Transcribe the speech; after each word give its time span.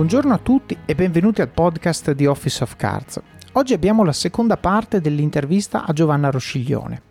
Buongiorno 0.00 0.32
a 0.32 0.38
tutti 0.38 0.74
e 0.86 0.94
benvenuti 0.94 1.42
al 1.42 1.50
podcast 1.50 2.12
di 2.12 2.24
Office 2.24 2.62
of 2.62 2.74
Cards. 2.76 3.20
Oggi 3.52 3.74
abbiamo 3.74 4.02
la 4.02 4.14
seconda 4.14 4.56
parte 4.56 5.02
dell'intervista 5.02 5.84
a 5.84 5.92
Giovanna 5.92 6.30
Rosciglione. 6.30 7.02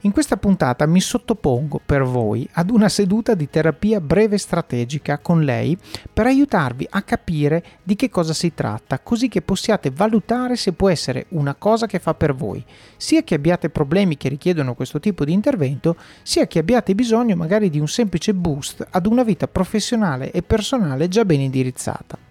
In 0.00 0.10
questa 0.10 0.36
puntata 0.36 0.84
mi 0.86 1.00
sottopongo 1.00 1.80
per 1.86 2.02
voi 2.02 2.46
ad 2.54 2.70
una 2.70 2.88
seduta 2.88 3.34
di 3.34 3.48
terapia 3.48 4.00
breve 4.00 4.38
strategica 4.38 5.18
con 5.18 5.44
lei 5.44 5.78
per 6.12 6.26
aiutarvi 6.26 6.84
a 6.90 7.02
capire 7.02 7.64
di 7.84 7.94
che 7.94 8.10
cosa 8.10 8.34
si 8.34 8.52
tratta, 8.52 8.98
così 8.98 9.28
che 9.28 9.40
possiate 9.40 9.92
valutare 9.94 10.56
se 10.56 10.72
può 10.72 10.88
essere 10.88 11.26
una 11.28 11.54
cosa 11.54 11.86
che 11.86 12.00
fa 12.00 12.14
per 12.14 12.34
voi, 12.34 12.62
sia 12.96 13.22
che 13.22 13.36
abbiate 13.36 13.70
problemi 13.70 14.16
che 14.16 14.28
richiedono 14.28 14.74
questo 14.74 14.98
tipo 14.98 15.24
di 15.24 15.32
intervento, 15.32 15.94
sia 16.24 16.48
che 16.48 16.58
abbiate 16.58 16.96
bisogno 16.96 17.36
magari 17.36 17.70
di 17.70 17.78
un 17.78 17.86
semplice 17.86 18.34
boost 18.34 18.84
ad 18.90 19.06
una 19.06 19.22
vita 19.22 19.46
professionale 19.46 20.32
e 20.32 20.42
personale 20.42 21.06
già 21.06 21.24
ben 21.24 21.38
indirizzata. 21.38 22.30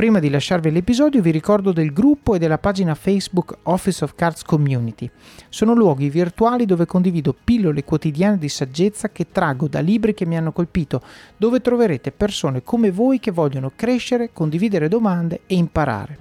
Prima 0.00 0.18
di 0.18 0.30
lasciarvi 0.30 0.70
l'episodio 0.70 1.20
vi 1.20 1.30
ricordo 1.30 1.72
del 1.72 1.92
gruppo 1.92 2.34
e 2.34 2.38
della 2.38 2.56
pagina 2.56 2.94
Facebook 2.94 3.58
Office 3.64 4.02
of 4.02 4.14
Cards 4.14 4.42
Community. 4.44 5.10
Sono 5.50 5.74
luoghi 5.74 6.08
virtuali 6.08 6.64
dove 6.64 6.86
condivido 6.86 7.34
pillole 7.44 7.84
quotidiane 7.84 8.38
di 8.38 8.48
saggezza 8.48 9.10
che 9.10 9.26
traggo 9.30 9.68
da 9.68 9.80
libri 9.80 10.14
che 10.14 10.24
mi 10.24 10.38
hanno 10.38 10.52
colpito, 10.52 11.02
dove 11.36 11.60
troverete 11.60 12.12
persone 12.12 12.62
come 12.62 12.90
voi 12.90 13.20
che 13.20 13.30
vogliono 13.30 13.72
crescere, 13.76 14.30
condividere 14.32 14.88
domande 14.88 15.42
e 15.46 15.56
imparare. 15.56 16.18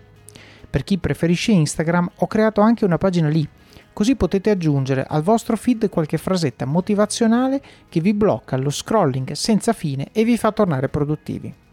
Per 0.69 0.83
chi 0.83 0.97
preferisce 0.97 1.53
Instagram 1.53 2.11
ho 2.17 2.27
creato 2.27 2.59
anche 2.59 2.83
una 2.83 2.97
pagina 2.97 3.29
lì, 3.29 3.47
così 3.93 4.17
potete 4.17 4.49
aggiungere 4.49 5.05
al 5.07 5.23
vostro 5.23 5.55
feed 5.55 5.87
qualche 5.87 6.17
frasetta 6.17 6.65
motivazionale 6.65 7.61
che 7.87 8.01
vi 8.01 8.13
blocca 8.13 8.57
lo 8.57 8.71
scrolling 8.71 9.31
senza 9.31 9.71
fine 9.71 10.09
e 10.11 10.25
vi 10.25 10.35
fa 10.35 10.51
tornare 10.51 10.89
produttivi. 10.89 11.67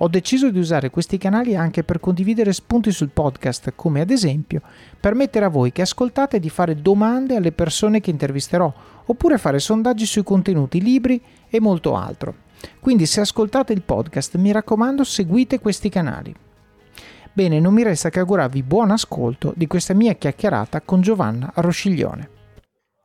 Ho 0.00 0.08
deciso 0.08 0.50
di 0.50 0.60
usare 0.60 0.90
questi 0.90 1.18
canali 1.18 1.56
anche 1.56 1.82
per 1.82 1.98
condividere 1.98 2.52
spunti 2.52 2.92
sul 2.92 3.10
podcast, 3.12 3.72
come 3.74 4.00
ad 4.00 4.10
esempio 4.10 4.62
permettere 5.00 5.44
a 5.44 5.48
voi 5.48 5.72
che 5.72 5.82
ascoltate 5.82 6.38
di 6.38 6.48
fare 6.48 6.80
domande 6.80 7.34
alle 7.34 7.50
persone 7.50 8.00
che 8.00 8.10
intervisterò, 8.10 8.72
oppure 9.06 9.38
fare 9.38 9.58
sondaggi 9.58 10.06
sui 10.06 10.22
contenuti, 10.22 10.80
libri 10.80 11.20
e 11.48 11.60
molto 11.60 11.96
altro. 11.96 12.46
Quindi 12.78 13.06
se 13.06 13.20
ascoltate 13.20 13.72
il 13.72 13.82
podcast, 13.82 14.36
mi 14.36 14.52
raccomando, 14.52 15.02
seguite 15.02 15.58
questi 15.58 15.88
canali. 15.88 16.32
Bene, 17.32 17.58
non 17.58 17.74
mi 17.74 17.82
resta 17.82 18.08
che 18.08 18.20
augurarvi 18.20 18.62
buon 18.62 18.92
ascolto 18.92 19.52
di 19.56 19.66
questa 19.66 19.94
mia 19.94 20.12
chiacchierata 20.12 20.80
con 20.80 21.00
Giovanna 21.00 21.50
Rosciglione. 21.56 22.37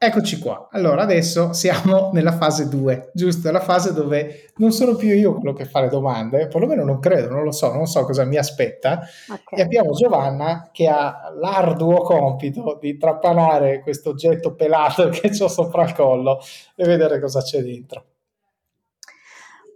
Eccoci 0.05 0.37
qua. 0.37 0.67
Allora, 0.71 1.03
adesso 1.03 1.53
siamo 1.53 2.09
nella 2.13 2.33
fase 2.33 2.67
2, 2.67 3.11
giusto? 3.13 3.49
La 3.51 3.61
fase 3.61 3.93
dove 3.93 4.51
non 4.57 4.73
sono 4.73 4.95
più 4.95 5.15
io 5.15 5.35
quello 5.35 5.53
che 5.53 5.63
fa 5.63 5.79
le 5.79 5.87
domande, 5.87 6.47
perlomeno 6.47 6.83
non 6.83 6.99
credo, 6.99 7.29
non 7.29 7.43
lo 7.43 7.53
so, 7.53 7.71
non 7.73 7.85
so 7.85 8.03
cosa 8.03 8.25
mi 8.25 8.35
aspetta. 8.35 8.99
Okay. 9.29 9.59
E 9.59 9.61
abbiamo 9.61 9.93
Giovanna 9.93 10.69
che 10.73 10.89
ha 10.89 11.31
l'arduo 11.39 12.01
compito 12.01 12.77
di 12.81 12.97
trapanare 12.97 13.79
questo 13.79 14.09
oggetto 14.09 14.55
pelato 14.55 15.07
che 15.07 15.31
ho 15.39 15.47
sopra 15.47 15.85
il 15.85 15.93
collo 15.93 16.41
e 16.75 16.83
vedere 16.83 17.21
cosa 17.21 17.41
c'è 17.41 17.61
dentro. 17.61 18.05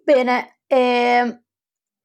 Bene, 0.04 0.58
eh, 0.68 1.40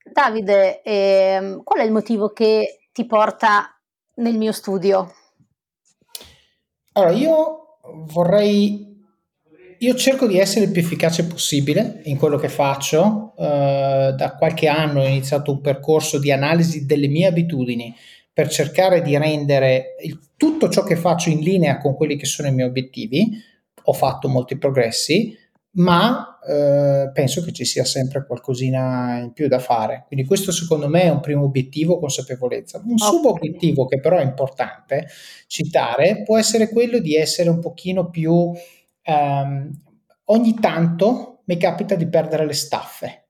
Davide, 0.05 0.81
eh, 0.83 1.61
qual 1.64 1.81
è 1.81 1.84
il 1.84 1.92
motivo 1.92 2.29
che 2.29 2.86
ti 2.92 3.05
porta 3.05 3.77
nel 4.17 4.36
mio 4.36 4.53
studio? 4.53 5.12
Allora, 6.92 7.12
io 7.12 7.61
vorrei 8.06 8.91
io 9.83 9.94
cerco 9.97 10.28
di 10.28 10.38
essere 10.38 10.66
il 10.66 10.70
più 10.70 10.80
efficace 10.80 11.27
possibile 11.27 12.02
in 12.05 12.16
quello 12.16 12.36
che 12.36 12.48
faccio. 12.48 13.33
Uh, 13.36 14.14
da 14.14 14.36
qualche 14.39 14.69
anno 14.69 15.00
ho 15.00 15.06
iniziato 15.06 15.50
un 15.50 15.61
percorso 15.61 16.20
di 16.20 16.30
analisi 16.30 16.86
delle 16.86 17.08
mie 17.08 17.27
abitudini 17.27 17.92
per 18.33 18.48
cercare 18.48 19.02
di 19.02 19.17
rendere 19.18 19.96
il, 20.02 20.18
tutto 20.36 20.68
ciò 20.68 20.84
che 20.84 20.95
faccio 20.95 21.30
in 21.30 21.40
linea 21.40 21.79
con 21.79 21.96
quelli 21.96 22.17
che 22.17 22.27
sono 22.27 22.46
i 22.46 22.52
miei 22.52 22.68
obiettivi. 22.68 23.30
Ho 23.84 23.92
fatto 23.92 24.28
molti 24.28 24.57
progressi, 24.57 25.36
ma 25.74 26.38
uh, 26.42 27.12
penso 27.12 27.42
che 27.42 27.52
ci 27.52 27.64
sia 27.64 27.84
sempre 27.84 28.27
qualcosina 28.27 29.18
in 29.18 29.33
più 29.33 29.48
da 29.48 29.58
fare. 29.58 30.05
Quindi 30.06 30.27
questo 30.27 30.52
secondo 30.52 30.88
me 30.88 31.02
è 31.02 31.10
un 31.10 31.20
primo 31.20 31.44
obiettivo, 31.44 31.98
consapevolezza. 31.98 32.83
Un 32.84 32.94
okay. 32.94 33.08
subobiettivo 33.08 33.86
che 33.86 34.00
però 34.00 34.18
è 34.18 34.24
importante 34.24 35.06
citare 35.46 36.22
può 36.24 36.38
essere 36.38 36.68
quello 36.68 36.98
di 36.98 37.14
essere 37.14 37.48
un 37.48 37.60
pochino 37.60 38.10
più 38.10 38.33
um, 38.34 39.70
ogni 40.24 40.55
tanto 40.60 41.40
mi 41.44 41.56
capita 41.56 41.94
di 41.94 42.08
perdere 42.08 42.46
le 42.46 42.52
staffe. 42.52 43.27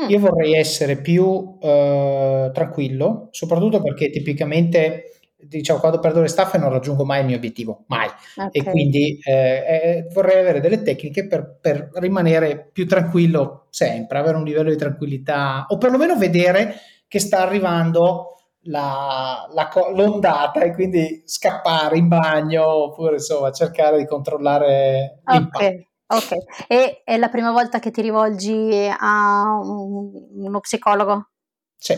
Mm. 0.00 0.08
Io 0.08 0.18
vorrei 0.20 0.54
essere 0.54 1.00
più 1.00 1.24
uh, 1.24 2.50
tranquillo, 2.52 3.28
soprattutto 3.32 3.82
perché 3.82 4.10
tipicamente 4.10 5.19
diciamo 5.42 5.80
quando 5.80 5.98
perdo 5.98 6.20
le 6.20 6.28
staffe 6.28 6.58
non 6.58 6.70
raggiungo 6.70 7.04
mai 7.04 7.20
il 7.20 7.26
mio 7.26 7.36
obiettivo, 7.36 7.84
mai. 7.88 8.08
Okay. 8.36 8.50
E 8.52 8.64
quindi 8.64 9.18
eh, 9.22 9.32
eh, 9.32 10.06
vorrei 10.12 10.40
avere 10.40 10.60
delle 10.60 10.82
tecniche 10.82 11.26
per, 11.26 11.58
per, 11.60 11.90
rimanere 11.94 12.68
più 12.72 12.86
tranquillo 12.86 13.66
sempre, 13.70 14.18
avere 14.18 14.36
un 14.36 14.44
livello 14.44 14.70
di 14.70 14.76
tranquillità 14.76 15.66
o 15.68 15.78
perlomeno 15.78 16.16
vedere 16.16 16.74
che 17.06 17.18
sta 17.18 17.40
arrivando 17.40 18.36
la, 18.64 19.48
la, 19.52 19.70
l'ondata 19.94 20.60
e 20.60 20.72
quindi 20.72 21.22
scappare 21.24 21.96
in 21.96 22.08
bagno 22.08 22.66
oppure 22.66 23.14
insomma 23.14 23.50
cercare 23.52 23.98
di 23.98 24.06
controllare 24.06 25.22
ok 25.24 25.88
Ok, 26.12 26.32
e 26.66 27.02
è 27.04 27.16
la 27.16 27.28
prima 27.28 27.52
volta 27.52 27.78
che 27.78 27.92
ti 27.92 28.02
rivolgi 28.02 28.90
a 28.98 29.60
un, 29.62 30.10
uno 30.32 30.58
psicologo? 30.58 31.28
Sì. 31.76 31.94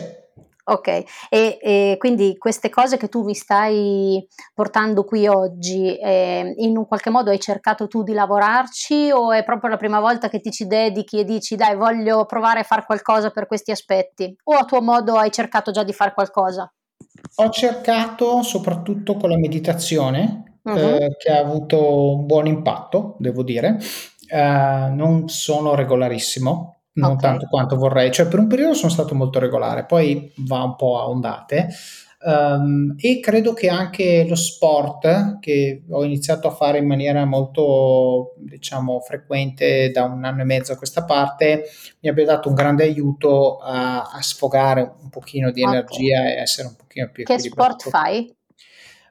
Ok, 0.65 0.87
e, 0.87 1.03
e, 1.29 1.95
quindi 1.97 2.37
queste 2.37 2.69
cose 2.69 2.95
che 2.95 3.09
tu 3.09 3.23
mi 3.23 3.35
stai 3.35 4.25
portando 4.53 5.03
qui 5.03 5.27
oggi, 5.27 5.97
eh, 5.97 6.53
in 6.57 6.77
un 6.77 6.87
qualche 6.87 7.09
modo 7.09 7.31
hai 7.31 7.39
cercato 7.39 7.87
tu 7.87 8.01
di 8.01 8.13
lavorarci 8.13 9.11
o 9.11 9.33
è 9.33 9.43
proprio 9.43 9.71
la 9.71 9.77
prima 9.77 9.99
volta 9.99 10.29
che 10.29 10.39
ti 10.39 10.51
ci 10.51 10.65
dedichi 10.65 11.19
e 11.19 11.25
dici 11.25 11.57
dai 11.57 11.75
voglio 11.75 12.25
provare 12.25 12.61
a 12.61 12.63
fare 12.63 12.85
qualcosa 12.85 13.29
per 13.29 13.45
questi 13.45 13.71
aspetti? 13.71 14.33
O 14.45 14.53
a 14.53 14.63
tuo 14.63 14.81
modo 14.81 15.15
hai 15.17 15.31
cercato 15.31 15.71
già 15.71 15.83
di 15.83 15.91
fare 15.91 16.13
qualcosa? 16.13 16.71
Ho 17.35 17.49
cercato 17.49 18.41
soprattutto 18.41 19.17
con 19.17 19.31
la 19.31 19.37
meditazione, 19.37 20.59
uh-huh. 20.63 20.77
eh, 20.77 21.15
che 21.17 21.29
ha 21.29 21.39
avuto 21.39 22.13
un 22.13 22.25
buon 22.25 22.47
impatto, 22.47 23.15
devo 23.19 23.43
dire. 23.43 23.79
Eh, 24.29 24.89
non 24.93 25.27
sono 25.27 25.75
regolarissimo, 25.75 26.82
non 26.93 27.11
okay. 27.11 27.29
tanto 27.29 27.47
quanto 27.47 27.75
vorrei, 27.75 28.11
cioè 28.11 28.27
per 28.27 28.39
un 28.39 28.47
periodo 28.47 28.73
sono 28.73 28.91
stato 28.91 29.15
molto 29.15 29.39
regolare, 29.39 29.85
poi 29.85 30.31
va 30.37 30.63
un 30.63 30.75
po' 30.75 30.99
a 30.99 31.07
ondate. 31.07 31.69
Um, 32.25 32.95
e 32.97 33.19
credo 33.19 33.51
che 33.51 33.67
anche 33.67 34.25
lo 34.25 34.35
sport 34.35 35.39
che 35.39 35.83
ho 35.89 36.05
iniziato 36.05 36.47
a 36.47 36.51
fare 36.51 36.77
in 36.77 36.87
maniera 36.87 37.25
molto 37.25 38.35
diciamo 38.37 39.01
frequente 39.01 39.91
da 39.91 40.03
un 40.05 40.23
anno 40.23 40.39
e 40.39 40.45
mezzo 40.45 40.71
a 40.71 40.77
questa 40.77 41.03
parte 41.03 41.65
mi 41.99 42.07
abbia 42.07 42.23
dato 42.23 42.47
un 42.47 42.55
grande 42.55 42.83
aiuto 42.83 43.57
a, 43.57 44.03
a 44.03 44.21
sfogare 44.21 44.93
un 45.01 45.09
pochino 45.09 45.51
di 45.51 45.63
okay. 45.63 45.73
energia 45.75 46.29
e 46.29 46.37
essere 46.39 46.69
un 46.69 46.77
pochino 46.77 47.09
più 47.11 47.25
che 47.25 47.39
sport 47.39 47.89
fai? 47.89 48.33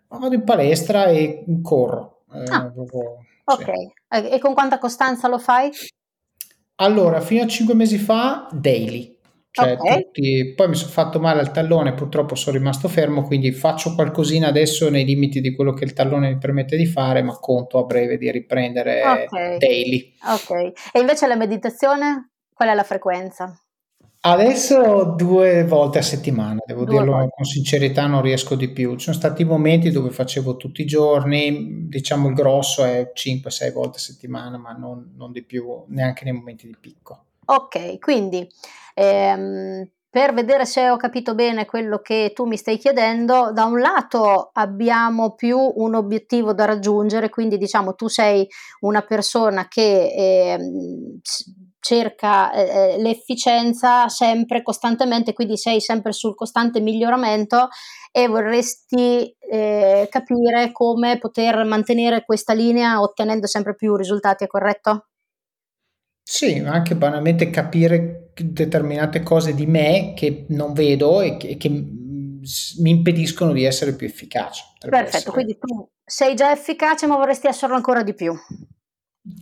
vado 0.09 0.35
in 0.35 0.45
palestra 0.45 1.05
e 1.05 1.45
corro 1.61 2.23
eh, 2.33 2.45
ah. 2.49 2.71
proprio, 2.71 3.19
ok 3.45 3.73
sì. 4.09 4.29
e 4.31 4.39
con 4.39 4.55
quanta 4.55 4.79
costanza 4.79 5.29
lo 5.29 5.39
fai? 5.39 5.71
Allora, 6.83 7.21
fino 7.21 7.45
a 7.45 7.47
5 7.47 7.75
mesi 7.75 7.97
fa, 7.97 8.49
daily. 8.51 9.17
Cioè, 9.53 9.73
okay. 9.73 10.03
tutti... 10.03 10.53
Poi 10.57 10.69
mi 10.69 10.75
sono 10.75 10.91
fatto 10.91 11.21
male 11.21 11.41
al 11.41 11.53
tallone, 11.53 11.95
purtroppo 11.95 12.35
sono 12.35 12.57
rimasto 12.57 12.89
fermo, 12.89 13.23
quindi 13.23 13.53
faccio 13.53 13.95
qualcosina 13.95 14.49
adesso 14.49 14.91
nei 14.91 15.05
limiti 15.05 15.41
di 15.41 15.55
quello 15.55 15.75
che 15.75 15.85
il 15.85 15.93
tallone 15.93 16.31
mi 16.31 16.39
permette 16.39 16.77
di 16.77 16.87
fare, 16.87 17.23
ma 17.23 17.39
conto 17.39 17.79
a 17.79 17.85
breve 17.85 18.17
di 18.19 18.31
riprendere 18.31 19.03
okay. 19.03 19.59
daily. 19.59 20.13
Ok. 20.25 20.73
E 20.93 20.99
invece 20.99 21.27
la 21.29 21.37
meditazione, 21.37 22.31
qual 22.53 22.71
è 22.71 22.75
la 22.75 22.83
frequenza? 22.83 23.62
Adesso 24.25 25.15
due 25.17 25.65
volte 25.65 25.99
a 25.99 26.03
settimana, 26.03 26.63
devo 26.65 26.85
due 26.85 26.99
dirlo 26.99 27.13
volte. 27.15 27.31
con 27.35 27.45
sincerità, 27.45 28.07
non 28.07 28.23
riesco 28.23 28.55
di 28.55 28.69
più. 28.69 28.95
Ci 28.95 29.07
sono 29.07 29.17
stati 29.17 29.43
momenti 29.43 29.91
dove 29.91 30.11
facevo 30.11 30.57
tutti 30.57 30.83
i 30.83 30.87
giorni, 30.87 31.89
diciamo 31.89 32.29
il 32.29 32.35
grosso 32.35 32.85
è 32.85 33.11
5-6 33.13 33.73
volte 33.73 33.97
a 33.97 34.01
settimana, 34.01 34.59
ma 34.59 34.75
non, 34.75 35.13
non, 35.17 35.33
di 35.33 35.43
più, 35.43 35.83
neanche 35.89 36.23
nei 36.23 36.35
momenti 36.35 36.69
di 36.69 36.77
picco. 36.79 37.25
Ok, 37.47 37.99
quindi 37.99 38.49
ehm, 38.95 39.89
per 40.09 40.33
vedere 40.35 40.67
se 40.67 40.89
ho 40.89 40.97
capito 40.97 41.35
bene 41.35 41.67
quello 41.67 41.99
che 41.99 42.31
tu 42.33 42.45
mi 42.45 42.57
stai 42.57 42.79
chiedendo, 42.79 43.51
da 43.53 43.65
un 43.65 43.81
lato 43.81 44.51
abbiamo 44.53 45.35
più 45.35 45.59
un 45.59 45.97
obiettivo 45.97 46.55
da 46.55 46.65
raggiungere, 46.65 47.29
quindi 47.29 47.59
diciamo 47.59 47.97
tu 47.97 48.07
sei 48.07 48.47
una 48.83 49.03
persona 49.03 49.67
che... 49.67 50.13
Ehm, 50.15 51.21
cerca 51.83 52.53
eh, 52.53 52.95
eh, 52.95 53.03
l'efficienza 53.03 54.09
sempre 54.09 54.63
costantemente, 54.63 55.33
quindi 55.33 55.57
sei 55.57 55.81
sempre 55.81 56.13
sul 56.13 56.37
costante 56.37 56.79
miglioramento 56.79 57.69
e 58.13 58.29
vorresti 58.29 59.37
eh, 59.51 60.07
capire 60.09 60.71
come 60.71 61.19
poter 61.19 61.65
mantenere 61.65 62.25
questa 62.25 62.53
linea 62.53 63.01
ottenendo 63.01 63.49
sempre 63.49 63.75
più 63.75 63.97
risultati, 63.97 64.45
è 64.45 64.47
corretto? 64.47 65.09
Sì, 66.23 66.63
anche 66.65 66.95
banalmente 66.95 67.51
capire 67.51 68.31
determinate 68.33 69.25
cose 69.25 69.53
di 69.53 69.67
me 69.67 70.13
che 70.15 70.47
non 70.51 70.75
vedo 70.75 71.21
e 71.21 71.37
che, 71.37 71.57
che 71.57 71.69
mi 71.69 72.91
impediscono 72.91 73.53
di 73.53 73.65
essere 73.65 73.97
più 73.97 74.07
efficace. 74.07 74.63
Perfetto, 74.79 75.17
essere. 75.17 75.33
quindi 75.33 75.59
tu 75.59 75.89
sei 76.05 76.37
già 76.37 76.53
efficace 76.53 77.09
ma 77.09 77.17
vorresti 77.17 77.49
esserlo 77.49 77.75
ancora 77.75 78.05
di 78.05 78.15
più. 78.15 78.33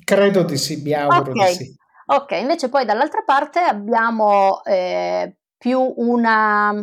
Credo 0.05 0.43
di 0.43 0.57
sì, 0.57 0.81
mi 0.81 0.95
auguro 0.95 1.33
okay. 1.33 1.49
di 1.49 1.65
sì. 1.65 1.79
Ok, 2.13 2.33
invece 2.33 2.69
poi 2.69 2.85
dall'altra 2.85 3.23
parte 3.25 3.61
abbiamo 3.61 4.65
eh, 4.65 5.37
più 5.57 5.81
una 5.97 6.75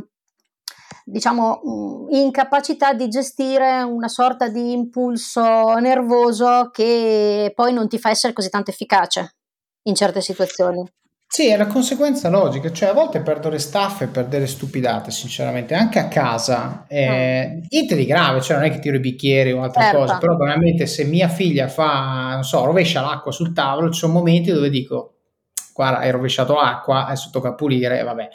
diciamo 1.04 1.62
mm, 1.66 2.14
incapacità 2.14 2.94
di 2.94 3.10
gestire 3.10 3.82
una 3.82 4.08
sorta 4.08 4.48
di 4.48 4.72
impulso 4.72 5.74
nervoso 5.80 6.70
che 6.72 7.52
poi 7.54 7.74
non 7.74 7.90
ti 7.90 8.00
fa 8.00 8.10
essere 8.10 8.32
così 8.32 8.50
tanto 8.50 8.72
efficace 8.72 9.36
in 9.84 9.96
certe 9.96 10.22
situazioni. 10.22 10.84
Sì, 11.30 11.50
è 11.50 11.58
la 11.58 11.68
conseguenza 11.68 12.30
logica, 12.30 12.72
cioè 12.72 12.90
a 12.90 12.94
volte 12.94 13.20
perdo 13.20 13.50
le 13.50 13.60
staffe 13.60 14.08
per 14.08 14.28
delle 14.28 14.48
stupidate, 14.48 15.12
sinceramente, 15.12 15.74
anche 15.74 16.00
a 16.00 16.08
casa, 16.08 16.86
eh, 16.88 17.48
mm. 17.50 17.66
niente 17.70 17.96
di 17.96 18.06
grave, 18.06 18.40
cioè 18.40 18.56
non 18.56 18.66
è 18.66 18.72
che 18.72 18.80
tiro 18.80 18.96
i 18.96 19.02
bicchieri 19.02 19.52
o 19.52 19.62
altre 19.62 19.84
certo. 19.84 19.98
cose, 19.98 20.18
però 20.20 20.38
veramente 20.38 20.86
se 20.86 21.04
mia 21.04 21.28
figlia 21.28 21.68
fa, 21.68 22.32
non 22.32 22.44
so, 22.44 22.64
rovescia 22.64 23.02
l'acqua 23.02 23.34
sul 23.34 23.52
tavolo, 23.52 23.92
ci 23.92 24.00
sono 24.00 24.14
momenti 24.14 24.52
dove 24.52 24.70
dico, 24.70 25.17
guarda, 25.78 26.00
hai 26.00 26.12
rovesciato 26.12 26.56
l'acqua, 26.56 27.06
adesso 27.06 27.30
tocca 27.32 27.54
pulire, 27.54 28.02
vabbè. 28.02 28.30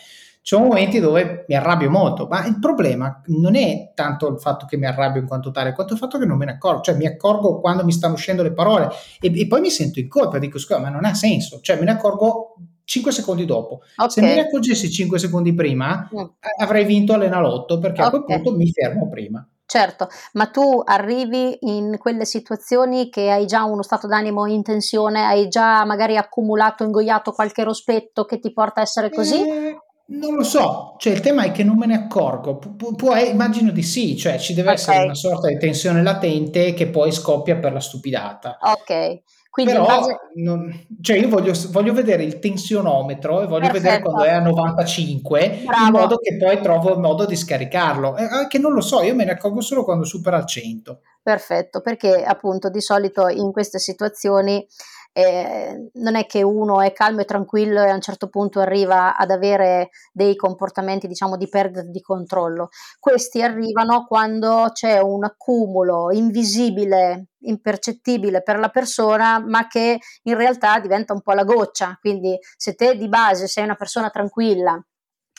Ci 0.44 0.56
sono 0.56 0.66
momenti 0.66 0.98
dove 0.98 1.44
mi 1.46 1.54
arrabbio 1.54 1.90
molto, 1.90 2.26
ma 2.26 2.44
il 2.46 2.58
problema 2.58 3.20
non 3.26 3.54
è 3.54 3.92
tanto 3.94 4.28
il 4.28 4.40
fatto 4.40 4.66
che 4.66 4.76
mi 4.76 4.86
arrabbio 4.86 5.20
in 5.20 5.26
quanto 5.26 5.52
tale, 5.52 5.72
quanto 5.72 5.92
il 5.92 5.98
fatto 5.98 6.18
che 6.18 6.24
non 6.24 6.36
me 6.36 6.46
ne 6.46 6.52
accorgo, 6.52 6.82
cioè 6.82 6.96
mi 6.96 7.06
accorgo 7.06 7.60
quando 7.60 7.84
mi 7.84 7.92
stanno 7.92 8.14
uscendo 8.14 8.42
le 8.42 8.52
parole 8.52 8.88
e, 9.20 9.32
e 9.40 9.46
poi 9.46 9.60
mi 9.60 9.70
sento 9.70 10.00
in 10.00 10.08
colpa, 10.08 10.38
dico 10.38 10.58
scusa, 10.58 10.80
ma 10.80 10.88
non 10.88 11.04
ha 11.04 11.14
senso, 11.14 11.60
cioè 11.60 11.76
me 11.78 11.84
ne 11.84 11.92
accorgo 11.92 12.56
5 12.84 13.12
secondi 13.12 13.44
dopo. 13.44 13.82
Okay. 13.94 14.10
Se 14.10 14.20
me 14.20 14.34
ne 14.34 14.40
accorgessi 14.40 14.90
5 14.90 15.18
secondi 15.18 15.54
prima, 15.54 16.08
mm. 16.12 16.24
avrei 16.58 16.84
vinto 16.84 17.12
all'enalotto 17.12 17.78
perché 17.78 18.02
okay. 18.02 18.06
a 18.06 18.22
quel 18.22 18.40
punto 18.42 18.56
mi 18.56 18.70
fermo 18.70 19.08
prima. 19.08 19.46
Certo, 19.72 20.10
ma 20.32 20.48
tu 20.48 20.82
arrivi 20.84 21.56
in 21.60 21.96
quelle 21.96 22.26
situazioni 22.26 23.08
che 23.08 23.30
hai 23.30 23.46
già 23.46 23.64
uno 23.64 23.82
stato 23.82 24.06
d'animo 24.06 24.44
in 24.44 24.62
tensione, 24.62 25.24
hai 25.24 25.48
già 25.48 25.82
magari 25.86 26.18
accumulato, 26.18 26.84
ingoiato 26.84 27.32
qualche 27.32 27.64
rospetto 27.64 28.26
che 28.26 28.38
ti 28.38 28.52
porta 28.52 28.80
a 28.80 28.82
essere 28.82 29.08
così? 29.08 29.40
Eh, 29.48 29.78
non 30.08 30.34
lo 30.34 30.42
so, 30.42 30.96
cioè 30.98 31.14
il 31.14 31.20
tema 31.20 31.44
è 31.44 31.52
che 31.52 31.64
non 31.64 31.78
me 31.78 31.86
ne 31.86 31.94
accorgo, 31.94 32.58
pu- 32.58 32.94
pu- 32.94 33.14
eh, 33.14 33.30
immagino 33.30 33.70
di 33.70 33.82
sì, 33.82 34.14
cioè 34.14 34.38
ci 34.38 34.52
deve 34.52 34.72
okay. 34.72 34.80
essere 34.82 35.04
una 35.04 35.14
sorta 35.14 35.48
di 35.48 35.56
tensione 35.56 36.02
latente 36.02 36.74
che 36.74 36.88
poi 36.88 37.10
scoppia 37.10 37.56
per 37.56 37.72
la 37.72 37.80
stupidata. 37.80 38.58
Ok. 38.60 39.22
Quindi 39.52 39.72
Però, 39.72 39.84
base... 39.84 40.16
non, 40.36 40.86
cioè 41.02 41.18
io 41.18 41.28
voglio, 41.28 41.52
voglio, 41.68 41.92
vedere 41.92 42.22
il 42.22 42.38
tensionometro 42.38 43.42
e 43.42 43.46
voglio 43.46 43.70
Perfetto. 43.70 43.82
vedere 43.82 44.02
quando 44.02 44.22
è 44.22 44.30
a 44.30 44.40
95 44.40 45.60
Bravo. 45.66 45.84
in 45.84 45.92
modo 45.92 46.16
che 46.16 46.38
poi 46.38 46.58
trovo 46.62 46.94
il 46.94 46.98
modo 46.98 47.26
di 47.26 47.36
scaricarlo. 47.36 48.16
Eh, 48.16 48.46
che 48.48 48.56
non 48.56 48.72
lo 48.72 48.80
so, 48.80 49.02
io 49.02 49.14
me 49.14 49.26
ne 49.26 49.32
accorgo 49.32 49.60
solo 49.60 49.84
quando 49.84 50.06
supera 50.06 50.38
il 50.38 50.46
100. 50.46 51.00
Perfetto, 51.22 51.82
perché 51.82 52.24
appunto 52.24 52.70
di 52.70 52.80
solito 52.80 53.28
in 53.28 53.52
queste 53.52 53.78
situazioni 53.78 54.66
eh, 55.12 55.90
non 55.94 56.14
è 56.16 56.26
che 56.26 56.42
uno 56.42 56.80
è 56.80 56.92
calmo 56.92 57.20
e 57.20 57.24
tranquillo 57.24 57.82
e 57.82 57.90
a 57.90 57.94
un 57.94 58.00
certo 58.00 58.28
punto 58.28 58.60
arriva 58.60 59.16
ad 59.16 59.30
avere 59.30 59.90
dei 60.12 60.34
comportamenti 60.36 61.06
diciamo 61.06 61.36
di 61.36 61.48
perdita 61.48 61.82
di 61.82 62.00
controllo. 62.00 62.68
Questi 62.98 63.42
arrivano 63.42 64.06
quando 64.06 64.70
c'è 64.72 64.98
un 65.00 65.24
accumulo 65.24 66.10
invisibile, 66.12 67.26
impercettibile 67.40 68.42
per 68.42 68.58
la 68.58 68.68
persona, 68.68 69.38
ma 69.46 69.66
che 69.66 69.98
in 70.22 70.36
realtà 70.36 70.78
diventa 70.80 71.12
un 71.12 71.20
po' 71.20 71.32
la 71.32 71.44
goccia. 71.44 71.96
Quindi 72.00 72.38
se 72.56 72.74
te 72.74 72.96
di 72.96 73.08
base 73.08 73.46
sei 73.46 73.64
una 73.64 73.76
persona 73.76 74.08
tranquilla 74.10 74.82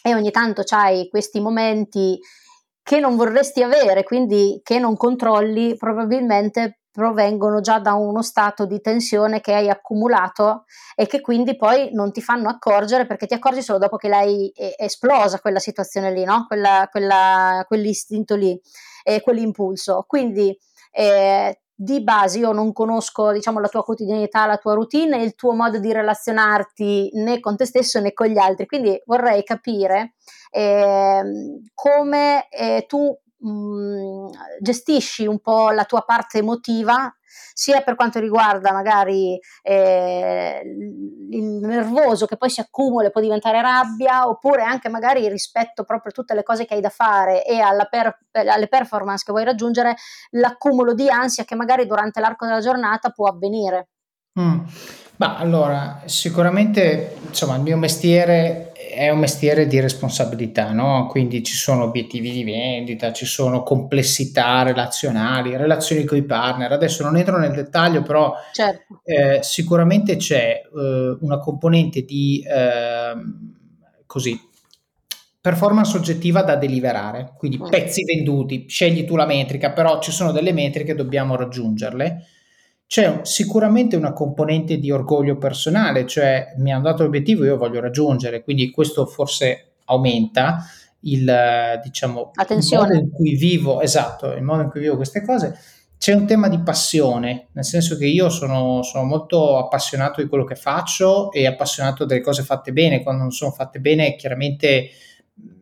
e 0.03 0.13
ogni 0.13 0.31
tanto 0.31 0.63
hai 0.69 1.07
questi 1.09 1.39
momenti 1.39 2.19
che 2.83 2.99
non 2.99 3.15
vorresti 3.15 3.63
avere, 3.63 4.03
quindi 4.03 4.59
che 4.61 4.77
non 4.77 4.97
controlli, 4.97 5.77
probabilmente 5.77 6.79
provengono 6.93 7.59
già 7.59 7.79
da 7.79 7.93
uno 7.93 8.21
stato 8.21 8.67
di 8.67 8.79
tensione 8.79 9.41
che 9.41 9.55
hai 9.55 9.67
accumulato 9.67 10.65
e 10.95 11.07
che 11.07 11.21
quindi 11.21 11.57
poi 11.57 11.89
non 11.91 12.11
ti 12.11 12.21
fanno 12.21 12.49
accorgere 12.49 13.07
perché 13.07 13.25
ti 13.25 13.33
accorgi 13.33 13.63
solo 13.63 13.79
dopo 13.79 13.97
che 13.97 14.07
l'hai 14.07 14.53
esplosa 14.77 15.39
quella 15.39 15.57
situazione 15.57 16.13
lì, 16.13 16.23
no? 16.23 16.45
quella, 16.47 16.87
quella, 16.91 17.65
quell'istinto 17.67 18.35
lì, 18.35 18.59
eh, 19.03 19.21
quell'impulso. 19.21 20.05
Quindi 20.07 20.55
eh, 20.91 21.57
di 21.75 22.03
base 22.03 22.37
io 22.37 22.51
non 22.51 22.71
conosco 22.71 23.31
diciamo, 23.31 23.59
la 23.59 23.67
tua 23.67 23.83
quotidianità, 23.83 24.45
la 24.45 24.57
tua 24.57 24.75
routine 24.75 25.23
il 25.23 25.33
tuo 25.33 25.53
modo 25.53 25.79
di 25.79 25.91
relazionarti 25.91 27.09
né 27.13 27.39
con 27.39 27.57
te 27.57 27.65
stesso 27.65 27.99
né 27.99 28.13
con 28.13 28.27
gli 28.27 28.37
altri, 28.37 28.67
quindi 28.67 29.01
vorrei 29.05 29.43
capire 29.43 30.13
eh, 30.51 31.23
come 31.73 32.47
eh, 32.49 32.85
tu 32.87 33.17
mhmm, 33.43 34.29
gestisci 34.59 35.25
un 35.25 35.39
po' 35.39 35.69
la 35.71 35.85
tua 35.85 36.01
parte 36.01 36.39
emotiva, 36.39 37.13
sia 37.53 37.81
per 37.81 37.95
quanto 37.95 38.19
riguarda 38.19 38.71
magari 38.71 39.39
eh, 39.61 40.61
il 41.29 41.43
nervoso 41.61 42.25
che 42.25 42.37
poi 42.37 42.49
si 42.49 42.61
accumula 42.61 43.07
e 43.07 43.11
può 43.11 43.21
diventare 43.21 43.61
rabbia, 43.61 44.27
oppure 44.27 44.63
anche 44.63 44.89
magari 44.89 45.27
rispetto 45.27 45.83
proprio 45.83 46.11
a 46.11 46.13
tutte 46.13 46.33
le 46.33 46.43
cose 46.43 46.65
che 46.65 46.75
hai 46.75 46.81
da 46.81 46.89
fare 46.89 47.45
e 47.45 47.59
per, 47.89 48.17
alle 48.31 48.67
performance 48.67 49.23
che 49.25 49.31
vuoi 49.31 49.45
raggiungere, 49.45 49.95
l'accumulo 50.31 50.93
di 50.93 51.09
ansia 51.09 51.43
che 51.43 51.55
magari 51.55 51.85
durante 51.85 52.19
l'arco 52.19 52.45
della 52.45 52.59
giornata 52.59 53.09
può 53.09 53.27
avvenire. 53.27 53.89
Mm. 54.39 54.59
Ma 55.15 55.37
allora, 55.37 56.01
sicuramente 56.05 57.17
insomma, 57.27 57.55
il 57.55 57.61
mio 57.61 57.77
mestiere 57.77 58.72
è 58.93 59.09
un 59.09 59.19
mestiere 59.19 59.67
di 59.67 59.79
responsabilità, 59.79 60.71
no? 60.71 61.07
quindi 61.07 61.43
ci 61.43 61.55
sono 61.55 61.83
obiettivi 61.83 62.31
di 62.31 62.43
vendita, 62.43 63.11
ci 63.11 63.25
sono 63.25 63.63
complessità 63.63 64.63
relazionali, 64.63 65.57
relazioni 65.57 66.05
con 66.05 66.17
i 66.17 66.23
partner. 66.23 66.71
Adesso 66.71 67.03
non 67.03 67.17
entro 67.17 67.37
nel 67.37 67.51
dettaglio, 67.51 68.01
però 68.01 68.33
certo. 68.53 69.01
eh, 69.03 69.39
sicuramente 69.41 70.15
c'è 70.15 70.61
eh, 70.63 71.17
una 71.19 71.39
componente 71.39 72.03
di 72.03 72.43
eh, 72.47 73.13
così, 74.05 74.39
performance 75.41 75.97
oggettiva 75.97 76.41
da 76.41 76.55
deliberare, 76.55 77.33
quindi 77.37 77.57
mm. 77.57 77.67
pezzi 77.67 78.05
venduti, 78.05 78.65
scegli 78.67 79.03
tu 79.05 79.15
la 79.15 79.25
metrica, 79.25 79.71
però 79.71 79.99
ci 79.99 80.11
sono 80.11 80.31
delle 80.31 80.53
metriche, 80.53 80.95
dobbiamo 80.95 81.35
raggiungerle 81.35 82.27
c'è 82.93 83.21
sicuramente 83.23 83.95
una 83.95 84.13
componente 84.13 84.77
di 84.77 84.91
orgoglio 84.91 85.39
personale, 85.39 86.05
cioè 86.05 86.53
mi 86.57 86.71
hanno 86.71 86.83
dato 86.83 87.01
l'obiettivo, 87.01 87.43
io 87.43 87.57
voglio 87.57 87.79
raggiungere, 87.79 88.43
quindi 88.43 88.69
questo 88.69 89.07
forse 89.07 89.77
aumenta 89.85 90.63
il, 90.99 91.79
diciamo, 91.83 92.33
il 92.47 92.67
modo 92.71 92.93
in 92.93 93.09
cui 93.09 93.33
vivo, 93.33 93.81
esatto, 93.81 94.33
il 94.33 94.43
modo 94.43 94.61
in 94.61 94.69
cui 94.69 94.81
vivo 94.81 94.95
queste 94.95 95.25
cose. 95.25 95.57
C'è 95.97 96.13
un 96.13 96.27
tema 96.27 96.47
di 96.47 96.61
passione, 96.61 97.47
nel 97.53 97.65
senso 97.65 97.97
che 97.97 98.05
io 98.05 98.29
sono, 98.29 98.83
sono 98.83 99.05
molto 99.05 99.57
appassionato 99.57 100.21
di 100.21 100.29
quello 100.29 100.43
che 100.43 100.53
faccio 100.53 101.31
e 101.31 101.47
appassionato 101.47 102.05
delle 102.05 102.21
cose 102.21 102.43
fatte 102.43 102.73
bene. 102.73 103.01
Quando 103.01 103.23
non 103.23 103.31
sono 103.31 103.49
fatte 103.49 103.79
bene, 103.79 104.15
chiaramente, 104.15 104.89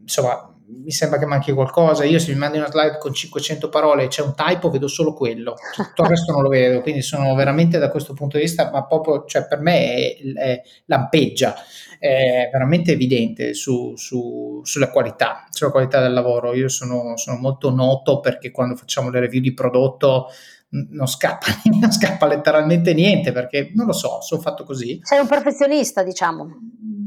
insomma, 0.01 0.50
mi 0.83 0.91
sembra 0.91 1.19
che 1.19 1.25
manchi 1.25 1.51
qualcosa. 1.51 2.03
Io 2.03 2.19
se 2.19 2.31
mi 2.31 2.37
mandi 2.37 2.57
una 2.57 2.69
slide 2.69 2.97
con 2.97 3.13
500 3.13 3.69
parole 3.69 4.03
e 4.03 4.07
c'è 4.07 4.21
un 4.21 4.33
typo, 4.35 4.69
vedo 4.69 4.87
solo 4.87 5.13
quello, 5.13 5.55
cioè, 5.73 5.85
tutto 5.87 6.03
il 6.03 6.09
resto 6.09 6.31
non 6.31 6.41
lo 6.43 6.49
vedo. 6.49 6.81
Quindi 6.81 7.01
sono 7.01 7.33
veramente 7.35 7.77
da 7.77 7.89
questo 7.89 8.13
punto 8.13 8.37
di 8.37 8.43
vista, 8.43 8.69
ma 8.71 8.85
proprio, 8.85 9.25
cioè 9.25 9.47
per 9.47 9.59
me 9.59 9.95
è, 9.95 10.17
è 10.35 10.61
lampeggia, 10.85 11.55
è 11.99 12.49
veramente 12.51 12.93
evidente 12.93 13.53
su, 13.53 13.93
su, 13.95 14.61
sulla 14.63 14.89
qualità, 14.89 15.47
sulla 15.49 15.71
qualità 15.71 16.01
del 16.01 16.13
lavoro. 16.13 16.53
Io 16.53 16.69
sono, 16.69 17.17
sono 17.17 17.37
molto 17.37 17.69
noto 17.69 18.19
perché 18.19 18.51
quando 18.51 18.75
facciamo 18.75 19.09
le 19.09 19.19
review 19.19 19.41
di 19.41 19.53
prodotto 19.53 20.27
non 20.71 21.07
scappa, 21.07 21.47
non 21.79 21.91
scappa 21.91 22.27
letteralmente 22.27 22.93
niente 22.93 23.31
perché 23.31 23.71
non 23.73 23.85
lo 23.85 23.93
so, 23.93 24.21
sono 24.21 24.41
fatto 24.41 24.63
così. 24.63 24.99
Sei 25.03 25.19
un 25.19 25.27
professionista, 25.27 26.03
diciamo. 26.03 26.47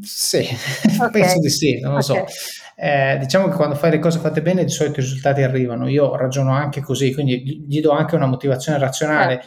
Sì, 0.03 0.47
okay. 1.01 1.11
penso 1.11 1.39
di 1.41 1.51
sì, 1.51 1.81
non 1.81 1.93
lo 1.93 1.99
okay. 1.99 2.25
so. 2.25 2.25
Eh, 2.77 3.19
diciamo 3.21 3.49
che 3.49 3.55
quando 3.57 3.77
fai 3.77 3.91
le 3.93 3.99
cose 4.01 4.19
fatte 4.19 4.43
bene 4.43 4.65
di 4.65 4.71
solito 4.71 4.99
i 5.01 5.03
risultati 5.03 5.43
arrivano. 5.43 5.89
Io 5.89 6.17
ragiono 6.17 6.53
anche 6.53 6.81
così, 6.81 7.13
quindi 7.15 7.65
gli 7.69 7.81
do 7.81 7.91
anche 7.93 8.17
una 8.17 8.27
motivazione 8.27 8.79
razionale. 8.79 9.43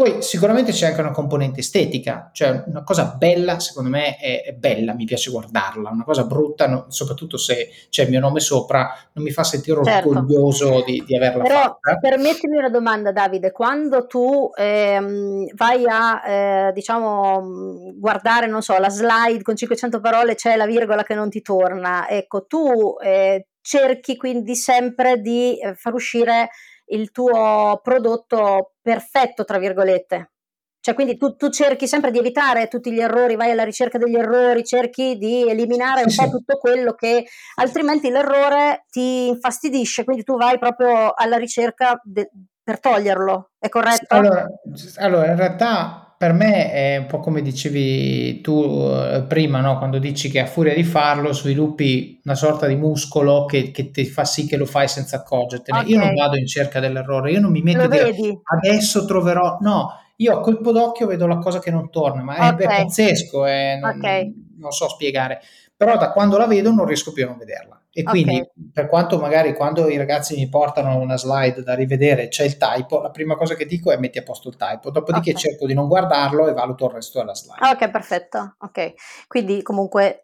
Poi 0.00 0.22
sicuramente 0.22 0.72
c'è 0.72 0.86
anche 0.86 1.02
una 1.02 1.10
componente 1.10 1.60
estetica, 1.60 2.30
cioè 2.32 2.64
una 2.68 2.82
cosa 2.82 3.16
bella 3.18 3.60
secondo 3.60 3.90
me 3.90 4.16
è, 4.16 4.44
è 4.44 4.52
bella, 4.54 4.94
mi 4.94 5.04
piace 5.04 5.30
guardarla, 5.30 5.90
una 5.90 6.04
cosa 6.04 6.24
brutta, 6.24 6.66
no, 6.66 6.86
soprattutto 6.88 7.36
se 7.36 7.68
c'è 7.90 8.04
il 8.04 8.08
mio 8.08 8.18
nome 8.18 8.40
sopra, 8.40 8.96
non 9.12 9.22
mi 9.22 9.30
fa 9.30 9.44
sentire 9.44 9.78
certo. 9.84 10.08
orgoglioso 10.08 10.82
di, 10.86 11.04
di 11.06 11.14
averla 11.14 11.42
Però, 11.42 11.60
fatta. 11.60 11.98
Permettimi 11.98 12.56
una 12.56 12.70
domanda 12.70 13.12
Davide, 13.12 13.52
quando 13.52 14.06
tu 14.06 14.50
ehm, 14.56 15.54
vai 15.54 15.84
a 15.86 16.22
eh, 16.26 16.72
diciamo 16.72 17.92
guardare, 17.98 18.46
non 18.46 18.62
so, 18.62 18.78
la 18.78 18.88
slide 18.88 19.42
con 19.42 19.54
500 19.54 20.00
parole 20.00 20.34
c'è 20.34 20.56
la 20.56 20.64
virgola 20.64 21.02
che 21.02 21.14
non 21.14 21.28
ti 21.28 21.42
torna, 21.42 22.08
ecco, 22.08 22.46
tu 22.46 22.94
eh, 23.04 23.48
cerchi 23.60 24.16
quindi 24.16 24.56
sempre 24.56 25.20
di 25.20 25.60
eh, 25.60 25.74
far 25.74 25.92
uscire 25.92 26.48
il 26.90 27.10
tuo 27.10 27.80
prodotto 27.82 28.74
perfetto, 28.80 29.44
tra 29.44 29.58
virgolette. 29.58 30.32
Cioè, 30.82 30.94
quindi 30.94 31.18
tu, 31.18 31.36
tu, 31.36 31.50
cerchi 31.50 31.86
sempre 31.86 32.10
di 32.10 32.18
evitare 32.18 32.68
tutti 32.68 32.90
gli 32.90 33.00
errori, 33.00 33.36
vai 33.36 33.50
alla 33.50 33.64
ricerca 33.64 33.98
degli 33.98 34.16
errori, 34.16 34.64
cerchi 34.64 35.18
di 35.18 35.46
eliminare 35.46 36.02
un 36.02 36.14
po' 36.14 36.30
tutto 36.30 36.56
quello 36.56 36.94
che 36.94 37.26
altrimenti 37.56 38.08
l'errore 38.08 38.86
ti 38.88 39.28
infastidisce, 39.28 40.04
quindi 40.04 40.24
tu 40.24 40.38
vai 40.38 40.58
proprio 40.58 41.12
alla 41.12 41.36
ricerca 41.36 42.00
de, 42.02 42.30
per 42.62 42.80
toglierlo, 42.80 43.50
è 43.58 43.68
corretto? 43.68 44.14
Allora, 44.14 44.46
allora, 44.96 45.26
in 45.26 45.36
realtà 45.36 46.09
per 46.20 46.34
me 46.34 46.70
è 46.70 46.96
un 46.98 47.06
po' 47.06 47.18
come 47.18 47.40
dicevi 47.40 48.42
tu 48.42 48.62
eh, 48.62 49.24
prima, 49.26 49.60
no? 49.60 49.78
quando 49.78 49.98
dici 49.98 50.28
che 50.28 50.40
a 50.40 50.44
furia 50.44 50.74
di 50.74 50.84
farlo 50.84 51.32
sviluppi 51.32 52.20
una 52.24 52.34
sorta 52.34 52.66
di 52.66 52.74
muscolo 52.74 53.46
che, 53.46 53.70
che 53.70 53.90
ti 53.90 54.04
fa 54.04 54.26
sì 54.26 54.46
che 54.46 54.58
lo 54.58 54.66
fai 54.66 54.86
senza 54.86 55.16
accorgertene. 55.16 55.78
Okay. 55.78 55.90
Io 55.92 55.98
non 55.98 56.12
vado 56.12 56.36
in 56.36 56.46
cerca 56.46 56.78
dell'errore, 56.78 57.30
io 57.30 57.40
non 57.40 57.50
mi 57.50 57.62
metto 57.62 57.84
a 57.84 57.88
dire 57.88 58.14
adesso 58.42 59.06
troverò, 59.06 59.56
no 59.62 59.94
io 60.16 60.36
a 60.36 60.40
colpo 60.40 60.72
d'occhio 60.72 61.06
vedo 61.06 61.26
la 61.26 61.38
cosa 61.38 61.58
che 61.58 61.70
non 61.70 61.88
torna, 61.88 62.22
ma 62.22 62.34
è, 62.34 62.52
okay. 62.52 62.66
è 62.66 62.82
pazzesco, 62.82 63.46
è, 63.46 63.78
non, 63.80 63.96
okay. 63.96 64.34
non, 64.58 64.72
so 64.72 64.90
spiegare. 64.90 65.40
Però 65.74 65.96
da 65.96 66.12
quando 66.12 66.36
la 66.36 66.46
vedo 66.46 66.70
non 66.70 66.84
riesco 66.84 67.12
più 67.12 67.24
a 67.24 67.28
non 67.28 67.38
vederla. 67.38 67.79
E 67.92 68.04
quindi, 68.04 68.36
okay. 68.36 68.70
per 68.72 68.88
quanto 68.88 69.18
magari 69.18 69.52
quando 69.54 69.88
i 69.88 69.96
ragazzi 69.96 70.36
mi 70.36 70.48
portano 70.48 70.96
una 70.98 71.16
slide 71.16 71.62
da 71.64 71.74
rivedere 71.74 72.28
c'è 72.28 72.44
il 72.44 72.56
typo, 72.56 73.00
la 73.00 73.10
prima 73.10 73.34
cosa 73.34 73.56
che 73.56 73.66
dico 73.66 73.90
è 73.90 73.96
metti 73.96 74.18
a 74.18 74.22
posto 74.22 74.48
il 74.48 74.56
typo, 74.56 74.90
dopodiché 74.90 75.34
cerco 75.34 75.66
di 75.66 75.74
non 75.74 75.88
guardarlo 75.88 76.46
e 76.46 76.52
valuto 76.52 76.86
il 76.86 76.92
resto 76.92 77.18
della 77.18 77.34
slide. 77.34 77.68
Ok, 77.68 77.90
perfetto. 77.90 78.54
Ok, 78.58 78.94
quindi 79.26 79.62
comunque 79.62 80.22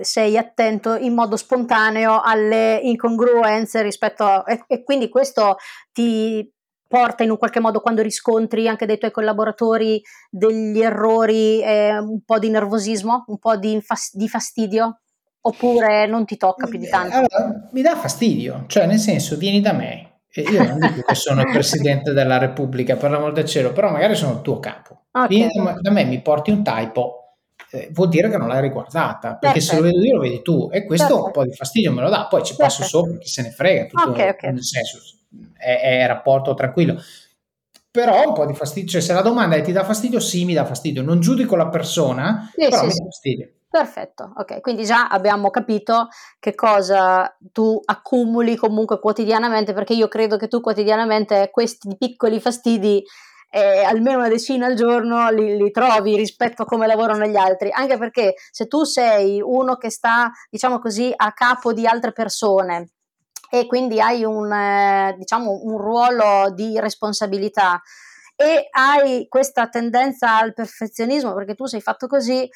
sei 0.00 0.38
attento 0.38 0.94
in 0.94 1.12
modo 1.12 1.36
spontaneo 1.36 2.22
alle 2.22 2.80
incongruenze 2.82 3.82
rispetto 3.82 4.24
a... 4.24 4.42
e, 4.46 4.64
e 4.66 4.82
quindi 4.82 5.10
questo 5.10 5.56
ti 5.92 6.50
porta 6.94 7.24
in 7.24 7.30
un 7.30 7.38
qualche 7.38 7.60
modo 7.60 7.80
quando 7.80 8.02
riscontri 8.02 8.68
anche 8.68 8.86
dai 8.86 8.98
tuoi 8.98 9.10
collaboratori 9.10 10.00
degli 10.30 10.80
errori, 10.80 11.60
eh, 11.60 11.98
un 11.98 12.22
po' 12.24 12.38
di 12.38 12.48
nervosismo, 12.50 13.24
un 13.26 13.38
po' 13.38 13.56
di, 13.56 13.72
infas- 13.72 14.14
di, 14.14 14.28
fastidio? 14.28 15.00
Oppure 15.46 16.06
non 16.06 16.24
ti 16.24 16.36
tocca 16.38 16.66
più 16.66 16.78
di 16.78 16.88
tanto? 16.88 17.16
Allora, 17.16 17.68
mi 17.72 17.82
dà 17.82 17.96
fastidio, 17.96 18.64
cioè 18.66 18.86
nel 18.86 18.98
senso 18.98 19.36
vieni 19.36 19.60
da 19.60 19.72
me, 19.72 20.20
io 20.30 20.64
non 20.64 20.78
dico 20.78 21.02
che 21.02 21.14
sono 21.14 21.42
il 21.42 21.50
presidente 21.52 22.12
della 22.12 22.38
Repubblica, 22.38 22.96
per 22.96 23.10
l'amor 23.10 23.32
del 23.32 23.44
cielo, 23.44 23.72
però 23.72 23.90
magari 23.90 24.14
sono 24.14 24.32
il 24.32 24.40
tuo 24.40 24.58
capo. 24.58 25.04
Okay. 25.10 25.28
Vieni 25.28 25.52
da 25.80 25.90
me, 25.90 26.04
mi 26.04 26.22
porti 26.22 26.50
un 26.50 26.64
typo, 26.64 27.36
eh, 27.70 27.90
vuol 27.92 28.08
dire 28.08 28.30
che 28.30 28.38
non 28.38 28.48
l'hai 28.48 28.62
riguardata, 28.62 29.36
perché 29.36 29.58
Perfetto. 29.58 29.64
se 29.64 29.76
lo 29.76 29.82
vedo 29.82 30.02
io 30.02 30.14
lo 30.14 30.20
vedi 30.22 30.40
tu 30.40 30.68
e 30.72 30.86
questo 30.86 31.06
Perfetto. 31.06 31.26
un 31.26 31.32
po' 31.32 31.44
di 31.44 31.52
fastidio 31.52 31.92
me 31.92 32.00
lo 32.00 32.08
dà, 32.08 32.26
poi 32.26 32.42
ci 32.42 32.56
passo 32.56 32.80
Perfetto. 32.80 33.04
sopra, 33.04 33.18
chi 33.18 33.28
se 33.28 33.42
ne 33.42 33.50
frega, 33.50 33.86
tutto 33.86 34.10
okay, 34.10 34.28
okay. 34.30 34.50
nel 34.50 34.64
senso 34.64 34.98
è, 35.58 35.80
è 36.00 36.06
rapporto 36.06 36.54
tranquillo 36.54 36.98
però 37.94 38.26
un 38.26 38.34
po' 38.34 38.44
di 38.44 38.54
fastidio, 38.54 38.88
cioè 38.88 39.00
se 39.00 39.12
la 39.12 39.22
domanda 39.22 39.54
è 39.54 39.62
ti 39.62 39.70
dà 39.70 39.84
fastidio, 39.84 40.18
sì 40.18 40.44
mi 40.44 40.52
dà 40.52 40.64
fastidio, 40.64 41.00
non 41.00 41.20
giudico 41.20 41.54
la 41.54 41.68
persona, 41.68 42.50
sì, 42.52 42.64
però 42.68 42.78
sì, 42.78 42.86
mi 42.86 42.92
dà 42.92 43.04
fastidio. 43.04 43.48
Perfetto, 43.70 44.32
ok, 44.36 44.60
quindi 44.60 44.84
già 44.84 45.06
abbiamo 45.06 45.50
capito 45.50 46.08
che 46.40 46.56
cosa 46.56 47.32
tu 47.52 47.80
accumuli 47.84 48.56
comunque 48.56 48.98
quotidianamente, 48.98 49.72
perché 49.74 49.92
io 49.92 50.08
credo 50.08 50.36
che 50.36 50.48
tu 50.48 50.60
quotidianamente 50.60 51.50
questi 51.52 51.96
piccoli 51.96 52.40
fastidi, 52.40 53.00
eh, 53.48 53.84
almeno 53.84 54.18
una 54.18 54.28
decina 54.28 54.66
al 54.66 54.74
giorno, 54.74 55.30
li, 55.30 55.56
li, 55.56 55.70
trovi 55.70 56.16
rispetto 56.16 56.62
a 56.62 56.66
come 56.66 56.88
lavorano 56.88 57.26
gli 57.26 57.36
altri, 57.36 57.70
anche 57.70 57.96
perché 57.96 58.34
se 58.50 58.66
tu 58.66 58.82
sei 58.82 59.40
uno 59.40 59.76
che 59.76 59.90
sta, 59.90 60.32
diciamo 60.50 60.80
così, 60.80 61.12
a 61.14 61.32
capo 61.32 61.72
di 61.72 61.86
altre 61.86 62.10
persone, 62.10 62.88
e 63.54 63.66
quindi 63.66 64.00
hai 64.00 64.24
un, 64.24 64.52
eh, 64.52 65.14
diciamo, 65.16 65.60
un 65.62 65.78
ruolo 65.78 66.50
di 66.50 66.80
responsabilità. 66.80 67.80
E 68.34 68.66
hai 68.72 69.28
questa 69.28 69.68
tendenza 69.68 70.36
al 70.36 70.52
perfezionismo 70.52 71.34
perché 71.34 71.54
tu 71.54 71.66
sei 71.66 71.80
fatto 71.80 72.08
così, 72.08 72.48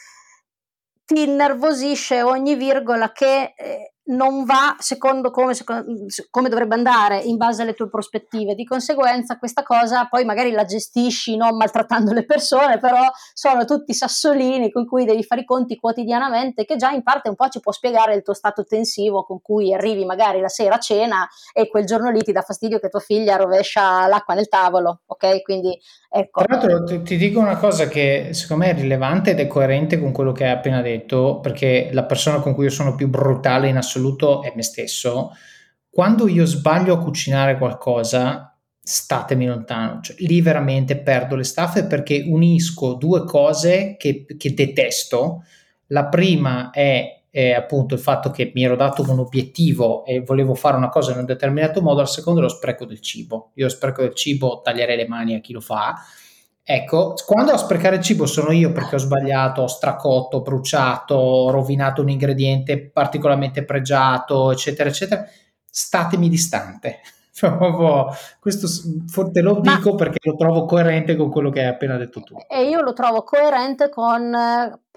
ti 1.04 1.22
innervosisce 1.22 2.22
ogni 2.22 2.56
virgola 2.56 3.12
che 3.12 3.54
eh, 3.56 3.92
non 4.08 4.44
va 4.44 4.76
secondo 4.78 5.30
come, 5.30 5.54
secondo 5.54 5.84
come, 6.30 6.48
dovrebbe 6.48 6.74
andare 6.74 7.18
in 7.20 7.36
base 7.36 7.62
alle 7.62 7.74
tue 7.74 7.88
prospettive. 7.88 8.54
Di 8.54 8.64
conseguenza, 8.64 9.38
questa 9.38 9.62
cosa 9.62 10.06
poi 10.08 10.24
magari 10.24 10.50
la 10.50 10.64
gestisci 10.64 11.36
non 11.36 11.56
maltrattando 11.56 12.12
le 12.12 12.24
persone, 12.24 12.78
però 12.78 13.02
sono 13.34 13.64
tutti 13.64 13.92
sassolini 13.92 14.70
con 14.70 14.86
cui 14.86 15.04
devi 15.04 15.22
fare 15.22 15.42
i 15.42 15.44
conti 15.44 15.76
quotidianamente, 15.76 16.64
che 16.64 16.76
già 16.76 16.90
in 16.90 17.02
parte 17.02 17.28
un 17.28 17.34
po' 17.34 17.48
ci 17.48 17.60
può 17.60 17.72
spiegare 17.72 18.14
il 18.14 18.22
tuo 18.22 18.34
stato 18.34 18.64
tensivo 18.64 19.24
con 19.24 19.42
cui 19.42 19.74
arrivi 19.74 20.04
magari 20.04 20.40
la 20.40 20.48
sera 20.48 20.76
a 20.76 20.78
cena 20.78 21.28
e 21.52 21.68
quel 21.68 21.84
giorno 21.84 22.10
lì 22.10 22.22
ti 22.22 22.32
dà 22.32 22.40
fastidio 22.40 22.78
che 22.78 22.88
tua 22.88 23.00
figlia 23.00 23.36
rovescia 23.36 24.06
l'acqua 24.06 24.34
nel 24.34 24.48
tavolo, 24.48 25.00
ok? 25.06 25.42
Quindi 25.42 25.78
ecco. 26.08 26.42
Tra 26.44 26.56
l'altro 26.56 26.84
ti, 26.84 27.02
ti 27.02 27.16
dico 27.16 27.40
una 27.40 27.58
cosa 27.58 27.88
che 27.88 28.30
secondo 28.32 28.64
me 28.64 28.70
è 28.70 28.74
rilevante 28.74 29.32
ed 29.32 29.40
è 29.40 29.46
coerente 29.46 30.00
con 30.00 30.12
quello 30.12 30.32
che 30.32 30.44
hai 30.44 30.52
appena 30.52 30.80
detto, 30.80 31.40
perché 31.40 31.90
la 31.92 32.04
persona 32.04 32.40
con 32.40 32.54
cui 32.54 32.64
io 32.64 32.70
sono 32.70 32.94
più 32.94 33.08
brutale 33.08 33.68
in 33.68 33.76
assoluto 33.76 33.96
assoluto 33.98 34.42
è 34.42 34.52
me 34.54 34.62
stesso, 34.62 35.32
quando 35.90 36.28
io 36.28 36.46
sbaglio 36.46 36.94
a 36.94 36.98
cucinare 36.98 37.58
qualcosa, 37.58 38.56
statemi 38.80 39.46
lontano, 39.46 40.00
cioè, 40.00 40.16
lì 40.20 40.40
veramente 40.40 40.96
perdo 40.96 41.34
le 41.34 41.44
staffe 41.44 41.84
perché 41.84 42.24
unisco 42.26 42.94
due 42.94 43.24
cose 43.24 43.96
che, 43.98 44.24
che 44.24 44.54
detesto. 44.54 45.44
La 45.88 46.06
prima 46.06 46.70
è, 46.70 47.24
è, 47.28 47.50
appunto 47.50 47.94
il 47.94 48.00
fatto 48.00 48.30
che 48.30 48.52
mi 48.54 48.64
ero 48.64 48.76
dato 48.76 49.02
un 49.02 49.18
obiettivo 49.18 50.04
e 50.04 50.20
volevo 50.20 50.54
fare 50.54 50.76
una 50.76 50.88
cosa 50.88 51.12
in 51.12 51.18
un 51.18 51.24
determinato 51.24 51.82
modo, 51.82 52.00
la 52.00 52.06
seconda 52.06 52.40
è 52.40 52.42
lo 52.44 52.48
spreco 52.48 52.84
del 52.84 53.00
cibo. 53.00 53.50
Io 53.54 53.68
spreco 53.68 54.02
del 54.02 54.14
cibo 54.14 54.60
taglierei 54.62 54.96
le 54.96 55.08
mani 55.08 55.34
a 55.34 55.40
chi 55.40 55.52
lo 55.52 55.60
fa 55.60 55.96
Ecco, 56.70 57.14
quando 57.24 57.52
a 57.52 57.56
sprecare 57.56 57.96
il 57.96 58.02
cibo 58.02 58.26
sono 58.26 58.52
io 58.52 58.72
perché 58.72 58.96
ho 58.96 58.98
sbagliato, 58.98 59.62
ho 59.62 59.66
stracotto, 59.68 60.42
bruciato, 60.42 61.14
ho 61.14 61.50
rovinato 61.50 62.02
un 62.02 62.10
ingrediente 62.10 62.90
particolarmente 62.90 63.64
pregiato, 63.64 64.50
eccetera, 64.52 64.90
eccetera, 64.90 65.26
statemi 65.64 66.28
distante. 66.28 67.00
Questo 68.38 68.68
te 69.32 69.40
lo 69.40 69.60
dico 69.60 69.90
Ma, 69.92 69.96
perché 69.96 70.18
lo 70.28 70.36
trovo 70.36 70.66
coerente 70.66 71.16
con 71.16 71.30
quello 71.30 71.48
che 71.48 71.60
hai 71.60 71.68
appena 71.68 71.96
detto 71.96 72.20
tu. 72.20 72.36
E 72.46 72.68
io 72.68 72.82
lo 72.82 72.92
trovo 72.92 73.22
coerente 73.22 73.88
con 73.88 74.30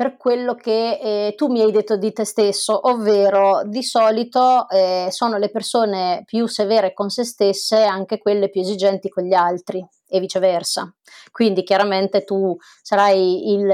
per 0.02 0.18
quello 0.18 0.56
che 0.56 0.98
eh, 1.00 1.36
tu 1.36 1.52
mi 1.52 1.62
hai 1.62 1.72
detto 1.72 1.96
di 1.96 2.12
te 2.12 2.26
stesso, 2.26 2.90
ovvero 2.90 3.62
di 3.66 3.84
solito 3.84 4.68
eh, 4.68 5.10
sono 5.12 5.38
le 5.38 5.52
persone 5.52 6.24
più 6.26 6.48
severe 6.48 6.92
con 6.92 7.12
se 7.12 7.24
stesse 7.24 7.84
anche 7.84 8.18
quelle 8.18 8.50
più 8.50 8.62
esigenti 8.62 9.10
con 9.10 9.26
gli 9.26 9.36
altri 9.36 9.88
e 10.12 10.20
viceversa. 10.20 10.94
Quindi 11.32 11.64
chiaramente 11.64 12.24
tu 12.26 12.56
sarai 12.82 13.54
il, 13.54 13.70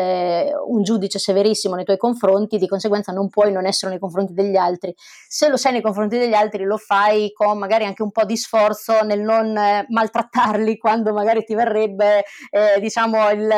un 0.67 0.84
giudice 0.84 1.17
severissimo 1.17 1.75
nei 1.75 1.84
tuoi 1.84 1.98
confronti, 1.98 2.57
di 2.57 2.67
conseguenza 2.67 3.12
non 3.12 3.29
puoi 3.29 3.51
non 3.51 3.65
essere 3.65 3.91
nei 3.91 4.00
confronti 4.00 4.34
degli 4.34 4.55
altri. 4.55 4.93
Se 5.27 5.50
lo 5.50 5.57
sei 5.57 5.74
nei 5.74 5.81
confronti 5.81 6.17
degli 6.17 6.34
altri 6.34 6.63
lo 6.63 6.77
fai 6.77 7.31
con 7.34 7.57
magari 7.57 7.86
anche 7.86 8.03
un 8.03 8.12
po' 8.12 8.24
di 8.24 8.38
sforzo 8.38 9.01
nel 9.01 9.22
non 9.22 9.57
eh, 9.57 9.86
maltrattarli 9.89 10.77
quando 10.77 11.12
magari 11.12 11.43
ti 11.43 11.55
verrebbe 11.55 12.24
eh, 12.51 12.79
diciamo 12.79 13.31
il, 13.31 13.50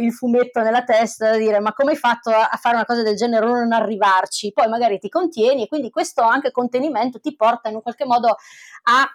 il, 0.00 0.12
fumetto 0.12 0.62
nella 0.62 0.84
testa 0.84 1.30
da 1.32 1.36
dire 1.36 1.60
ma 1.60 1.74
come 1.74 1.92
hai 1.92 1.96
a, 2.12 2.48
a 2.50 2.56
fare 2.56 2.74
una 2.74 2.84
cosa 2.84 3.02
del 3.02 3.16
genere 3.16 3.46
o 3.46 3.54
non 3.54 3.72
arrivarci? 3.72 4.52
Poi 4.52 4.68
magari 4.68 4.98
ti 4.98 5.08
contieni 5.08 5.64
e 5.64 5.68
quindi 5.68 5.90
questo 5.90 6.22
anche 6.22 6.50
contenimento 6.50 7.20
ti 7.20 7.34
porta 7.34 7.68
in 7.68 7.76
un 7.76 7.82
qualche 7.82 8.04
modo 8.04 8.28
a 8.28 9.08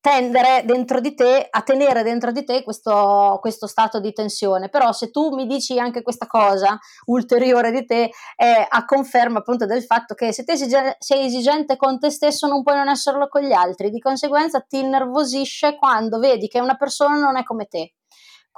tendere 0.00 0.62
dentro 0.64 0.98
di 1.00 1.14
te, 1.14 1.46
a 1.48 1.60
tenere 1.62 2.02
dentro 2.02 2.32
di 2.32 2.42
te 2.44 2.62
questo, 2.62 3.38
questo, 3.40 3.66
stato 3.66 4.00
di 4.00 4.12
tensione. 4.12 4.68
Però 4.68 4.92
se 4.92 5.10
tu 5.10 5.34
mi 5.34 5.46
dici 5.46 5.78
anche 5.78 6.02
questa 6.02 6.26
cosa 6.26 6.78
ulteriore 7.06 7.70
di 7.70 7.84
te, 7.84 8.10
è 8.34 8.66
a 8.68 8.84
conferma 8.84 9.38
appunto 9.38 9.66
del 9.66 9.82
fatto 9.82 10.14
che 10.14 10.32
se 10.32 10.44
te 10.44 10.56
sei 10.56 11.26
esigente 11.26 11.76
con 11.76 11.98
te 11.98 12.10
stesso 12.10 12.46
non 12.46 12.62
puoi 12.62 12.76
non 12.76 12.88
esserlo 12.88 13.28
con 13.28 13.42
gli 13.42 13.52
altri, 13.52 13.90
di 13.90 14.00
conseguenza 14.00 14.60
ti 14.60 14.78
innervosisce 14.78 15.76
quando 15.76 16.18
vedi 16.18 16.48
che 16.48 16.60
una 16.60 16.76
persona 16.76 17.18
non 17.18 17.36
è 17.36 17.42
come 17.42 17.66
te. 17.66 17.92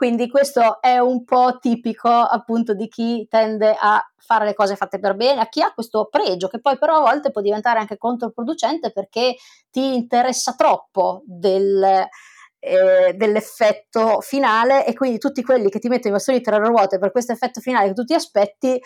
Quindi 0.02 0.28
questo 0.28 0.82
è 0.82 0.98
un 0.98 1.22
po' 1.22 1.58
tipico 1.60 2.08
appunto 2.08 2.74
di 2.74 2.88
chi 2.88 3.24
tende 3.30 3.72
a 3.78 4.04
fare 4.16 4.44
le 4.44 4.52
cose 4.52 4.74
fatte 4.74 4.98
per 4.98 5.14
bene, 5.14 5.40
a 5.40 5.48
chi 5.48 5.62
ha 5.62 5.72
questo 5.72 6.08
pregio 6.10 6.48
che 6.48 6.60
poi 6.60 6.76
però 6.76 6.96
a 6.96 7.02
volte 7.02 7.30
può 7.30 7.40
diventare 7.40 7.78
anche 7.78 7.98
controproducente 7.98 8.90
perché 8.90 9.36
ti 9.70 9.94
interessa 9.94 10.56
troppo 10.56 11.22
del, 11.24 11.84
eh, 12.58 13.14
dell'effetto 13.14 14.20
finale 14.22 14.84
e 14.84 14.92
quindi 14.92 15.18
tutti 15.18 15.40
quelli 15.44 15.70
che 15.70 15.78
ti 15.78 15.86
mettono 15.86 16.14
i 16.14 16.16
bastoni 16.16 16.40
tra 16.40 16.58
le 16.58 16.66
ruote 16.66 16.98
per 16.98 17.12
questo 17.12 17.30
effetto 17.30 17.60
finale 17.60 17.86
che 17.86 17.94
tu 17.94 18.02
ti 18.02 18.14
aspetti 18.14 18.82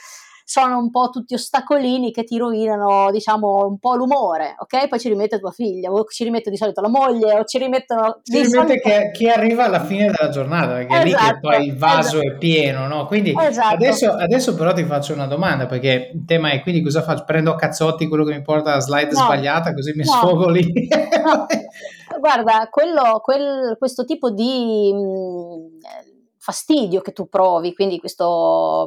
sono 0.48 0.78
un 0.78 0.92
po' 0.92 1.10
tutti 1.10 1.34
ostacolini 1.34 2.12
che 2.12 2.22
ti 2.22 2.38
rovinano, 2.38 3.10
diciamo, 3.10 3.66
un 3.66 3.80
po' 3.80 3.96
l'umore, 3.96 4.54
ok? 4.56 4.86
Poi 4.86 5.00
ci 5.00 5.08
rimette 5.08 5.40
tua 5.40 5.50
figlia, 5.50 5.90
o 5.90 6.04
ci 6.04 6.22
rimette 6.22 6.50
di 6.50 6.56
solito 6.56 6.80
la 6.80 6.88
moglie, 6.88 7.40
o 7.40 7.44
ci 7.44 7.58
rimettono... 7.58 8.20
Ci 8.22 8.42
rimette 8.42 8.80
solito... 8.80 9.10
chi 9.12 9.28
arriva 9.28 9.64
alla 9.64 9.84
fine 9.84 10.06
della 10.06 10.30
giornata, 10.30 10.74
perché 10.74 10.94
esatto, 10.94 11.00
è 11.00 11.04
lì 11.04 11.10
che 11.10 11.16
esatto, 11.16 11.38
poi 11.40 11.66
il 11.66 11.76
vaso 11.76 12.18
esatto. 12.20 12.34
è 12.34 12.38
pieno, 12.38 12.86
no? 12.86 13.06
Quindi 13.06 13.34
esatto. 13.36 13.74
adesso, 13.74 14.12
adesso, 14.12 14.54
però 14.54 14.72
ti 14.72 14.84
faccio 14.84 15.14
una 15.14 15.26
domanda, 15.26 15.66
perché 15.66 16.12
il 16.14 16.24
tema 16.24 16.52
è 16.52 16.62
quindi 16.62 16.80
cosa 16.80 17.02
faccio? 17.02 17.24
Prendo 17.24 17.50
a 17.50 17.56
cazzotti 17.56 18.06
quello 18.06 18.22
che 18.22 18.34
mi 18.36 18.42
porta 18.42 18.74
la 18.74 18.80
slide 18.80 19.10
no, 19.10 19.18
sbagliata, 19.24 19.74
così 19.74 19.94
mi 19.96 20.04
no. 20.04 20.12
sfogo 20.12 20.48
lì? 20.48 20.88
No. 21.24 21.46
Guarda, 22.20 22.68
quello, 22.70 23.18
quel, 23.20 23.74
questo 23.76 24.04
tipo 24.04 24.30
di... 24.30 24.92
Mh, 24.94 26.05
fastidio 26.46 27.00
che 27.00 27.12
tu 27.12 27.28
provi, 27.28 27.74
quindi 27.74 27.98
questa 27.98 28.24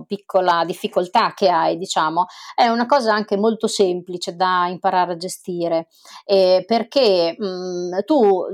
piccola 0.07 0.63
difficoltà 0.65 1.33
che 1.33 1.49
hai, 1.49 1.77
diciamo, 1.77 2.27
è 2.55 2.67
una 2.67 2.85
cosa 2.85 3.13
anche 3.13 3.35
molto 3.35 3.67
semplice 3.67 4.33
da 4.33 4.67
imparare 4.69 5.11
a 5.11 5.17
gestire, 5.17 5.87
eh, 6.23 6.63
perché 6.65 7.35
mh, 7.37 7.45
mm, 7.45 7.99
tu 8.05 8.45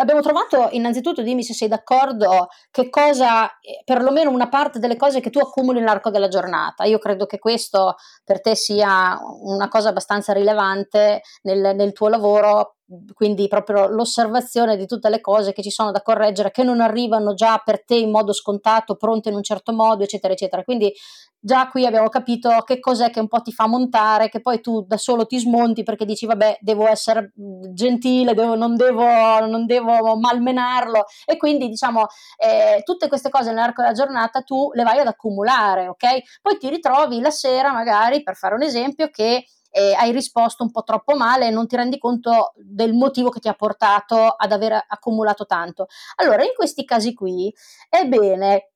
abbiamo 0.00 0.20
trovato 0.20 0.66
innanzitutto, 0.72 1.22
dimmi 1.22 1.44
se 1.44 1.54
sei 1.54 1.68
d'accordo, 1.68 2.48
che 2.72 2.90
cosa, 2.90 3.46
eh, 3.60 3.82
perlomeno 3.84 4.30
una 4.30 4.48
parte 4.48 4.80
delle 4.80 4.96
cose 4.96 5.20
che 5.20 5.30
tu 5.30 5.38
accumuli 5.38 5.78
nell'arco 5.78 6.10
della 6.10 6.28
giornata. 6.28 6.82
Io 6.84 6.98
credo 6.98 7.24
che 7.26 7.38
questo 7.38 7.94
per 8.24 8.40
te 8.40 8.56
sia 8.56 9.16
una 9.42 9.68
cosa 9.68 9.90
abbastanza 9.90 10.32
rilevante 10.32 11.22
nel, 11.42 11.76
nel 11.76 11.92
tuo 11.92 12.08
lavoro 12.08 12.75
quindi 13.14 13.48
proprio 13.48 13.88
l'osservazione 13.88 14.76
di 14.76 14.86
tutte 14.86 15.08
le 15.08 15.20
cose 15.20 15.52
che 15.52 15.62
ci 15.62 15.70
sono 15.70 15.90
da 15.90 16.02
correggere, 16.02 16.50
che 16.50 16.62
non 16.62 16.80
arrivano 16.80 17.34
già 17.34 17.60
per 17.64 17.84
te 17.84 17.96
in 17.96 18.10
modo 18.10 18.32
scontato, 18.32 18.94
pronte 18.94 19.28
in 19.28 19.34
un 19.34 19.42
certo 19.42 19.72
modo, 19.72 20.04
eccetera, 20.04 20.32
eccetera. 20.32 20.62
Quindi 20.62 20.92
già 21.38 21.68
qui 21.68 21.84
abbiamo 21.84 22.08
capito 22.08 22.50
che 22.64 22.80
cos'è 22.80 23.10
che 23.10 23.20
un 23.20 23.28
po' 23.28 23.40
ti 23.42 23.52
fa 23.52 23.66
montare, 23.66 24.28
che 24.28 24.40
poi 24.40 24.60
tu 24.60 24.84
da 24.86 24.96
solo 24.96 25.26
ti 25.26 25.38
smonti 25.38 25.82
perché 25.82 26.04
dici 26.04 26.26
vabbè 26.26 26.58
devo 26.60 26.86
essere 26.86 27.32
gentile, 27.72 28.34
devo, 28.34 28.54
non, 28.54 28.76
devo, 28.76 29.04
non, 29.46 29.66
devo, 29.66 30.16
malmenarlo 30.16 31.04
e 31.24 31.36
quindi 31.36 31.68
diciamo 31.68 32.06
eh, 32.36 32.82
tutte 32.84 33.08
queste 33.08 33.30
cose 33.30 33.50
nell'arco 33.50 33.82
della 33.82 33.94
giornata 33.94 34.42
tu 34.42 34.70
le 34.72 34.82
vai 34.82 34.98
ad 34.98 35.06
accumulare, 35.06 35.88
ok? 35.88 36.40
Poi 36.42 36.58
ti 36.58 36.68
ritrovi 36.68 37.20
la 37.20 37.30
sera 37.30 37.72
magari, 37.72 38.22
per 38.22 38.36
fare 38.36 38.54
un 38.54 38.62
esempio, 38.62 39.08
che 39.08 39.44
eh, 39.76 39.92
hai 39.94 40.10
risposto 40.10 40.62
un 40.62 40.70
po' 40.70 40.82
troppo 40.82 41.14
male 41.14 41.48
e 41.48 41.50
non 41.50 41.66
ti 41.66 41.76
rendi 41.76 41.98
conto 41.98 42.52
del 42.56 42.94
motivo 42.94 43.28
che 43.28 43.40
ti 43.40 43.48
ha 43.48 43.52
portato 43.52 44.16
ad 44.16 44.50
aver 44.50 44.72
accumulato 44.88 45.44
tanto. 45.44 45.86
Allora, 46.16 46.42
in 46.42 46.52
questi 46.56 46.86
casi 46.86 47.12
qui 47.12 47.52
è 47.90 48.06
bene 48.06 48.70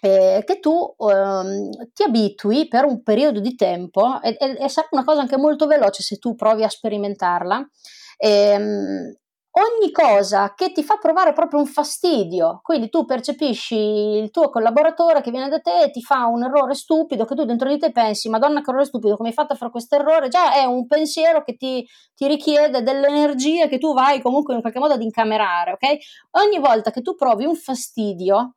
eh, 0.00 0.42
che 0.46 0.58
tu 0.58 0.94
ehm, 0.98 1.92
ti 1.92 2.02
abitui 2.04 2.68
per 2.68 2.86
un 2.86 3.02
periodo 3.02 3.40
di 3.40 3.54
tempo 3.54 4.20
e, 4.22 4.36
sarà 4.68 4.88
una 4.92 5.04
cosa 5.04 5.20
anche 5.20 5.36
molto 5.36 5.66
veloce 5.66 6.02
se 6.02 6.16
tu 6.16 6.34
provi 6.34 6.64
a 6.64 6.70
sperimentarla. 6.70 7.68
Ehm, 8.16 9.14
ogni 9.58 9.90
cosa 9.90 10.52
che 10.54 10.72
ti 10.72 10.82
fa 10.82 10.96
provare 10.96 11.32
proprio 11.32 11.60
un 11.60 11.66
fastidio, 11.66 12.60
quindi 12.62 12.90
tu 12.90 13.04
percepisci 13.06 13.74
il 13.74 14.30
tuo 14.30 14.50
collaboratore 14.50 15.22
che 15.22 15.30
viene 15.30 15.48
da 15.48 15.60
te 15.60 15.84
e 15.84 15.90
ti 15.90 16.02
fa 16.02 16.26
un 16.26 16.44
errore 16.44 16.74
stupido 16.74 17.24
che 17.24 17.34
tu 17.34 17.44
dentro 17.44 17.68
di 17.68 17.78
te 17.78 17.90
pensi, 17.90 18.28
madonna 18.28 18.60
che 18.60 18.70
errore 18.70 18.84
stupido, 18.84 19.16
come 19.16 19.30
hai 19.30 19.34
fatto 19.34 19.54
a 19.54 19.56
fare 19.56 19.70
questo 19.70 19.96
errore? 19.96 20.28
Già 20.28 20.52
è 20.52 20.64
un 20.64 20.86
pensiero 20.86 21.42
che 21.42 21.56
ti, 21.56 21.86
ti 22.14 22.26
richiede 22.26 22.82
dell'energia 22.82 23.66
che 23.66 23.78
tu 23.78 23.94
vai 23.94 24.20
comunque 24.20 24.54
in 24.54 24.60
qualche 24.60 24.78
modo 24.78 24.94
ad 24.94 25.02
incamerare, 25.02 25.72
ok? 25.72 25.96
Ogni 26.32 26.58
volta 26.58 26.90
che 26.90 27.00
tu 27.00 27.14
provi 27.14 27.46
un 27.46 27.56
fastidio, 27.56 28.54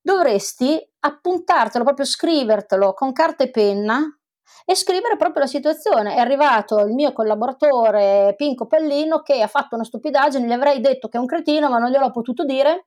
dovresti 0.00 0.76
appuntartelo, 0.98 1.84
proprio 1.84 2.04
scrivertelo 2.04 2.92
con 2.94 3.12
carta 3.12 3.44
e 3.44 3.50
penna 3.50 4.02
e 4.64 4.74
scrivere 4.74 5.16
proprio 5.16 5.42
la 5.42 5.48
situazione. 5.48 6.14
È 6.14 6.18
arrivato 6.18 6.78
il 6.80 6.92
mio 6.92 7.12
collaboratore 7.12 8.34
Pinco 8.36 8.66
Pallino 8.66 9.22
che 9.22 9.40
ha 9.40 9.48
fatto 9.48 9.74
una 9.74 9.84
stupidaggine, 9.84 10.46
gli 10.46 10.52
avrei 10.52 10.80
detto 10.80 11.08
che 11.08 11.16
è 11.16 11.20
un 11.20 11.26
cretino, 11.26 11.68
ma 11.68 11.78
non 11.78 11.90
gliel'ho 11.90 12.10
potuto 12.10 12.44
dire, 12.44 12.86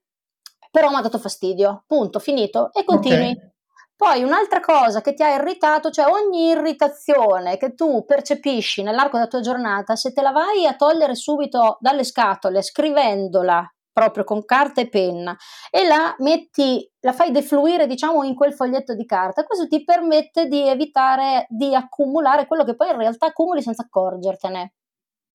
però 0.71 0.89
mi 0.89 0.95
ha 0.95 1.01
dato 1.01 1.19
fastidio. 1.19 1.83
Punto, 1.87 2.19
finito. 2.19 2.71
E 2.73 2.83
continui. 2.83 3.31
Okay. 3.31 3.53
Poi 3.95 4.23
un'altra 4.23 4.59
cosa 4.59 4.99
che 4.99 5.13
ti 5.13 5.23
ha 5.23 5.35
irritato, 5.35 5.89
cioè 5.89 6.11
ogni 6.11 6.49
irritazione 6.49 7.55
che 7.55 7.75
tu 7.75 8.03
percepisci 8.03 8.83
nell'arco 8.83 9.15
della 9.15 9.29
tua 9.29 9.39
giornata, 9.39 9.95
se 9.95 10.11
te 10.11 10.21
la 10.21 10.31
vai 10.31 10.65
a 10.65 10.75
togliere 10.75 11.15
subito 11.15 11.77
dalle 11.79 12.03
scatole, 12.03 12.61
scrivendola 12.61 13.65
proprio 13.95 14.25
con 14.25 14.43
carta 14.43 14.81
e 14.81 14.89
penna 14.89 15.37
e 15.71 15.87
la 15.87 16.13
metti, 16.19 16.85
la 16.99 17.13
fai 17.13 17.31
defluire 17.31 17.87
diciamo 17.87 18.23
in 18.23 18.35
quel 18.35 18.53
foglietto 18.53 18.93
di 18.93 19.05
carta, 19.05 19.45
questo 19.45 19.69
ti 19.69 19.85
permette 19.85 20.47
di 20.49 20.67
evitare 20.67 21.45
di 21.47 21.73
accumulare 21.73 22.45
quello 22.45 22.65
che 22.65 22.75
poi 22.75 22.89
in 22.89 22.97
realtà 22.97 23.27
accumuli 23.27 23.61
senza 23.61 23.83
accorgertene. 23.83 24.73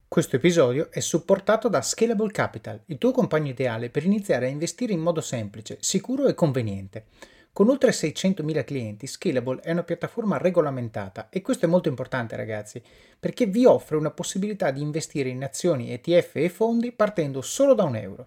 Questo 0.07 0.37
episodio 0.37 0.91
è 0.91 1.01
supportato 1.01 1.69
da 1.69 1.81
Scalable 1.81 2.33
Capital, 2.33 2.83
il 2.87 2.99
tuo 2.99 3.13
compagno 3.13 3.49
ideale 3.49 3.89
per 3.89 4.05
iniziare 4.05 4.45
a 4.45 4.51
investire 4.51 4.93
in 4.93 5.01
modo 5.01 5.23
semplice, 5.23 5.79
sicuro 5.81 6.27
e 6.27 6.35
conveniente. 6.35 7.07
Con 7.55 7.71
oltre 7.71 7.93
600.000 7.93 8.65
clienti, 8.65 9.07
Scalable 9.07 9.61
è 9.63 9.73
una 9.73 9.85
piattaforma 9.85 10.37
regolamentata 10.37 11.31
e 11.31 11.41
questo 11.41 11.65
è 11.65 11.69
molto 11.69 11.89
importante 11.89 12.37
ragazzi, 12.37 12.83
perché 13.19 13.47
vi 13.47 13.65
offre 13.65 13.97
una 13.97 14.11
possibilità 14.11 14.71
di 14.71 14.83
investire 14.83 15.31
in 15.31 15.43
azioni, 15.43 15.91
ETF 15.93 16.37
e 16.37 16.49
fondi 16.51 16.93
partendo 16.93 17.41
solo 17.41 17.73
da 17.73 17.85
un 17.85 17.97
euro. 17.97 18.27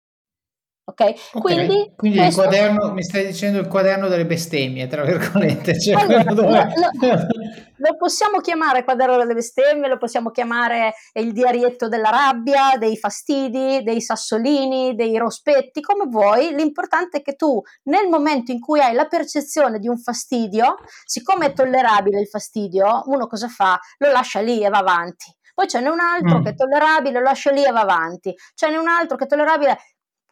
Okay? 0.91 1.15
Quindi, 1.31 1.93
Quindi 1.95 2.17
questo... 2.17 2.41
il 2.41 2.47
quaderno, 2.47 2.91
mi 2.91 3.03
stai 3.03 3.25
dicendo 3.25 3.59
il 3.59 3.67
quaderno 3.67 4.07
delle 4.09 4.25
bestemmie, 4.25 4.87
tra 4.87 5.03
virgolette. 5.03 5.79
Cioè 5.79 6.01
allora, 6.01 6.23
dove... 6.33 6.73
lo, 6.75 7.07
lo, 7.77 7.97
possiamo 7.97 8.39
chiamare 8.39 8.83
quaderno 8.83 9.17
delle 9.17 9.33
bestemmie, 9.33 9.87
lo 9.87 9.97
possiamo 9.97 10.31
chiamare 10.31 10.93
il 11.13 11.31
diarietto 11.31 11.87
della 11.87 12.09
rabbia, 12.09 12.77
dei 12.77 12.97
fastidi, 12.97 13.81
dei 13.83 14.01
sassolini, 14.01 14.95
dei 14.95 15.17
rospetti, 15.17 15.81
come 15.81 16.05
vuoi. 16.07 16.53
L'importante 16.53 17.19
è 17.19 17.21
che 17.21 17.35
tu, 17.35 17.61
nel 17.83 18.07
momento 18.09 18.51
in 18.51 18.59
cui 18.59 18.81
hai 18.81 18.93
la 18.93 19.05
percezione 19.05 19.79
di 19.79 19.87
un 19.87 19.97
fastidio, 19.97 20.75
siccome 21.05 21.47
è 21.47 21.53
tollerabile 21.53 22.19
il 22.19 22.27
fastidio, 22.27 23.03
uno 23.05 23.27
cosa 23.27 23.47
fa? 23.47 23.79
Lo 23.99 24.11
lascia 24.11 24.41
lì 24.41 24.63
e 24.63 24.69
va 24.69 24.79
avanti. 24.79 25.33
Poi 25.53 25.67
ce 25.67 25.79
n'è 25.79 25.89
un 25.89 25.99
altro 25.99 26.39
mm. 26.39 26.43
che 26.43 26.49
è 26.49 26.55
tollerabile, 26.55 27.19
lo 27.19 27.25
lascia 27.25 27.51
lì 27.51 27.63
e 27.63 27.71
va 27.71 27.81
avanti. 27.81 28.33
Ce 28.55 28.69
n'è 28.69 28.77
un 28.77 28.87
altro 28.87 29.15
che 29.15 29.25
è 29.25 29.27
tollerabile 29.27 29.77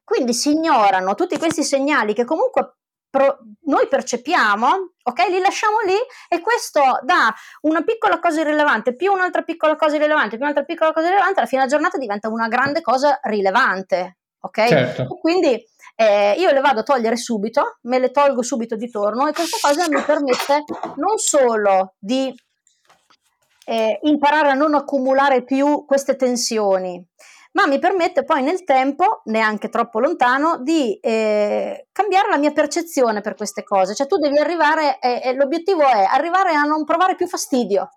quindi 0.10 0.34
si 0.34 0.52
ignorano 0.52 1.14
tutti 1.14 1.38
questi 1.38 1.64
segnali 1.64 2.16
che 2.16 2.26
comunque 2.26 2.78
pro- 3.10 3.38
noi 3.66 3.88
percepiamo, 3.88 4.68
ok? 5.04 5.28
Li 5.30 5.40
lasciamo 5.40 5.78
lì 5.86 5.96
e 6.28 6.42
questo 6.42 6.82
dà 7.04 7.32
una 7.62 7.84
piccola 7.84 8.20
cosa 8.20 8.42
irrilevante, 8.42 8.96
più 8.96 9.12
un'altra 9.12 9.44
piccola 9.44 9.76
cosa 9.76 9.98
irrilevante, 9.98 10.36
più 10.36 10.46
un'altra 10.46 10.64
piccola 10.64 10.92
cosa 10.92 11.06
irrilevante, 11.06 11.40
alla 11.40 11.48
fine 11.48 11.62
della 11.62 11.74
giornata 11.74 11.98
diventa 12.00 12.28
una 12.28 12.48
grande 12.48 12.82
cosa 12.82 13.20
rilevante, 13.22 14.18
ok? 14.40 14.68
Certo. 14.68 15.08
Quindi 15.20 15.64
eh, 15.96 16.34
io 16.40 16.52
le 16.52 16.62
vado 16.62 16.80
a 16.80 16.84
togliere 16.84 17.18
subito, 17.18 17.78
me 17.82 18.00
le 18.00 18.10
tolgo 18.10 18.42
subito 18.42 18.76
di 18.76 18.90
torno 18.90 19.28
e 19.28 19.34
questa 19.34 19.58
cosa 19.62 19.88
mi 19.90 20.02
permette 20.02 20.64
non 20.96 21.18
solo 21.18 21.94
di 22.00 22.34
eh, 23.66 24.00
imparare 24.02 24.50
a 24.50 24.56
non 24.56 24.74
accumulare 24.74 25.44
più 25.44 25.86
queste 25.86 26.16
tensioni, 26.16 27.06
ma 27.52 27.66
mi 27.66 27.80
permette 27.80 28.24
poi 28.24 28.44
nel 28.44 28.64
tempo, 28.64 29.22
neanche 29.26 29.70
troppo 29.70 30.00
lontano, 30.00 30.58
di 30.62 31.00
eh, 31.00 31.88
cambiare 31.92 32.30
la 32.30 32.38
mia 32.38 32.52
percezione 32.52 33.22
per 33.22 33.36
queste 33.36 33.64
cose. 33.64 33.96
Cioè 33.96 34.08
tu 34.08 34.18
devi 34.18 34.38
arrivare, 34.38 35.00
eh, 35.00 35.22
eh, 35.24 35.34
l'obiettivo 35.34 35.82
è 35.82 36.08
arrivare 36.10 36.54
a 36.54 36.64
non 36.64 36.84
provare 36.84 37.16
più 37.16 37.28
fastidio. 37.28 37.90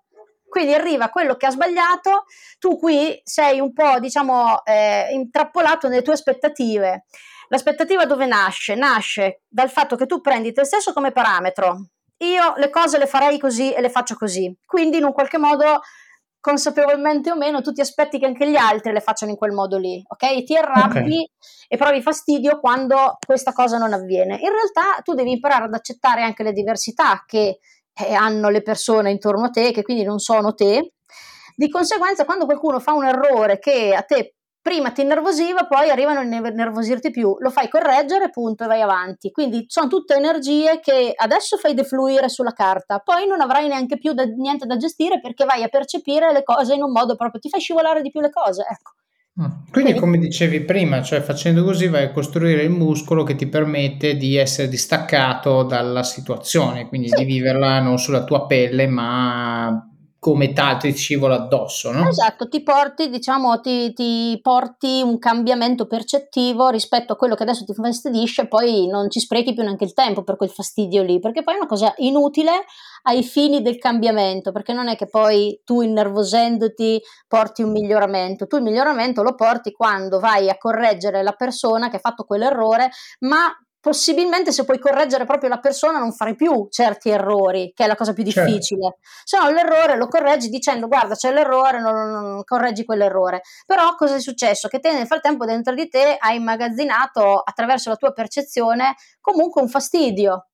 Quindi 0.47 0.73
arriva 0.73 1.09
quello 1.09 1.35
che 1.35 1.47
ha 1.47 1.51
sbagliato, 1.51 2.25
tu 2.59 2.77
qui 2.77 3.19
sei 3.23 3.59
un 3.59 3.73
po', 3.73 3.99
diciamo, 3.99 4.63
eh, 4.63 5.07
intrappolato 5.11 5.87
nelle 5.87 6.03
tue 6.03 6.13
aspettative. 6.13 7.05
L'aspettativa 7.47 8.05
dove 8.05 8.25
nasce? 8.27 8.75
Nasce 8.75 9.41
dal 9.47 9.69
fatto 9.69 9.95
che 9.95 10.05
tu 10.05 10.21
prendi 10.21 10.53
te 10.53 10.63
stesso 10.63 10.93
come 10.93 11.11
parametro. 11.11 11.87
Io 12.17 12.53
le 12.57 12.69
cose 12.69 12.97
le 12.99 13.07
farei 13.07 13.39
così 13.39 13.73
e 13.73 13.81
le 13.81 13.89
faccio 13.89 14.15
così. 14.15 14.55
Quindi 14.65 14.97
in 14.97 15.03
un 15.03 15.11
qualche 15.11 15.37
modo 15.37 15.81
consapevolmente 16.43 17.31
o 17.31 17.37
meno, 17.37 17.61
tu 17.61 17.71
ti 17.71 17.79
aspetti 17.79 18.19
che 18.19 18.25
anche 18.25 18.49
gli 18.49 18.57
altri 18.57 18.91
le 18.91 18.99
facciano 18.99 19.31
in 19.31 19.37
quel 19.37 19.53
modo 19.53 19.77
lì, 19.77 20.03
ok? 20.05 20.43
Ti 20.43 20.57
arrabbi 20.57 20.99
okay. 20.99 21.29
e 21.69 21.77
provi 21.77 22.01
fastidio 22.01 22.59
quando 22.59 23.17
questa 23.25 23.53
cosa 23.53 23.77
non 23.77 23.93
avviene. 23.93 24.33
In 24.33 24.49
realtà 24.49 25.01
tu 25.03 25.13
devi 25.13 25.31
imparare 25.31 25.63
ad 25.63 25.73
accettare 25.73 26.21
anche 26.21 26.43
le 26.43 26.51
diversità 26.51 27.23
che 27.25 27.59
eh, 27.93 28.13
hanno 28.13 28.49
le 28.49 28.61
persone 28.61 29.09
intorno 29.09 29.45
a 29.45 29.49
te, 29.51 29.71
che 29.71 29.83
quindi 29.83 30.03
non 30.03 30.19
sono 30.19 30.53
te. 30.53 30.91
Di 31.55 31.69
conseguenza, 31.69 32.25
quando 32.25 32.43
qualcuno 32.43 32.81
fa 32.81 32.91
un 32.91 33.05
errore 33.05 33.57
che 33.59 33.93
a 33.95 34.01
te 34.01 34.35
prima 34.63 34.91
ti 34.91 35.01
innervosiva, 35.01 35.65
poi 35.65 35.89
arrivano 35.89 36.21
a 36.21 36.23
innervosirti 36.23 37.11
più, 37.11 37.35
lo 37.37 37.51
fai 37.51 37.67
correggere, 37.67 38.29
punto, 38.29 38.63
e 38.63 38.67
vai 38.67 38.81
avanti. 38.81 39.29
Quindi 39.29 39.65
sono 39.67 39.87
tutte 39.87 40.15
energie 40.15 40.79
che 40.81 41.11
adesso 41.13 41.57
fai 41.57 41.73
defluire 41.73 42.29
sulla 42.29 42.53
carta, 42.53 42.99
poi 42.99 43.27
non 43.27 43.41
avrai 43.41 43.67
neanche 43.67 43.97
più 43.97 44.13
da, 44.13 44.23
niente 44.23 44.65
da 44.65 44.77
gestire 44.77 45.19
perché 45.19 45.43
vai 45.43 45.63
a 45.63 45.67
percepire 45.67 46.31
le 46.31 46.43
cose 46.43 46.73
in 46.73 46.81
un 46.81 46.91
modo 46.91 47.17
proprio, 47.17 47.41
ti 47.41 47.49
fai 47.49 47.59
scivolare 47.59 48.01
di 48.01 48.09
più 48.09 48.21
le 48.21 48.31
cose, 48.31 48.61
ecco. 48.61 48.93
Mm. 49.41 49.43
Quindi, 49.43 49.69
Quindi, 49.71 49.99
come 49.99 50.17
dicevi 50.17 50.61
prima, 50.61 51.01
cioè 51.01 51.19
facendo 51.19 51.63
così 51.63 51.87
vai 51.87 52.05
a 52.05 52.11
costruire 52.11 52.63
il 52.63 52.69
muscolo 52.69 53.23
che 53.23 53.35
ti 53.35 53.47
permette 53.47 54.15
di 54.15 54.37
essere 54.37 54.69
distaccato 54.69 55.63
dalla 55.63 56.03
situazione, 56.03 56.87
quindi 56.87 57.09
sì. 57.09 57.15
di 57.15 57.25
viverla 57.25 57.81
non 57.81 57.97
sulla 57.97 58.23
tua 58.23 58.45
pelle, 58.45 58.87
ma 58.87 59.92
come 60.23 60.53
tal 60.53 60.77
ti 60.79 60.95
scivola 60.95 61.35
addosso, 61.35 61.91
no? 61.91 62.07
Esatto, 62.07 62.47
ti 62.47 62.63
porti, 62.63 63.09
diciamo, 63.09 63.59
ti, 63.59 63.91
ti, 63.91 64.39
porti 64.41 65.01
un 65.03 65.19
cambiamento 65.19 65.85
percettivo 65.85 66.69
rispetto 66.69 67.11
a 67.11 67.15
quello 67.17 67.35
che 67.35 67.43
adesso 67.43 67.65
ti 67.65 67.73
fastidisce, 67.73 68.47
poi 68.47 68.87
non 68.87 69.09
ci 69.09 69.19
sprechi 69.19 69.53
più 69.53 69.63
neanche 69.63 69.83
il 69.83 69.91
tempo 69.91 70.23
per 70.23 70.37
quel 70.37 70.49
fastidio 70.49 71.03
lì, 71.03 71.19
perché 71.19 71.43
poi 71.43 71.55
è 71.55 71.57
una 71.57 71.67
cosa 71.67 71.93
inutile 71.97 72.63
ai 73.01 73.21
fini 73.21 73.61
del 73.61 73.77
cambiamento, 73.77 74.53
perché 74.53 74.71
non 74.71 74.87
è 74.87 74.95
che 74.95 75.07
poi 75.07 75.59
tu 75.65 75.81
innervosendoti 75.81 77.01
porti 77.27 77.61
un 77.61 77.71
miglioramento, 77.71 78.47
tu 78.47 78.55
il 78.55 78.63
miglioramento 78.63 79.23
lo 79.23 79.35
porti 79.35 79.73
quando 79.73 80.21
vai 80.21 80.49
a 80.49 80.57
correggere 80.57 81.21
la 81.21 81.33
persona 81.33 81.89
che 81.89 81.97
ha 81.97 81.99
fatto 81.99 82.23
quell'errore, 82.23 82.89
ma 83.19 83.53
possibilmente 83.83 84.53
se 84.53 84.63
puoi 84.63 84.79
correggere 84.79 85.25
proprio 85.25 85.49
la 85.49 85.59
persona 85.59 85.99
non 85.99 86.13
fare 86.13 86.35
più 86.35 86.67
certi 86.69 87.09
errori, 87.09 87.73
che 87.75 87.83
è 87.83 87.87
la 87.87 87.97
cosa 87.97 88.13
più 88.13 88.23
certo. 88.23 88.49
difficile. 88.49 88.95
Certo. 88.97 88.99
Se 89.25 89.37
no 89.37 89.49
l'errore 89.51 89.97
lo 89.97 90.07
correggi 90.07 90.47
dicendo 90.47 90.87
guarda 90.87 91.15
c'è 91.15 91.33
l'errore, 91.33 91.81
non, 91.81 91.93
non, 92.09 92.43
correggi 92.45 92.85
quell'errore. 92.85 93.41
Però 93.65 93.93
cosa 93.95 94.15
è 94.15 94.21
successo? 94.21 94.69
Che 94.69 94.79
te 94.79 94.93
nel 94.93 95.05
frattempo 95.05 95.43
dentro 95.43 95.73
di 95.73 95.89
te 95.89 96.15
hai 96.17 96.37
immagazzinato 96.37 97.39
attraverso 97.39 97.89
la 97.89 97.97
tua 97.97 98.13
percezione 98.13 98.95
comunque 99.19 99.61
un 99.61 99.67
fastidio. 99.67 100.47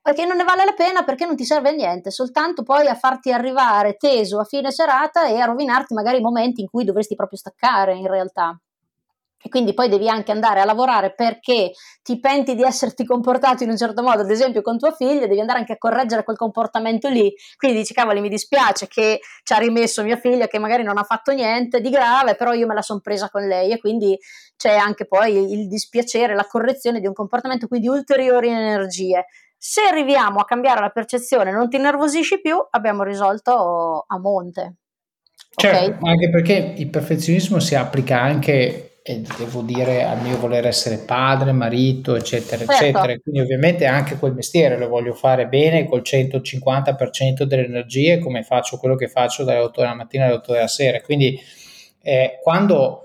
Perché 0.00 0.24
non 0.24 0.36
ne 0.36 0.44
vale 0.44 0.64
la 0.64 0.72
pena 0.72 1.02
perché 1.02 1.26
non 1.26 1.34
ti 1.34 1.44
serve 1.44 1.70
a 1.70 1.72
niente, 1.72 2.12
soltanto 2.12 2.62
poi 2.62 2.86
a 2.86 2.94
farti 2.94 3.32
arrivare 3.32 3.96
teso 3.96 4.38
a 4.38 4.44
fine 4.44 4.70
serata 4.70 5.26
e 5.26 5.40
a 5.40 5.46
rovinarti 5.46 5.94
magari 5.94 6.18
i 6.18 6.22
momenti 6.22 6.60
in 6.60 6.68
cui 6.68 6.84
dovresti 6.84 7.16
proprio 7.16 7.38
staccare 7.38 7.96
in 7.96 8.06
realtà 8.06 8.56
e 9.42 9.48
quindi 9.48 9.74
poi 9.74 9.88
devi 9.88 10.08
anche 10.08 10.30
andare 10.30 10.60
a 10.60 10.64
lavorare 10.64 11.12
perché 11.12 11.72
ti 12.02 12.20
penti 12.20 12.54
di 12.54 12.62
esserti 12.62 13.04
comportato 13.04 13.64
in 13.64 13.70
un 13.70 13.76
certo 13.76 14.02
modo, 14.02 14.22
ad 14.22 14.30
esempio 14.30 14.62
con 14.62 14.78
tua 14.78 14.92
figlia, 14.92 15.26
devi 15.26 15.40
andare 15.40 15.58
anche 15.58 15.72
a 15.72 15.78
correggere 15.78 16.22
quel 16.22 16.36
comportamento 16.36 17.08
lì. 17.08 17.32
Quindi 17.56 17.78
dici, 17.78 17.92
cavoli, 17.92 18.20
mi 18.20 18.28
dispiace 18.28 18.86
che 18.86 19.18
ci 19.42 19.52
ha 19.52 19.58
rimesso 19.58 20.04
mia 20.04 20.16
figlia 20.16 20.46
che 20.46 20.60
magari 20.60 20.84
non 20.84 20.96
ha 20.96 21.02
fatto 21.02 21.32
niente 21.32 21.80
di 21.80 21.90
grave, 21.90 22.36
però 22.36 22.52
io 22.52 22.68
me 22.68 22.74
la 22.74 22.82
sono 22.82 23.00
presa 23.00 23.28
con 23.30 23.46
lei 23.46 23.72
e 23.72 23.78
quindi 23.78 24.16
c'è 24.56 24.76
anche 24.76 25.06
poi 25.06 25.52
il 25.52 25.66
dispiacere, 25.66 26.36
la 26.36 26.46
correzione 26.46 27.00
di 27.00 27.08
un 27.08 27.12
comportamento, 27.12 27.66
quindi 27.66 27.88
ulteriori 27.88 28.48
energie. 28.48 29.26
Se 29.58 29.82
arriviamo 29.82 30.38
a 30.38 30.44
cambiare 30.44 30.80
la 30.80 30.90
percezione, 30.90 31.50
non 31.50 31.68
ti 31.68 31.78
nervosisci 31.78 32.40
più, 32.40 32.56
abbiamo 32.70 33.02
risolto 33.02 34.04
a 34.06 34.18
monte. 34.18 34.76
Certo, 35.54 35.96
okay? 35.96 36.10
anche 36.10 36.30
perché 36.30 36.74
il 36.76 36.88
perfezionismo 36.88 37.58
si 37.58 37.74
applica 37.74 38.20
anche 38.20 38.91
e 39.04 39.20
devo 39.36 39.62
dire 39.62 40.04
al 40.04 40.22
mio 40.22 40.38
voler 40.38 40.66
essere 40.66 40.98
padre, 40.98 41.50
marito, 41.50 42.14
eccetera, 42.14 42.64
certo. 42.64 42.72
eccetera. 42.72 43.18
Quindi 43.18 43.40
ovviamente 43.40 43.84
anche 43.86 44.16
quel 44.16 44.32
mestiere 44.32 44.78
lo 44.78 44.88
voglio 44.88 45.12
fare 45.12 45.48
bene 45.48 45.86
col 45.86 46.02
150% 46.02 47.42
delle 47.42 47.64
energie 47.64 48.18
come 48.18 48.44
faccio 48.44 48.76
quello 48.76 48.94
che 48.94 49.08
faccio 49.08 49.42
dalle 49.42 49.58
8 49.58 49.80
della 49.80 49.94
mattina 49.94 50.26
alle 50.26 50.34
8 50.34 50.52
della 50.52 50.68
sera. 50.68 51.00
Quindi 51.00 51.36
eh, 52.00 52.38
quando 52.40 53.02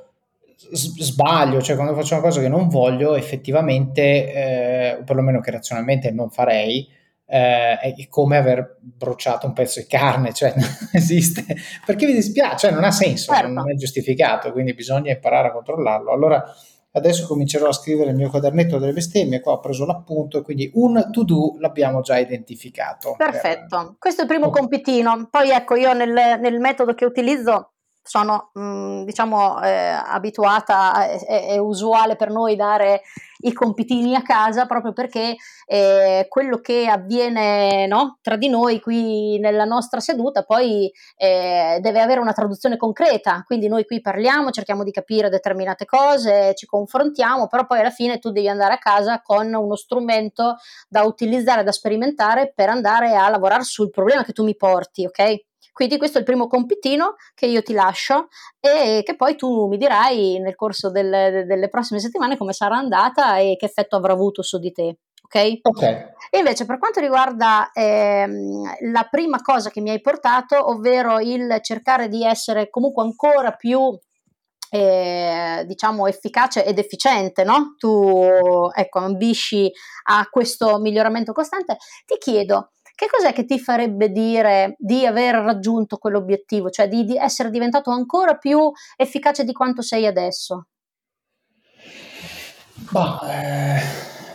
sbaglio, 0.71 1.61
cioè 1.61 1.75
quando 1.75 1.95
faccio 1.95 2.13
una 2.13 2.23
cosa 2.23 2.41
che 2.41 2.49
non 2.49 2.67
voglio, 2.67 3.15
effettivamente, 3.15 4.33
eh, 4.33 4.97
o 4.99 5.03
perlomeno 5.03 5.39
che 5.39 5.51
razionalmente 5.51 6.11
non 6.11 6.29
farei, 6.29 6.87
eh, 7.29 7.77
è 7.77 7.93
come 8.09 8.37
aver 8.37 8.77
bruciato 8.79 9.47
un 9.47 9.53
pezzo 9.53 9.79
di 9.81 9.87
carne, 9.87 10.33
cioè 10.33 10.53
non 10.55 10.67
esiste, 10.93 11.43
perché 11.85 12.05
mi 12.05 12.13
dispiace, 12.13 12.57
cioè 12.57 12.71
non 12.71 12.85
ha 12.85 12.91
senso, 12.91 13.33
certo. 13.33 13.51
non 13.51 13.69
è 13.69 13.75
giustificato, 13.75 14.51
quindi 14.51 14.73
bisogna 14.73 15.11
imparare 15.11 15.49
a 15.49 15.51
controllarlo. 15.51 16.11
Allora 16.11 16.43
adesso 16.91 17.27
comincerò 17.27 17.67
a 17.67 17.73
scrivere 17.73 18.11
il 18.11 18.15
mio 18.15 18.29
quadernetto 18.29 18.79
delle 18.79 18.93
bestemmie, 18.93 19.41
qua 19.41 19.53
ho 19.53 19.59
preso 19.59 19.85
l'appunto, 19.85 20.41
quindi 20.41 20.71
un 20.75 21.09
to 21.11 21.23
do 21.23 21.55
l'abbiamo 21.59 22.01
già 22.01 22.17
identificato. 22.17 23.15
Perfetto, 23.17 23.97
questo 23.99 24.21
è 24.21 24.23
il 24.23 24.29
primo 24.29 24.47
oh. 24.47 24.51
compitino, 24.51 25.27
poi 25.29 25.51
ecco 25.51 25.75
io 25.75 25.93
nel, 25.93 26.11
nel 26.39 26.59
metodo 26.59 26.93
che 26.93 27.05
utilizzo 27.05 27.73
sono 28.07 28.51
mh, 28.53 28.61
mm, 28.61 29.03
diciamo 29.03 29.61
eh, 29.61 29.69
abituata, 29.69 31.09
è, 31.09 31.47
è, 31.47 31.57
usuale 31.57 32.15
per 32.15 32.29
noi 32.29 32.55
dare 32.55 33.01
i 33.39 33.53
compitini 33.53 34.15
a 34.15 34.21
casa 34.21 34.65
proprio 34.65 34.93
perché 34.93 35.35
eh, 35.65 36.25
quello 36.29 36.59
che 36.59 36.87
avviene 36.87 37.85
no, 37.85 38.17
tra 38.21 38.35
di 38.35 38.49
noi 38.49 38.79
qui 38.79 39.37
nella 39.39 39.65
nostra 39.65 39.99
seduta 39.99 40.43
poi 40.43 40.91
eh, 41.17 41.77
deve 41.81 42.01
avere 42.01 42.19
una 42.19 42.33
traduzione 42.33 42.77
concreta, 42.77 43.43
quindi 43.45 43.67
noi 43.67 43.85
qui 43.85 44.01
parliamo, 44.01 44.51
cerchiamo 44.51 44.83
di 44.83 44.91
capire 44.91 45.29
determinate 45.29 45.85
cose, 45.85 46.53
ci 46.55 46.65
confrontiamo, 46.65 47.47
però 47.47 47.65
poi 47.65 47.79
alla 47.79 47.89
fine 47.91 48.19
tu 48.19 48.31
devi 48.31 48.47
andare 48.47 48.73
a 48.73 48.79
casa 48.79 49.21
con 49.21 49.53
uno 49.53 49.75
strumento 49.75 50.55
da 50.87 51.03
utilizzare, 51.03 51.63
da 51.63 51.71
sperimentare 51.71 52.53
per 52.55 52.69
andare 52.69 53.15
a 53.15 53.29
lavorare 53.29 53.63
sul 53.63 53.89
problema 53.89 54.23
che 54.23 54.33
tu 54.33 54.43
mi 54.43 54.55
porti, 54.55 55.05
ok? 55.05 55.46
Quindi 55.77 55.99
questo 55.99 56.17
è 56.17 56.21
il 56.21 56.25
primo 56.25 56.47
compitino 56.47 57.17
che 57.35 57.45
io 57.45 57.61
ti 57.61 57.71
lascio 57.71 58.29
e 58.59 59.03
che 59.05 59.15
poi 59.15 59.35
tu 59.35 59.67
mi 59.67 59.77
dirai 59.77 60.39
nel 60.39 60.55
corso 60.55 60.89
delle, 60.89 61.45
delle 61.45 61.69
prossime 61.69 61.99
settimane 61.99 62.35
come 62.35 62.51
sarà 62.51 62.77
andata 62.77 63.37
e 63.37 63.57
che 63.59 63.67
effetto 63.67 63.95
avrà 63.95 64.13
avuto 64.13 64.41
su 64.41 64.57
di 64.57 64.71
te. 64.71 64.97
Ok? 65.21 65.59
Ok. 65.61 65.83
E 65.83 66.37
invece 66.39 66.65
per 66.65 66.79
quanto 66.79 66.99
riguarda 66.99 67.69
ehm, 67.71 68.91
la 68.91 69.07
prima 69.07 69.39
cosa 69.39 69.69
che 69.69 69.79
mi 69.79 69.91
hai 69.91 70.01
portato, 70.01 70.67
ovvero 70.67 71.19
il 71.19 71.59
cercare 71.61 72.07
di 72.07 72.25
essere 72.25 72.71
comunque 72.71 73.03
ancora 73.03 73.51
più 73.51 73.95
eh, 74.71 75.63
diciamo 75.67 76.07
efficace 76.07 76.65
ed 76.65 76.79
efficiente, 76.79 77.43
no? 77.43 77.75
Tu 77.77 78.67
ecco, 78.73 78.97
ambisci 78.97 79.71
a 80.05 80.27
questo 80.27 80.79
miglioramento 80.79 81.33
costante, 81.33 81.77
ti 82.03 82.17
chiedo 82.17 82.71
che 82.97 83.05
cos'è 83.11 83.31
che 83.31 83.45
ti 83.45 83.59
farebbe 83.59 84.09
dire 84.09 84.75
di 84.79 85.05
aver 85.05 85.35
raggiunto 85.35 85.97
quell'obiettivo, 85.97 86.71
cioè 86.71 86.87
di, 86.87 87.05
di 87.05 87.15
essere 87.15 87.51
diventato 87.51 87.91
ancora 87.91 88.37
più 88.37 88.71
efficace 88.95 89.43
di 89.43 89.53
quanto 89.53 89.83
sei 89.83 90.07
adesso? 90.07 90.65
Bah, 92.89 93.19
eh, 93.29 93.79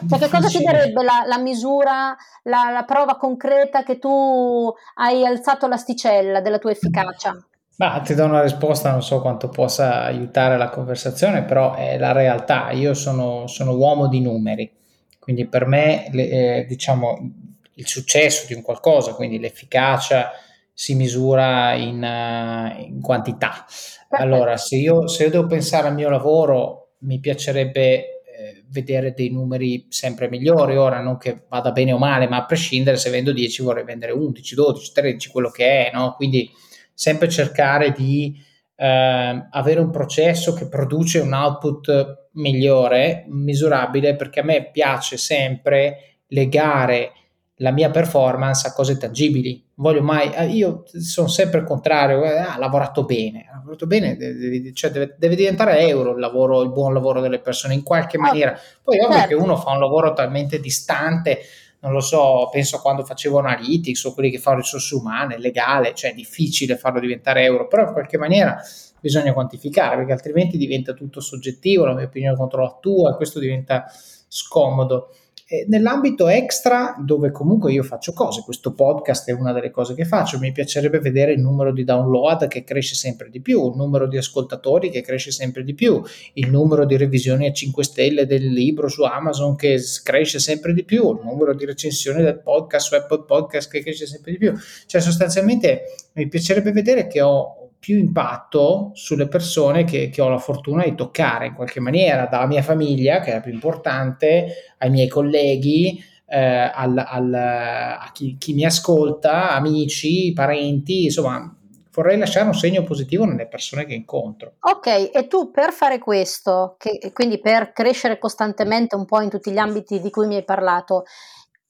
cioè, 0.08 0.18
che 0.20 0.28
cosa 0.28 0.46
ti 0.46 0.62
darebbe 0.62 1.02
la, 1.02 1.24
la 1.26 1.38
misura, 1.38 2.16
la, 2.44 2.70
la, 2.72 2.84
prova 2.84 3.16
concreta 3.16 3.82
che 3.82 3.98
tu 3.98 4.72
hai 4.94 5.26
alzato 5.26 5.66
l'asticella 5.66 6.40
della 6.40 6.58
tua 6.58 6.70
efficacia? 6.70 7.36
Bah, 7.74 8.00
ti 8.04 8.14
do 8.14 8.26
una 8.26 8.42
risposta, 8.42 8.92
non 8.92 9.02
so 9.02 9.20
quanto 9.20 9.48
possa 9.48 10.04
aiutare 10.04 10.56
la 10.56 10.68
conversazione, 10.68 11.42
però 11.42 11.74
è 11.74 11.98
la 11.98 12.12
realtà. 12.12 12.70
Io 12.70 12.94
sono, 12.94 13.48
sono 13.48 13.74
uomo 13.74 14.06
di 14.06 14.20
numeri, 14.20 14.70
quindi 15.18 15.46
per 15.46 15.66
me, 15.66 16.08
eh, 16.12 16.64
diciamo, 16.68 17.50
il 17.74 17.86
successo 17.86 18.46
di 18.46 18.54
un 18.54 18.62
qualcosa, 18.62 19.14
quindi 19.14 19.38
l'efficacia 19.38 20.32
si 20.72 20.94
misura 20.94 21.74
in, 21.74 22.02
uh, 22.02 22.80
in 22.82 23.00
quantità. 23.00 23.64
Allora, 24.10 24.56
se 24.56 24.76
io, 24.76 25.06
se 25.06 25.24
io, 25.24 25.30
devo 25.30 25.46
pensare 25.46 25.88
al 25.88 25.94
mio 25.94 26.10
lavoro, 26.10 26.94
mi 27.00 27.18
piacerebbe 27.18 28.22
eh, 28.24 28.64
vedere 28.68 29.14
dei 29.14 29.30
numeri 29.30 29.86
sempre 29.88 30.28
migliori. 30.28 30.76
Ora, 30.76 31.00
non 31.00 31.16
che 31.18 31.44
vada 31.48 31.72
bene 31.72 31.92
o 31.92 31.98
male, 31.98 32.28
ma 32.28 32.38
a 32.38 32.44
prescindere, 32.44 32.96
se 32.96 33.10
vendo 33.10 33.32
10 33.32 33.62
vorrei 33.62 33.84
vendere 33.84 34.12
11, 34.12 34.54
12, 34.54 34.92
13, 34.92 35.28
quello 35.30 35.50
che 35.50 35.88
è, 35.88 35.90
no? 35.94 36.14
Quindi 36.16 36.50
sempre 36.92 37.28
cercare 37.28 37.92
di 37.92 38.38
eh, 38.76 39.46
avere 39.50 39.80
un 39.80 39.90
processo 39.90 40.52
che 40.52 40.68
produce 40.68 41.20
un 41.20 41.32
output 41.32 42.28
migliore, 42.32 43.24
misurabile, 43.28 44.16
perché 44.16 44.40
a 44.40 44.44
me 44.44 44.70
piace 44.70 45.16
sempre 45.16 46.18
legare 46.28 47.12
la 47.62 47.70
mia 47.70 47.90
performance 47.90 48.66
a 48.66 48.72
cose 48.72 48.98
tangibili. 48.98 49.64
Voglio 49.74 50.02
mai, 50.02 50.32
eh, 50.32 50.46
io 50.46 50.82
sono 50.84 51.28
sempre 51.28 51.60
il 51.60 51.64
contrario, 51.64 52.24
eh, 52.24 52.36
ah, 52.36 52.54
ha 52.54 52.58
lavorato 52.58 53.04
bene, 53.04 53.46
ha 53.48 53.56
lavorato 53.56 53.86
bene, 53.86 54.16
deve, 54.16 54.74
cioè 54.74 54.90
deve, 54.90 55.14
deve, 55.16 55.36
diventare 55.36 55.78
euro 55.86 56.12
il 56.12 56.18
lavoro, 56.18 56.60
il 56.62 56.72
buon 56.72 56.92
lavoro 56.92 57.20
delle 57.20 57.38
persone 57.38 57.74
in 57.74 57.84
qualche 57.84 58.16
ah, 58.16 58.20
maniera. 58.20 58.58
Poi 58.82 58.98
è 58.98 59.04
ovvio 59.04 59.16
certo. 59.16 59.28
che 59.28 59.34
uno 59.42 59.56
fa 59.56 59.70
un 59.70 59.78
lavoro 59.78 60.12
talmente 60.12 60.60
distante 60.60 61.38
non 61.82 61.90
lo 61.90 62.00
so, 62.00 62.48
penso 62.52 62.76
a 62.76 62.80
quando 62.80 63.02
facevo 63.04 63.40
analytics 63.40 64.04
o 64.04 64.14
quelli 64.14 64.30
che 64.30 64.38
fanno 64.38 64.58
risorse 64.58 64.94
umane, 64.94 65.36
legale, 65.38 65.94
cioè 65.94 66.12
è 66.12 66.14
difficile 66.14 66.76
farlo 66.76 67.00
diventare 67.00 67.42
euro, 67.42 67.66
però 67.66 67.88
in 67.88 67.92
qualche 67.92 68.18
maniera 68.18 68.56
bisogna 69.00 69.32
quantificare 69.32 69.96
perché 69.96 70.12
altrimenti 70.12 70.56
diventa 70.56 70.92
tutto 70.92 71.20
soggettivo, 71.20 71.84
la 71.84 71.94
mia 71.94 72.04
opinione 72.04 72.36
contro 72.36 72.62
la 72.62 72.78
tua 72.80 73.10
e 73.10 73.16
questo 73.16 73.40
diventa 73.40 73.86
scomodo. 74.28 75.08
Eh, 75.52 75.66
nell'ambito 75.68 76.28
extra, 76.28 76.96
dove 76.98 77.30
comunque 77.30 77.72
io 77.72 77.82
faccio 77.82 78.14
cose, 78.14 78.40
questo 78.42 78.72
podcast 78.72 79.28
è 79.28 79.32
una 79.32 79.52
delle 79.52 79.70
cose 79.70 79.92
che 79.92 80.06
faccio, 80.06 80.38
mi 80.38 80.50
piacerebbe 80.50 80.98
vedere 80.98 81.34
il 81.34 81.42
numero 81.42 81.74
di 81.74 81.84
download 81.84 82.48
che 82.48 82.64
cresce 82.64 82.94
sempre 82.94 83.28
di 83.28 83.42
più, 83.42 83.68
il 83.68 83.76
numero 83.76 84.08
di 84.08 84.16
ascoltatori 84.16 84.88
che 84.88 85.02
cresce 85.02 85.30
sempre 85.30 85.62
di 85.62 85.74
più, 85.74 86.02
il 86.32 86.48
numero 86.48 86.86
di 86.86 86.96
revisioni 86.96 87.46
a 87.46 87.52
5 87.52 87.84
stelle 87.84 88.24
del 88.24 88.50
libro 88.50 88.88
su 88.88 89.02
Amazon 89.02 89.54
che 89.54 89.78
cresce 90.02 90.38
sempre 90.38 90.72
di 90.72 90.84
più, 90.84 91.12
il 91.12 91.20
numero 91.22 91.54
di 91.54 91.66
recensioni 91.66 92.22
del 92.22 92.40
podcast 92.40 92.86
su 92.86 92.94
Apple 92.94 93.24
Podcast 93.26 93.70
che 93.70 93.82
cresce 93.82 94.06
sempre 94.06 94.32
di 94.32 94.38
più. 94.38 94.54
Cioè 94.86 95.02
sostanzialmente 95.02 95.82
mi 96.14 96.28
piacerebbe 96.28 96.72
vedere 96.72 97.06
che 97.06 97.20
ho 97.20 97.61
più 97.82 97.98
impatto 97.98 98.92
sulle 98.94 99.26
persone 99.26 99.82
che, 99.82 100.08
che, 100.08 100.22
ho 100.22 100.28
la 100.28 100.38
fortuna 100.38 100.84
di 100.84 100.94
toccare 100.94 101.46
in 101.46 101.54
qualche 101.54 101.80
maniera, 101.80 102.26
dalla 102.26 102.46
mia 102.46 102.62
famiglia, 102.62 103.18
che 103.18 103.32
è 103.32 103.34
la 103.34 103.40
più 103.40 103.52
importante, 103.52 104.74
ai 104.78 104.88
miei 104.88 105.08
colleghi, 105.08 106.00
eh, 106.26 106.70
al, 106.72 106.96
al, 106.96 107.34
a 107.34 108.08
chi, 108.12 108.36
chi, 108.38 108.54
mi 108.54 108.64
ascolta, 108.64 109.50
amici, 109.50 110.32
parenti, 110.32 111.06
insomma, 111.06 111.52
vorrei 111.90 112.18
lasciare 112.18 112.46
un 112.46 112.54
segno 112.54 112.84
positivo 112.84 113.24
nelle 113.24 113.48
persone 113.48 113.84
che 113.84 113.94
incontro. 113.94 114.52
Ok, 114.60 115.10
e 115.12 115.26
tu 115.26 115.50
per 115.50 115.72
fare 115.72 115.98
questo, 115.98 116.76
che, 116.78 117.10
quindi 117.12 117.40
per 117.40 117.72
crescere 117.72 118.16
costantemente 118.16 118.94
un 118.94 119.06
po' 119.06 119.20
in 119.20 119.28
tutti 119.28 119.50
gli 119.50 119.58
ambiti 119.58 120.00
di 120.00 120.10
cui 120.10 120.28
mi 120.28 120.36
hai 120.36 120.44
parlato, 120.44 121.02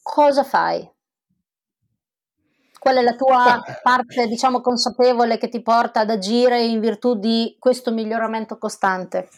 cosa 0.03 0.45
fai? 0.45 0.87
Qual 2.83 2.97
è 2.97 3.03
la 3.03 3.15
tua 3.15 3.63
parte, 3.81 4.27
diciamo, 4.27 4.61
consapevole 4.61 5.39
che 5.39 5.49
ti 5.49 5.63
porta 5.63 6.01
ad 6.01 6.11
agire 6.11 6.65
in 6.65 6.81
virtù 6.81 7.15
di 7.15 7.55
questo 7.61 7.93
miglioramento 7.93 8.59
costante? 8.59 9.29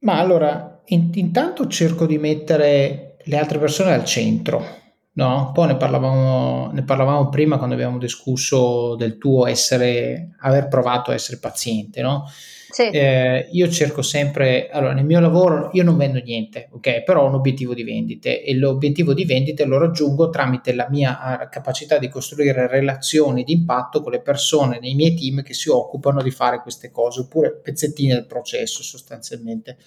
Ma 0.00 0.18
allora, 0.18 0.80
in, 0.86 1.10
intanto 1.14 1.68
cerco 1.68 2.04
di 2.04 2.18
mettere 2.18 3.16
le 3.22 3.38
altre 3.38 3.60
persone 3.60 3.92
al 3.92 4.04
centro, 4.04 4.64
no? 5.12 5.52
Poi 5.54 5.68
ne 5.68 5.76
parlavamo, 5.76 6.72
ne 6.72 6.82
parlavamo 6.82 7.28
prima 7.28 7.58
quando 7.58 7.76
abbiamo 7.76 7.98
discusso 7.98 8.96
del 8.96 9.18
tuo 9.18 9.46
essere, 9.46 10.34
aver 10.40 10.66
provato 10.66 11.12
a 11.12 11.14
essere 11.14 11.38
paziente, 11.38 12.02
no? 12.02 12.24
Sì. 12.70 12.90
Eh, 12.90 13.48
io 13.52 13.68
cerco 13.70 14.02
sempre, 14.02 14.68
allora 14.68 14.92
nel 14.92 15.06
mio 15.06 15.20
lavoro 15.20 15.70
io 15.72 15.82
non 15.82 15.96
vendo 15.96 16.18
niente, 16.18 16.68
ok? 16.70 17.02
Però 17.02 17.22
ho 17.22 17.26
un 17.28 17.34
obiettivo 17.34 17.72
di 17.72 17.82
vendite 17.82 18.42
e 18.42 18.54
l'obiettivo 18.54 19.14
di 19.14 19.24
vendite 19.24 19.64
lo 19.64 19.78
raggiungo 19.78 20.28
tramite 20.28 20.74
la 20.74 20.86
mia 20.90 21.40
eh, 21.40 21.48
capacità 21.48 21.96
di 21.98 22.10
costruire 22.10 22.66
relazioni 22.68 23.42
di 23.42 23.52
impatto 23.52 24.02
con 24.02 24.12
le 24.12 24.20
persone 24.20 24.78
nei 24.80 24.94
miei 24.94 25.14
team 25.14 25.42
che 25.42 25.54
si 25.54 25.70
occupano 25.70 26.22
di 26.22 26.30
fare 26.30 26.60
queste 26.60 26.90
cose, 26.90 27.20
oppure 27.20 27.56
pezzettini 27.56 28.12
del 28.12 28.26
processo 28.26 28.82
sostanzialmente. 28.82 29.78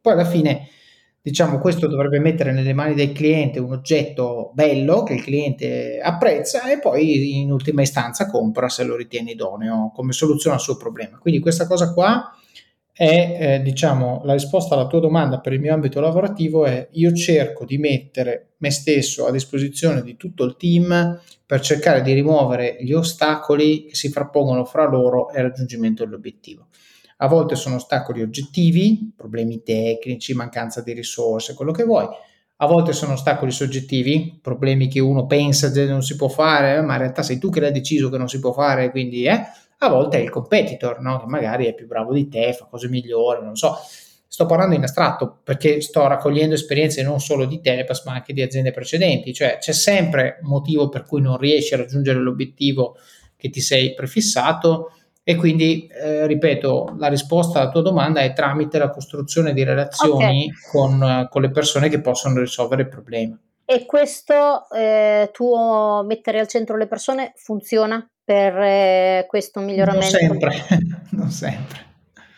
Poi 0.00 0.12
alla 0.14 0.24
fine 0.24 0.68
diciamo 1.24 1.58
questo 1.58 1.86
dovrebbe 1.86 2.18
mettere 2.18 2.52
nelle 2.52 2.74
mani 2.74 2.92
del 2.92 3.12
cliente 3.12 3.58
un 3.58 3.72
oggetto 3.72 4.50
bello 4.52 5.04
che 5.04 5.14
il 5.14 5.22
cliente 5.22 5.98
apprezza 5.98 6.70
e 6.70 6.78
poi 6.78 7.40
in 7.40 7.50
ultima 7.50 7.80
istanza 7.80 8.26
compra 8.26 8.68
se 8.68 8.84
lo 8.84 8.94
ritiene 8.94 9.30
idoneo 9.30 9.90
come 9.94 10.12
soluzione 10.12 10.56
al 10.56 10.60
suo 10.60 10.76
problema. 10.76 11.16
Quindi 11.16 11.40
questa 11.40 11.66
cosa 11.66 11.94
qua 11.94 12.30
è 12.92 13.38
eh, 13.40 13.62
diciamo 13.62 14.20
la 14.24 14.34
risposta 14.34 14.74
alla 14.74 14.86
tua 14.86 15.00
domanda 15.00 15.40
per 15.40 15.54
il 15.54 15.60
mio 15.60 15.72
ambito 15.72 15.98
lavorativo 15.98 16.66
è 16.66 16.88
io 16.92 17.14
cerco 17.14 17.64
di 17.64 17.78
mettere 17.78 18.56
me 18.58 18.70
stesso 18.70 19.24
a 19.24 19.30
disposizione 19.30 20.02
di 20.02 20.18
tutto 20.18 20.44
il 20.44 20.56
team 20.58 21.18
per 21.46 21.60
cercare 21.60 22.02
di 22.02 22.12
rimuovere 22.12 22.76
gli 22.80 22.92
ostacoli 22.92 23.86
che 23.86 23.94
si 23.94 24.10
frappongono 24.10 24.66
fra 24.66 24.86
loro 24.86 25.30
e 25.30 25.38
il 25.38 25.44
raggiungimento 25.44 26.04
dell'obiettivo. 26.04 26.66
A 27.24 27.26
volte 27.26 27.56
sono 27.56 27.76
ostacoli 27.76 28.20
oggettivi, 28.20 29.10
problemi 29.16 29.62
tecnici, 29.62 30.34
mancanza 30.34 30.82
di 30.82 30.92
risorse, 30.92 31.54
quello 31.54 31.72
che 31.72 31.84
vuoi. 31.84 32.06
A 32.56 32.66
volte 32.66 32.92
sono 32.92 33.14
ostacoli 33.14 33.50
soggettivi, 33.50 34.38
problemi 34.42 34.88
che 34.88 35.00
uno 35.00 35.24
pensa 35.24 35.70
che 35.70 35.86
non 35.86 36.02
si 36.02 36.16
può 36.16 36.28
fare, 36.28 36.82
ma 36.82 36.92
in 36.92 36.98
realtà 36.98 37.22
sei 37.22 37.38
tu 37.38 37.48
che 37.48 37.60
l'hai 37.60 37.72
deciso 37.72 38.10
che 38.10 38.18
non 38.18 38.28
si 38.28 38.40
può 38.40 38.52
fare, 38.52 38.90
quindi 38.90 39.24
eh. 39.24 39.42
A 39.78 39.88
volte 39.88 40.18
è 40.18 40.20
il 40.20 40.28
competitor, 40.28 41.00
no? 41.00 41.18
che 41.18 41.24
magari 41.26 41.64
è 41.64 41.74
più 41.74 41.86
bravo 41.86 42.12
di 42.12 42.28
te, 42.28 42.52
fa 42.52 42.66
cose 42.66 42.88
migliori, 42.90 43.42
non 43.42 43.56
so. 43.56 43.74
Sto 44.28 44.44
parlando 44.44 44.74
in 44.74 44.82
astratto 44.82 45.38
perché 45.42 45.80
sto 45.80 46.06
raccogliendo 46.06 46.54
esperienze 46.54 47.02
non 47.02 47.20
solo 47.20 47.46
di 47.46 47.62
Telepass, 47.62 48.04
ma 48.04 48.12
anche 48.12 48.34
di 48.34 48.42
aziende 48.42 48.70
precedenti, 48.70 49.32
cioè 49.32 49.56
c'è 49.58 49.72
sempre 49.72 50.40
un 50.42 50.50
motivo 50.50 50.90
per 50.90 51.04
cui 51.04 51.22
non 51.22 51.38
riesci 51.38 51.72
a 51.72 51.78
raggiungere 51.78 52.18
l'obiettivo 52.18 52.98
che 53.34 53.48
ti 53.48 53.62
sei 53.62 53.94
prefissato 53.94 54.90
e 55.26 55.36
quindi, 55.36 55.86
eh, 55.86 56.26
ripeto, 56.26 56.96
la 56.98 57.08
risposta 57.08 57.60
alla 57.60 57.70
tua 57.70 57.80
domanda 57.80 58.20
è 58.20 58.34
tramite 58.34 58.78
la 58.78 58.90
costruzione 58.90 59.54
di 59.54 59.64
relazioni 59.64 60.52
okay. 60.52 60.70
con, 60.70 61.26
con, 61.30 61.40
le 61.40 61.50
persone 61.50 61.88
che 61.88 62.02
possono 62.02 62.40
risolvere 62.40 62.82
il 62.82 62.88
problema. 62.88 63.38
E 63.64 63.86
questo 63.86 64.68
eh, 64.70 65.30
tuo 65.32 66.04
mettere 66.06 66.40
al 66.40 66.46
centro 66.46 66.76
le 66.76 66.86
persone 66.86 67.32
funziona 67.36 68.06
per 68.22 68.54
eh, 68.58 69.24
questo 69.26 69.60
miglioramento? 69.60 70.18
Non 70.20 70.38
sempre, 70.38 70.62
non 71.12 71.30
sempre. 71.30 71.78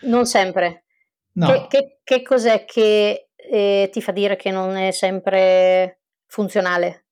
Non 0.03 0.27
sempre. 0.27 0.85
No. 1.33 1.47
Che, 1.47 1.67
che, 1.69 1.99
che 2.05 2.23
cos'è 2.23 2.65
che 2.65 3.31
eh, 3.35 3.89
ti 3.93 4.01
fa 4.01 4.13
dire 4.13 4.37
che 4.37 4.53
non 4.53 4.77
è 4.77 4.93
sempre 4.93 6.03
funzionale? 6.27 7.06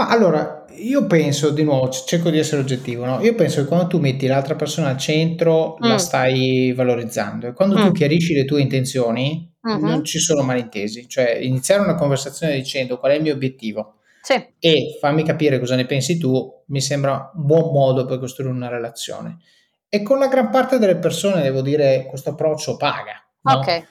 Ma 0.00 0.08
allora, 0.08 0.64
io 0.76 1.04
penso 1.04 1.50
di 1.50 1.62
nuovo, 1.62 1.90
cerco 1.90 2.30
di 2.30 2.38
essere 2.38 2.62
oggettivo, 2.62 3.04
no? 3.04 3.20
Io 3.20 3.34
penso 3.34 3.60
che 3.60 3.68
quando 3.68 3.86
tu 3.86 3.98
metti 3.98 4.26
l'altra 4.26 4.54
persona 4.54 4.88
al 4.88 4.96
centro 4.96 5.74
mm. 5.74 5.86
la 5.86 5.98
stai 5.98 6.72
valorizzando 6.72 7.48
e 7.48 7.52
quando 7.52 7.76
mm. 7.76 7.84
tu 7.84 7.92
chiarisci 7.92 8.32
le 8.32 8.46
tue 8.46 8.62
intenzioni 8.62 9.52
mm-hmm. 9.68 9.84
non 9.84 10.02
ci 10.02 10.18
sono 10.18 10.40
malintesi, 10.40 11.06
cioè 11.06 11.36
iniziare 11.42 11.82
una 11.82 11.96
conversazione 11.96 12.54
dicendo 12.54 12.98
qual 12.98 13.12
è 13.12 13.16
il 13.16 13.20
mio 13.20 13.34
obiettivo 13.34 13.96
sì. 14.22 14.42
e 14.58 14.96
fammi 14.98 15.22
capire 15.22 15.58
cosa 15.58 15.76
ne 15.76 15.84
pensi 15.84 16.16
tu, 16.16 16.50
mi 16.68 16.80
sembra 16.80 17.30
un 17.34 17.44
buon 17.44 17.70
modo 17.70 18.06
per 18.06 18.18
costruire 18.18 18.54
una 18.54 18.68
relazione. 18.68 19.36
E 19.86 20.02
con 20.02 20.18
la 20.18 20.28
gran 20.28 20.48
parte 20.48 20.78
delle 20.78 20.96
persone, 20.96 21.42
devo 21.42 21.60
dire, 21.60 22.06
questo 22.08 22.30
approccio 22.30 22.78
paga. 22.78 23.22
No? 23.42 23.52
Ok. 23.52 23.88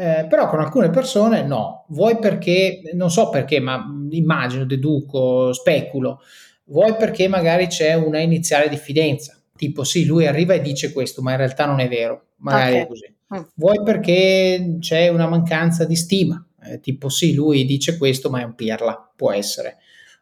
Eh, 0.00 0.26
però 0.28 0.48
con 0.48 0.60
alcune 0.60 0.90
persone 0.90 1.42
no, 1.42 1.84
vuoi 1.88 2.18
perché, 2.18 2.82
non 2.94 3.10
so 3.10 3.30
perché, 3.30 3.58
ma 3.58 3.84
immagino, 4.12 4.64
deduco, 4.64 5.52
speculo, 5.52 6.20
vuoi 6.64 6.94
perché 6.96 7.28
magari 7.28 7.66
c'è 7.66 7.94
una 7.94 8.18
iniziale 8.18 8.68
diffidenza, 8.68 9.40
tipo 9.56 9.84
sì, 9.84 10.04
lui 10.04 10.26
arriva 10.26 10.54
e 10.54 10.60
dice 10.60 10.92
questo, 10.92 11.22
ma 11.22 11.32
in 11.32 11.38
realtà 11.38 11.66
non 11.66 11.80
è 11.80 11.88
vero, 11.88 12.28
magari 12.36 12.72
okay. 12.72 12.82
è 12.82 12.86
così. 12.86 13.14
Mm. 13.34 13.42
Vuoi 13.54 13.82
perché 13.82 14.76
c'è 14.80 15.08
una 15.08 15.28
mancanza 15.28 15.84
di 15.84 15.96
stima, 15.96 16.44
eh, 16.62 16.80
tipo 16.80 17.08
sì, 17.08 17.34
lui 17.34 17.64
dice 17.64 17.98
questo, 17.98 18.30
ma 18.30 18.40
è 18.40 18.44
un 18.44 18.54
pirla, 18.54 19.12
può 19.14 19.32
essere 19.32 19.78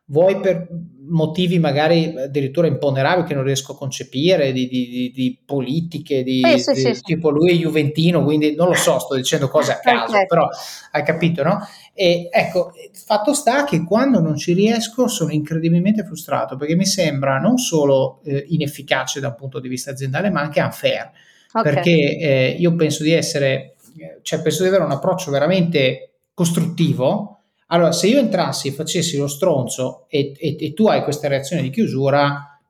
vuoi 0.07 0.41
per 0.41 0.69
motivi 1.09 1.59
magari 1.59 2.15
addirittura 2.17 2.67
imponderabili 2.67 3.27
che 3.27 3.35
non 3.35 3.45
riesco 3.45 3.73
a 3.73 3.77
concepire, 3.77 4.53
di, 4.53 4.67
di, 4.67 4.89
di, 4.89 5.11
di 5.13 5.39
politiche, 5.45 6.23
di, 6.23 6.41
eh, 6.41 6.59
sì, 6.59 6.75
sì, 6.75 7.01
tipo 7.01 7.31
lui 7.31 7.51
è 7.51 7.55
juventino, 7.55 8.25
quindi 8.25 8.55
non 8.55 8.69
lo 8.69 8.75
so, 8.75 8.99
sto 8.99 9.15
dicendo 9.15 9.49
cose 9.49 9.73
a 9.73 9.79
caso, 9.83 10.13
okay. 10.13 10.27
però 10.27 10.49
hai 10.93 11.05
capito, 11.05 11.43
no? 11.43 11.59
E 11.95 12.29
ecco, 12.31 12.73
fatto 12.93 13.33
sta 13.35 13.65
che 13.65 13.85
quando 13.85 14.21
non 14.21 14.37
ci 14.37 14.53
riesco 14.53 15.09
sono 15.09 15.31
incredibilmente 15.31 16.05
frustrato 16.05 16.57
perché 16.57 16.75
mi 16.75 16.87
sembra 16.87 17.39
non 17.39 17.57
solo 17.57 18.21
eh, 18.25 18.45
inefficace 18.49 19.21
da 19.21 19.29
un 19.29 19.37
punto 19.37 19.61
di 19.61 19.69
vista 19.69 19.93
aziendale, 19.93 20.31
ma 20.31 20.41
anche 20.41 20.61
unfair, 20.61 21.11
okay. 21.53 21.73
perché 21.73 22.19
eh, 22.19 22.57
io 22.59 22.75
penso 22.75 23.03
di 23.03 23.13
essere, 23.13 23.77
cioè 24.23 24.43
penso 24.43 24.63
di 24.63 24.69
avere 24.69 24.85
un 24.85 24.91
approccio 24.91 25.31
veramente 25.31 26.11
costruttivo, 26.35 27.36
allora, 27.67 27.93
se 27.93 28.07
io 28.07 28.19
entrassi 28.19 28.69
e 28.69 28.73
facessi 28.73 29.17
lo 29.17 29.27
stronzo 29.27 30.07
e, 30.09 30.33
e, 30.39 30.57
e 30.59 30.73
tu 30.73 30.87
hai 30.87 31.03
questa 31.03 31.29
reazione 31.29 31.63
di 31.63 31.71
chiusura, 31.71 32.61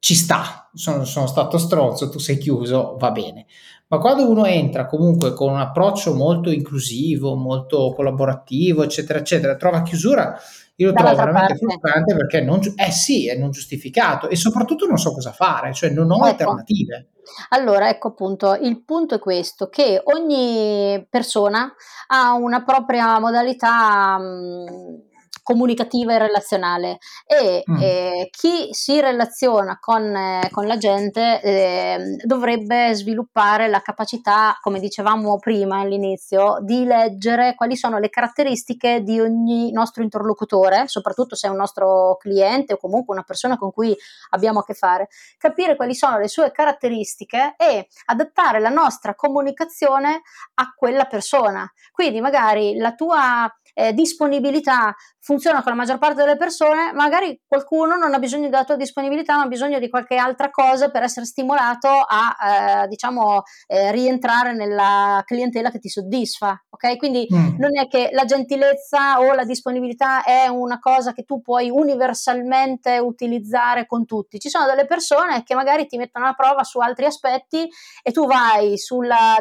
ci 0.00 0.14
sta, 0.16 0.68
sono, 0.74 1.04
sono, 1.04 1.28
stato 1.28 1.58
stronzo, 1.58 2.08
tu 2.08 2.18
sei 2.18 2.38
chiuso, 2.38 2.96
va 2.98 3.12
bene. 3.12 3.46
Ma 3.86 3.98
quando 3.98 4.28
uno 4.28 4.44
entra 4.46 4.86
comunque 4.86 5.32
con 5.32 5.52
un 5.52 5.60
approccio 5.60 6.14
molto 6.14 6.50
inclusivo, 6.50 7.36
molto 7.36 7.92
collaborativo, 7.94 8.82
eccetera, 8.82 9.20
eccetera, 9.20 9.54
trova 9.54 9.82
chiusura, 9.82 10.36
io 10.76 10.88
lo 10.88 10.94
trovo 10.94 11.14
veramente 11.14 11.54
parte. 11.58 11.66
frustrante 11.66 12.16
perché 12.16 12.40
non, 12.40 12.60
eh 12.76 12.90
sì, 12.90 13.28
è 13.28 13.36
non 13.36 13.50
giustificato 13.50 14.28
e 14.28 14.36
soprattutto 14.36 14.86
non 14.86 14.96
so 14.96 15.12
cosa 15.12 15.32
fare, 15.32 15.72
cioè 15.72 15.90
non 15.90 16.10
ho 16.10 16.16
ecco. 16.16 16.24
alternative. 16.24 17.08
Allora, 17.50 17.88
ecco 17.88 18.08
appunto, 18.08 18.54
il 18.54 18.82
punto 18.84 19.14
è 19.14 19.18
questo, 19.18 19.68
che 19.68 20.00
ogni 20.04 21.06
persona 21.08 21.72
ha 22.08 22.32
una 22.34 22.64
propria 22.64 23.18
modalità 23.20 24.18
mh, 24.18 25.02
comunicativa 25.42 26.14
e 26.14 26.18
relazionale 26.18 26.98
e 27.26 27.64
mm. 27.68 27.76
eh, 27.80 28.28
chi 28.30 28.68
si 28.70 29.00
relaziona 29.00 29.78
con, 29.80 30.14
eh, 30.14 30.48
con 30.50 30.66
la 30.66 30.76
gente 30.76 31.40
eh, 31.40 32.16
dovrebbe 32.24 32.94
sviluppare 32.94 33.68
la 33.68 33.80
capacità, 33.80 34.56
come 34.60 34.78
dicevamo 34.78 35.38
prima 35.38 35.80
all'inizio, 35.80 36.58
di 36.60 36.84
leggere 36.84 37.54
quali 37.54 37.76
sono 37.76 37.98
le 37.98 38.08
caratteristiche 38.08 39.02
di 39.02 39.20
ogni 39.20 39.72
nostro 39.72 40.02
interlocutore, 40.02 40.84
soprattutto 40.86 41.34
se 41.34 41.48
è 41.48 41.50
un 41.50 41.56
nostro 41.56 42.16
cliente 42.18 42.74
o 42.74 42.76
comunque 42.76 43.14
una 43.14 43.24
persona 43.24 43.56
con 43.56 43.72
cui 43.72 43.96
abbiamo 44.30 44.60
a 44.60 44.64
che 44.64 44.74
fare, 44.74 45.08
capire 45.38 45.76
quali 45.76 45.94
sono 45.94 46.18
le 46.18 46.28
sue 46.28 46.52
caratteristiche 46.52 47.54
e 47.56 47.88
adattare 48.06 48.60
la 48.60 48.68
nostra 48.68 49.14
comunicazione 49.14 50.22
a 50.54 50.72
quella 50.76 51.04
persona. 51.04 51.70
Quindi 51.90 52.20
magari 52.20 52.76
la 52.76 52.94
tua 52.94 53.52
eh, 53.74 53.92
disponibilità 53.92 54.94
funziona 55.22 55.62
con 55.62 55.72
la 55.72 55.78
maggior 55.78 55.98
parte 55.98 56.22
delle 56.22 56.36
persone, 56.36 56.92
magari 56.92 57.40
qualcuno 57.46 57.96
non 57.96 58.12
ha 58.12 58.18
bisogno 58.18 58.48
della 58.48 58.64
tua 58.64 58.74
disponibilità, 58.74 59.36
ma 59.36 59.42
ha 59.42 59.46
bisogno 59.46 59.78
di 59.78 59.88
qualche 59.88 60.16
altra 60.16 60.50
cosa 60.50 60.90
per 60.90 61.04
essere 61.04 61.26
stimolato 61.26 61.88
a, 61.88 62.82
eh, 62.82 62.88
diciamo, 62.88 63.42
eh, 63.68 63.92
rientrare 63.92 64.52
nella 64.52 65.22
clientela 65.24 65.70
che 65.70 65.78
ti 65.78 65.88
soddisfa. 65.88 66.60
Ok? 66.70 66.96
Quindi 66.96 67.28
mm. 67.32 67.54
non 67.58 67.78
è 67.78 67.86
che 67.86 68.10
la 68.12 68.24
gentilezza 68.24 69.20
o 69.20 69.32
la 69.32 69.44
disponibilità 69.44 70.24
è 70.24 70.48
una 70.48 70.80
cosa 70.80 71.12
che 71.12 71.22
tu 71.22 71.40
puoi 71.40 71.70
universalmente 71.70 72.98
utilizzare 72.98 73.86
con 73.86 74.04
tutti. 74.04 74.40
Ci 74.40 74.48
sono 74.48 74.66
delle 74.66 74.86
persone 74.86 75.44
che 75.44 75.54
magari 75.54 75.86
ti 75.86 75.96
mettono 75.98 76.24
alla 76.24 76.34
prova 76.34 76.64
su 76.64 76.80
altri 76.80 77.04
aspetti 77.04 77.68
e 78.02 78.10
tu 78.10 78.26
vai 78.26 78.76
sulla 78.76 79.36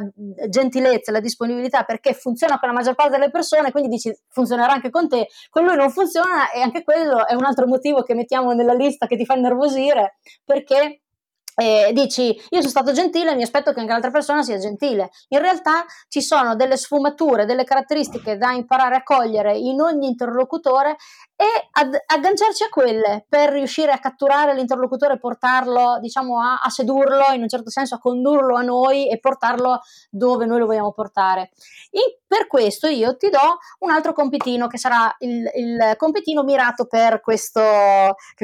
gentilezza 0.48 1.10
e 1.10 1.14
la 1.14 1.20
disponibilità 1.20 1.84
perché 1.84 2.14
funziona 2.14 2.60
con 2.60 2.70
la 2.70 2.76
maggior 2.76 2.94
parte 2.94 3.18
delle 3.18 3.32
persone, 3.32 3.72
quindi 3.72 3.90
dici 3.90 4.16
funzionerà 4.32 4.74
anche 4.74 4.90
con 4.90 5.08
te. 5.08 5.28
Con 5.50 5.64
lui 5.64 5.76
non 5.76 5.92
funziona 5.92 6.52
e 6.52 6.62
anche 6.62 6.84
quello 6.84 7.28
è 7.28 7.34
un 7.34 7.46
altro 7.46 7.68
motivo 7.68 8.02
che 8.04 8.16
mettiamo 8.16 8.54
nella 8.54 8.74
lista 8.74 9.06
che 9.06 9.18
ti 9.18 9.26
fa 9.26 9.36
innervosire 9.36 10.18
perché 10.44 11.02
eh, 11.56 11.92
dici 11.94 12.28
io 12.28 12.60
sono 12.60 12.70
stato 12.70 12.94
gentile 12.94 13.36
mi 13.36 13.44
aspetto 13.44 13.74
che 13.74 13.82
anche 13.82 13.92
l'altra 13.92 14.10
persona 14.10 14.42
sia 14.42 14.58
gentile 14.58 15.10
in 15.30 15.40
realtà 15.40 15.86
ci 16.08 16.22
sono 16.22 16.56
delle 16.56 16.78
sfumature 16.78 17.46
delle 17.46 17.66
caratteristiche 17.66 18.38
da 18.38 18.54
imparare 18.54 18.96
a 18.96 19.04
cogliere 19.04 19.58
in 19.58 19.82
ogni 19.82 20.08
interlocutore 20.08 20.96
e 21.42 21.70
ad, 21.72 21.98
agganciarci 22.06 22.64
a 22.64 22.70
quelle 22.70 23.26
per 23.28 23.50
riuscire 23.50 23.92
a 23.92 23.98
catturare 23.98 24.54
l'interlocutore 24.54 25.16
e 25.16 25.18
portarlo 25.18 25.98
diciamo 26.00 26.40
a, 26.40 26.60
a, 26.62 26.70
sedurlo 26.70 27.34
in 27.34 27.42
un 27.42 27.50
certo 27.50 27.72
senso 27.72 27.96
a 27.96 27.98
condurlo 27.98 28.56
a 28.56 28.62
noi 28.62 29.10
e 29.10 29.20
portarlo 29.20 29.80
dove 30.12 30.46
noi 30.46 30.60
lo 30.60 30.68
vogliamo 30.68 30.92
portare 30.92 31.50
in, 31.92 32.04
per 32.28 32.46
questo 32.46 32.86
io 32.86 33.18
ti 33.18 33.30
do 33.30 33.58
un 33.80 33.90
altro 33.90 34.14
compitino 34.14 34.68
che 34.68 34.78
sarà 34.78 35.16
il, 35.20 35.50
il 35.56 35.94
compitino 35.98 36.44
mirato 36.44 36.86
per 36.86 37.22
questo, 37.22 37.62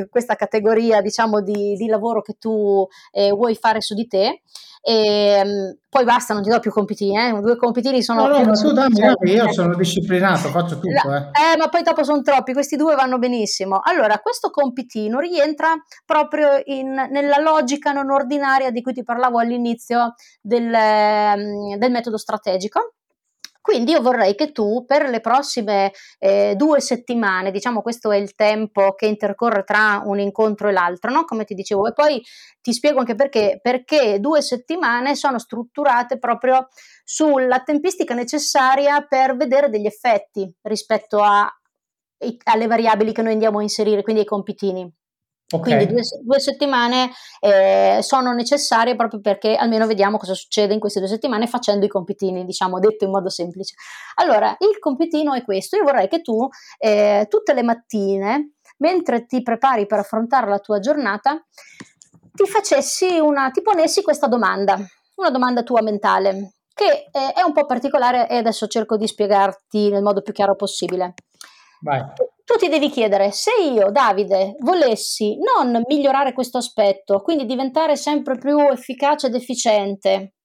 questa 0.09 0.35
categoria 0.35 0.99
diciamo 0.99 1.41
di, 1.41 1.75
di 1.75 1.85
lavoro 1.85 2.23
che 2.23 2.37
tu 2.39 2.85
eh, 3.11 3.29
vuoi 3.29 3.55
fare 3.55 3.79
su 3.81 3.93
di 3.93 4.07
te. 4.07 4.41
E, 4.81 4.93
ehm, 4.93 5.77
poi 5.89 6.03
basta, 6.03 6.33
non 6.33 6.43
ti 6.43 6.49
do 6.49 6.59
più 6.59 6.71
compitini, 6.71 7.17
eh? 7.17 7.31
due 7.39 7.55
compitini 7.55 8.01
sono... 8.03 8.27
No, 8.27 8.43
no, 8.43 8.51
tu 8.51 8.71
dammi, 8.71 8.99
dammi, 8.99 9.31
io 9.31 9.51
sono 9.51 9.75
disciplinato, 9.75 10.49
faccio 10.49 10.79
tutto. 10.79 11.09
La, 11.09 11.31
eh. 11.31 11.53
eh. 11.53 11.57
ma 11.57 11.69
poi 11.69 11.81
dopo 11.83 12.03
sono 12.03 12.21
troppi, 12.21 12.53
questi 12.53 12.75
due 12.75 12.95
vanno 12.95 13.17
benissimo. 13.17 13.79
Allora, 13.81 14.19
questo 14.19 14.49
compitino 14.49 15.19
rientra 15.19 15.73
proprio 16.05 16.61
in, 16.65 16.93
nella 17.09 17.39
logica 17.39 17.91
non 17.91 18.11
ordinaria 18.11 18.71
di 18.71 18.81
cui 18.81 18.93
ti 18.93 19.03
parlavo 19.03 19.39
all'inizio 19.39 20.13
del, 20.41 20.73
ehm, 20.73 21.77
del 21.77 21.91
metodo 21.91 22.17
strategico 22.17 22.96
quindi 23.67 23.91
io 23.91 24.01
vorrei 24.01 24.33
che 24.33 24.53
tu 24.53 24.85
per 24.85 25.09
le 25.09 25.19
prossime 25.19 25.91
eh, 26.19 26.53
due 26.55 26.79
settimane, 26.79 27.51
diciamo 27.51 27.81
questo 27.81 28.11
è 28.11 28.15
il 28.15 28.33
tempo 28.33 28.93
che 28.93 29.07
intercorre 29.07 29.65
tra 29.65 30.01
un 30.05 30.21
incontro 30.21 30.69
e 30.69 30.71
l'altro, 30.71 31.11
no? 31.11 31.25
come 31.25 31.43
ti 31.43 31.53
dicevo, 31.53 31.85
e 31.85 31.91
poi 31.91 32.23
ti 32.61 32.71
spiego 32.71 32.99
anche 32.99 33.15
perché, 33.15 33.59
perché 33.61 34.21
due 34.21 34.41
settimane 34.41 35.15
sono 35.15 35.37
strutturate 35.37 36.17
proprio 36.17 36.69
sulla 37.03 37.59
tempistica 37.59 38.13
necessaria 38.13 39.01
per 39.01 39.35
vedere 39.35 39.69
degli 39.69 39.85
effetti 39.85 40.49
rispetto 40.61 41.21
a, 41.21 41.45
alle 42.45 42.67
variabili 42.67 43.11
che 43.11 43.21
noi 43.21 43.33
andiamo 43.33 43.59
a 43.59 43.63
inserire, 43.63 44.01
quindi 44.01 44.21
ai 44.21 44.27
compitini. 44.27 44.89
Okay. 45.49 45.75
Quindi 45.75 45.93
due, 45.93 46.01
due 46.23 46.39
settimane 46.41 47.11
eh, 47.39 47.99
sono 48.01 48.33
necessarie 48.33 48.97
proprio 48.97 49.21
perché 49.21 49.55
almeno 49.55 49.87
vediamo 49.87 50.17
cosa 50.17 50.33
succede 50.33 50.73
in 50.73 50.79
queste 50.79 50.99
due 50.99 51.07
settimane 51.07 51.47
facendo 51.47 51.85
i 51.85 51.89
compitini, 51.89 52.43
diciamo 52.43 52.79
detto 52.79 53.05
in 53.05 53.11
modo 53.11 53.29
semplice. 53.29 53.75
Allora, 54.15 54.49
il 54.59 54.77
compitino 54.79 55.33
è 55.33 55.43
questo, 55.45 55.77
io 55.77 55.83
vorrei 55.83 56.09
che 56.09 56.21
tu 56.21 56.45
eh, 56.77 57.27
tutte 57.29 57.53
le 57.53 57.63
mattine, 57.63 58.55
mentre 58.79 59.25
ti 59.25 59.41
prepari 59.41 59.85
per 59.85 59.99
affrontare 59.99 60.49
la 60.49 60.59
tua 60.59 60.79
giornata, 60.79 61.41
ti 62.33 62.45
facessi 62.45 63.17
una, 63.17 63.49
ti 63.49 63.61
ponessi 63.61 64.01
questa 64.01 64.27
domanda, 64.27 64.77
una 65.15 65.29
domanda 65.29 65.63
tua 65.63 65.81
mentale, 65.81 66.55
che 66.73 67.07
eh, 67.09 67.31
è 67.33 67.41
un 67.41 67.53
po' 67.53 67.65
particolare 67.65 68.27
e 68.27 68.35
adesso 68.35 68.67
cerco 68.67 68.97
di 68.97 69.07
spiegarti 69.07 69.89
nel 69.89 70.03
modo 70.03 70.21
più 70.21 70.33
chiaro 70.33 70.55
possibile. 70.55 71.13
Vai 71.79 72.03
tu 72.47 72.55
ti 72.55 72.69
devi 72.69 72.89
chiedere 72.89 73.31
se 73.31 73.51
io, 73.61 73.91
Davide, 73.91 74.55
volessi 74.59 75.35
non 75.35 75.81
migliorare 75.85 76.31
questo 76.31 76.59
aspetto, 76.59 77.19
quindi 77.19 77.45
diventare 77.45 77.97
sempre 77.97 78.37
più 78.37 78.57
efficace 78.69 79.27
ed 79.27 79.35
efficiente, 79.35 80.35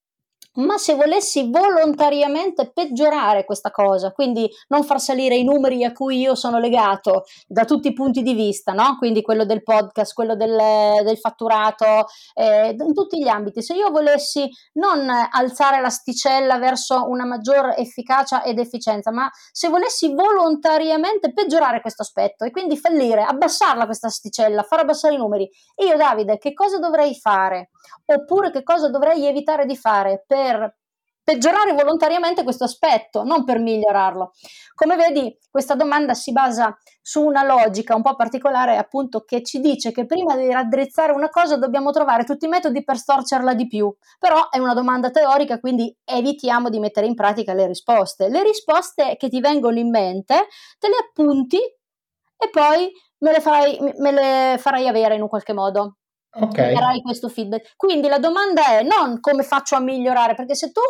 ma 0.54 0.76
se 0.76 0.94
volessi 0.94 1.50
volontariamente 1.50 2.70
peggiorare 2.72 3.44
questa 3.44 3.70
cosa, 3.70 4.12
quindi 4.12 4.50
non 4.68 4.84
far 4.84 5.00
salire 5.00 5.36
i 5.36 5.44
numeri 5.44 5.84
a 5.84 5.92
cui 5.92 6.18
io 6.18 6.34
sono 6.34 6.58
legato 6.58 7.24
da 7.46 7.64
tutti 7.64 7.88
i 7.88 7.92
punti 7.92 8.22
di 8.22 8.34
vista, 8.34 8.72
no? 8.72 8.96
quindi 8.98 9.22
quello 9.22 9.44
del 9.44 9.62
podcast, 9.62 10.12
quello 10.12 10.36
del, 10.36 10.56
del 11.04 11.18
fatturato, 11.18 12.06
eh, 12.34 12.76
in 12.78 12.94
tutti 12.94 13.18
gli 13.18 13.28
ambiti, 13.28 13.62
se 13.62 13.74
io 13.74 13.90
volessi 13.90 14.48
non 14.74 15.08
alzare 15.30 15.80
l'asticella 15.80 16.58
verso 16.58 17.08
una 17.08 17.24
maggior 17.24 17.74
efficacia 17.76 18.42
ed 18.42 18.58
efficienza, 18.58 19.10
ma 19.10 19.30
se 19.50 19.68
volessi 19.68 20.12
volontariamente 20.14 21.32
peggiorare 21.32 21.80
questo 21.80 22.02
aspetto 22.02 22.44
e 22.44 22.50
quindi 22.50 22.76
fallire, 22.76 23.22
abbassarla 23.22 23.86
questa 23.86 24.08
asticella, 24.08 24.62
far 24.62 24.80
abbassare 24.80 25.14
i 25.14 25.18
numeri, 25.18 25.48
io 25.76 25.96
Davide, 25.96 26.38
che 26.38 26.52
cosa 26.52 26.78
dovrei 26.78 27.14
fare? 27.14 27.70
Oppure 28.06 28.50
che 28.50 28.62
cosa 28.62 28.88
dovrei 28.88 29.26
evitare 29.26 29.66
di 29.66 29.76
fare 29.76 30.24
per 30.26 30.76
peggiorare 31.24 31.72
volontariamente 31.72 32.42
questo 32.42 32.64
aspetto, 32.64 33.22
non 33.22 33.44
per 33.44 33.58
migliorarlo. 33.58 34.32
Come 34.74 34.96
vedi, 34.96 35.38
questa 35.50 35.74
domanda 35.74 36.14
si 36.14 36.32
basa 36.32 36.76
su 37.00 37.22
una 37.22 37.44
logica 37.44 37.94
un 37.94 38.02
po' 38.02 38.16
particolare, 38.16 38.76
appunto, 38.76 39.24
che 39.24 39.42
ci 39.42 39.60
dice 39.60 39.92
che 39.92 40.06
prima 40.06 40.36
di 40.36 40.50
raddrizzare 40.50 41.12
una 41.12 41.28
cosa 41.28 41.56
dobbiamo 41.56 41.90
trovare 41.90 42.24
tutti 42.24 42.46
i 42.46 42.48
metodi 42.48 42.82
per 42.82 42.96
storcerla 42.96 43.54
di 43.54 43.66
più. 43.66 43.94
Però 44.18 44.48
è 44.50 44.58
una 44.58 44.74
domanda 44.74 45.10
teorica, 45.10 45.60
quindi 45.60 45.96
evitiamo 46.04 46.68
di 46.68 46.78
mettere 46.78 47.06
in 47.06 47.14
pratica 47.14 47.54
le 47.54 47.66
risposte. 47.66 48.28
Le 48.28 48.42
risposte 48.42 49.16
che 49.16 49.28
ti 49.28 49.40
vengono 49.40 49.78
in 49.78 49.90
mente 49.90 50.48
te 50.78 50.88
le 50.88 50.96
appunti 51.08 51.58
e 51.58 52.50
poi 52.50 52.90
me 53.18 53.30
le 53.30 53.40
farai, 53.40 53.78
me 53.98 54.10
le 54.10 54.56
farai 54.58 54.88
avere 54.88 55.14
in 55.14 55.22
un 55.22 55.28
qualche 55.28 55.52
modo. 55.52 55.98
Ok. 56.34 56.56
Darai 56.56 57.02
questo 57.02 57.28
feedback. 57.28 57.74
Quindi 57.76 58.08
la 58.08 58.18
domanda 58.18 58.66
è 58.66 58.82
non 58.82 59.20
come 59.20 59.42
faccio 59.42 59.76
a 59.76 59.80
migliorare, 59.80 60.34
perché 60.34 60.54
se 60.54 60.72
tu 60.72 60.80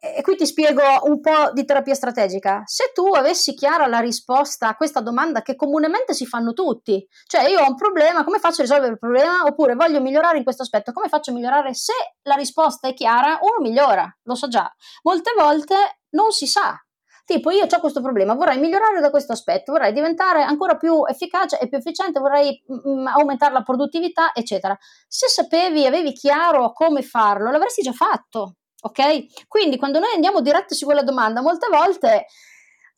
e 0.00 0.22
qui 0.22 0.36
ti 0.36 0.46
spiego 0.46 0.82
un 1.02 1.20
po' 1.20 1.50
di 1.52 1.64
terapia 1.64 1.94
strategica. 1.94 2.62
Se 2.66 2.92
tu 2.94 3.06
avessi 3.06 3.54
chiara 3.54 3.88
la 3.88 3.98
risposta 3.98 4.68
a 4.68 4.76
questa 4.76 5.00
domanda 5.00 5.42
che 5.42 5.56
comunemente 5.56 6.14
si 6.14 6.24
fanno 6.24 6.52
tutti, 6.52 7.04
cioè 7.26 7.48
io 7.48 7.60
ho 7.60 7.68
un 7.68 7.74
problema, 7.74 8.22
come 8.22 8.38
faccio 8.38 8.60
a 8.60 8.64
risolvere 8.64 8.92
il 8.92 8.98
problema? 8.98 9.42
Oppure 9.44 9.74
voglio 9.74 10.00
migliorare 10.00 10.38
in 10.38 10.44
questo 10.44 10.62
aspetto, 10.62 10.92
come 10.92 11.08
faccio 11.08 11.32
a 11.32 11.34
migliorare? 11.34 11.74
Se 11.74 11.92
la 12.22 12.36
risposta 12.36 12.86
è 12.86 12.94
chiara, 12.94 13.38
uno 13.40 13.58
migliora, 13.60 14.08
lo 14.22 14.34
so 14.36 14.46
già. 14.46 14.72
Molte 15.02 15.32
volte 15.36 15.74
non 16.10 16.30
si 16.30 16.46
sa 16.46 16.80
Tipo, 17.28 17.50
io 17.50 17.66
ho 17.70 17.80
questo 17.80 18.00
problema, 18.00 18.32
vorrei 18.32 18.58
migliorare 18.58 19.02
da 19.02 19.10
questo 19.10 19.32
aspetto, 19.32 19.72
vorrei 19.72 19.92
diventare 19.92 20.42
ancora 20.42 20.78
più 20.78 21.04
efficace 21.04 21.58
e 21.58 21.68
più 21.68 21.76
efficiente, 21.76 22.20
vorrei 22.20 22.58
mh, 22.66 22.74
mm, 22.74 23.00
mm, 23.00 23.06
aumentare 23.06 23.52
la 23.52 23.60
produttività, 23.60 24.32
eccetera. 24.32 24.74
Se 25.06 25.28
sapevi, 25.28 25.84
avevi 25.84 26.14
chiaro 26.14 26.72
come 26.72 27.02
farlo, 27.02 27.50
l'avresti 27.50 27.82
già 27.82 27.92
fatto, 27.92 28.54
ok? 28.80 29.46
Quindi 29.46 29.76
quando 29.76 29.98
noi 29.98 30.14
andiamo 30.14 30.40
diretti 30.40 30.74
su 30.74 30.86
quella 30.86 31.02
domanda, 31.02 31.42
molte 31.42 31.66
volte 31.70 32.24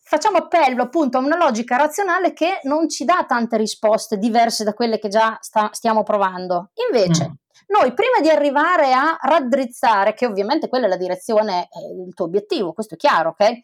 facciamo 0.00 0.36
appello 0.36 0.84
appunto 0.84 1.18
a 1.18 1.22
una 1.22 1.36
logica 1.36 1.76
razionale 1.76 2.32
che 2.32 2.60
non 2.62 2.88
ci 2.88 3.04
dà 3.04 3.24
tante 3.26 3.56
risposte 3.56 4.16
diverse 4.16 4.62
da 4.62 4.74
quelle 4.74 5.00
che 5.00 5.08
già 5.08 5.38
sta, 5.40 5.70
stiamo 5.72 6.04
provando. 6.04 6.70
Invece, 6.88 7.30
mm. 7.30 7.32
Noi 7.66 7.94
prima 7.94 8.20
di 8.20 8.28
arrivare 8.28 8.92
a 8.92 9.18
raddrizzare, 9.20 10.14
che 10.14 10.26
ovviamente 10.26 10.68
quella 10.68 10.86
è 10.86 10.88
la 10.88 10.96
direzione, 10.96 11.68
è 11.68 11.78
il 11.78 12.14
tuo 12.14 12.26
obiettivo, 12.26 12.72
questo 12.72 12.94
è 12.94 12.96
chiaro, 12.96 13.30
ok? 13.30 13.62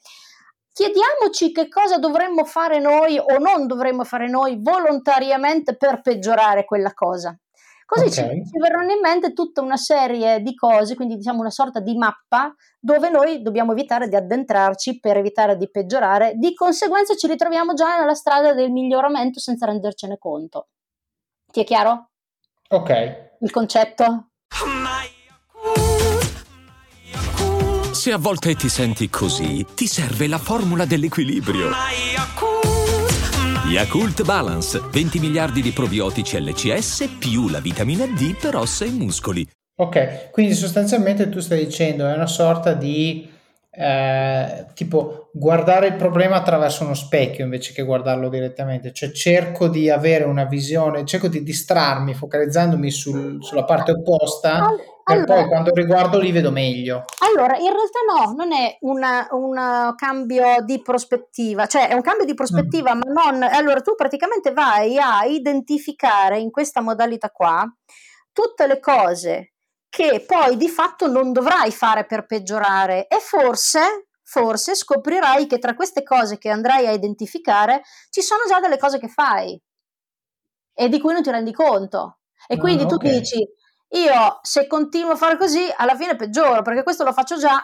Chiediamoci 0.77 1.53
che 1.53 1.69
cosa 1.69 1.97
dovremmo 1.97 2.45
fare 2.45 2.79
noi 2.81 3.17
o 3.19 3.39
non 3.39 3.67
dovremmo 3.67 4.05
fare 4.05 4.29
noi 4.29 4.59
volontariamente 4.61 5.75
per 5.75 6.03
peggiorare 6.03 6.67
quella 6.67 6.93
cosa. 6.93 7.35
Così 7.87 8.21
okay. 8.21 8.43
ci, 8.43 8.51
ci, 8.51 8.59
verranno 8.59 8.93
in 8.93 9.01
mente 9.01 9.33
tutta 9.33 9.63
una 9.63 9.79
serie 9.79 10.43
di 10.43 10.55
cose, 10.55 10.95
quindi 10.95 11.17
diciamo 11.17 11.41
una 11.41 11.51
sorta 11.51 11.81
di 11.81 11.97
mappa 11.97 12.55
dove 12.79 13.09
noi 13.09 13.41
dobbiamo 13.41 13.73
evitare 13.73 14.09
di 14.09 14.17
addentrarci 14.17 15.01
per 15.01 15.17
evitare 15.17 15.57
di 15.57 15.71
peggiorare. 15.71 16.35
Di 16.35 16.53
conseguenza 16.53 17.15
ci 17.15 17.27
ritroviamo 17.27 17.73
già 17.73 17.99
nella 17.99 18.15
strada 18.15 18.53
del 18.53 18.71
miglioramento 18.71 19.41
senza 19.41 19.65
rendercene 19.65 20.19
conto. 20.19 20.69
Ti 21.51 21.61
è 21.61 21.65
chiaro? 21.65 22.11
Ok. 22.69 23.31
Il 23.41 23.51
concetto? 23.51 24.29
Se 28.07 28.13
a 28.13 28.19
volte 28.19 28.55
ti 28.55 28.69
senti 28.69 29.11
così, 29.11 29.67
ti 29.75 29.89
serve 29.89 30.29
la 30.29 30.39
formula 30.39 30.85
dell'equilibrio. 30.85 31.71
Yakult 33.69 34.23
Balance, 34.23 34.81
20 34.93 35.19
miliardi 35.19 35.61
di 35.61 35.73
probiotici 35.73 36.41
LCS 36.41 37.17
più 37.19 37.49
la 37.49 37.59
vitamina 37.59 38.07
D 38.07 38.37
per 38.39 38.55
ossa 38.55 38.85
e 38.85 38.91
muscoli. 38.91 39.45
Ok, 39.79 40.31
quindi 40.31 40.55
sostanzialmente 40.55 41.29
tu 41.29 41.41
stai 41.41 41.65
dicendo 41.65 42.09
è 42.09 42.15
una 42.15 42.29
sorta 42.29 42.75
di 42.75 43.29
eh, 43.73 44.67
tipo 44.75 45.31
guardare 45.33 45.89
il 45.89 45.97
problema 45.97 46.37
attraverso 46.37 46.85
uno 46.85 46.95
specchio 46.95 47.43
invece 47.43 47.73
che 47.73 47.83
guardarlo 47.83 48.29
direttamente, 48.29 48.93
cioè 48.93 49.11
cerco 49.11 49.67
di 49.67 49.91
avere 49.91 50.23
una 50.23 50.45
visione, 50.45 51.05
cerco 51.05 51.27
di 51.27 51.43
distrarmi 51.43 52.15
focalizzandomi 52.15 52.89
sul, 52.89 53.39
sulla 53.43 53.65
parte 53.65 53.91
opposta 53.91 54.71
per 55.07 55.19
allora, 55.19 55.35
poi 55.35 55.47
quando 55.47 55.71
riguardo 55.73 56.19
li 56.19 56.33
vedo 56.33 56.51
meglio. 56.51 57.05
Allora, 57.21 57.57
in 57.59 57.73
realtà 57.73 58.01
no, 58.13 58.33
non 58.33 58.53
è 58.53 58.77
un 58.81 59.95
cambio 59.95 60.57
di 60.65 60.83
prospettiva, 60.83 61.67
cioè 61.67 61.87
è 61.87 61.95
un 61.95 62.03
cambio 62.03 62.25
di 62.25 62.35
prospettiva, 62.35 62.93
mm. 62.93 63.01
ma 63.13 63.31
non... 63.31 63.43
Allora, 63.45 63.81
tu 63.83 63.95
praticamente 63.95 64.53
vai 64.53 64.99
a 64.99 65.25
identificare 65.25 66.41
in 66.41 66.51
questa 66.51 66.81
modalità 66.81 67.31
qua 67.31 67.65
tutte 68.33 68.67
le 68.67 68.81
cose 68.81 69.53
che 69.89 70.25
poi 70.27 70.57
di 70.57 70.69
fatto 70.69 71.07
non 71.07 71.33
dovrai 71.33 71.71
fare 71.71 72.05
per 72.05 72.27
peggiorare 72.27 73.07
e 73.07 73.21
forse, 73.21 74.09
forse 74.25 74.75
scoprirai 74.75 75.47
che 75.47 75.61
tra 75.61 75.77
queste 75.77 76.03
cose 76.03 76.37
che 76.37 76.51
andrai 76.51 76.89
a 76.89 76.91
identificare 76.91 77.83
ci 78.11 78.23
sono 78.23 78.41
già 78.49 78.59
delle 78.59 78.77
cose 78.77 78.99
che 78.99 79.09
fai 79.09 79.59
e 80.75 80.89
di 80.89 80.99
cui 80.99 81.13
non 81.13 81.23
ti 81.23 81.31
rendi 81.31 81.53
conto. 81.53 82.19
E 82.49 82.57
quindi 82.59 82.83
ah, 82.83 82.87
tu 82.87 82.97
okay. 82.97 83.21
dici, 83.21 83.49
io 83.97 84.39
se 84.43 84.67
continuo 84.67 85.13
a 85.13 85.17
fare 85.17 85.37
così, 85.37 85.73
alla 85.77 85.97
fine 85.97 86.17
peggioro, 86.17 86.63
perché 86.63 86.83
questo 86.83 87.05
lo 87.05 87.13
faccio 87.13 87.37
già 87.37 87.61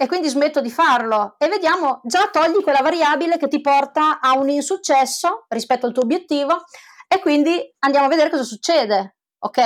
e 0.00 0.06
quindi 0.06 0.28
smetto 0.28 0.60
di 0.60 0.70
farlo 0.70 1.34
e 1.38 1.48
vediamo, 1.48 2.00
già 2.04 2.28
togli 2.30 2.62
quella 2.62 2.82
variabile 2.82 3.36
che 3.36 3.48
ti 3.48 3.60
porta 3.60 4.20
a 4.20 4.38
un 4.38 4.48
insuccesso 4.48 5.46
rispetto 5.48 5.86
al 5.86 5.92
tuo 5.92 6.04
obiettivo 6.04 6.64
e 7.08 7.18
quindi 7.20 7.60
andiamo 7.80 8.06
a 8.06 8.08
vedere 8.08 8.30
cosa 8.30 8.44
succede. 8.44 9.17
Ok? 9.40 9.60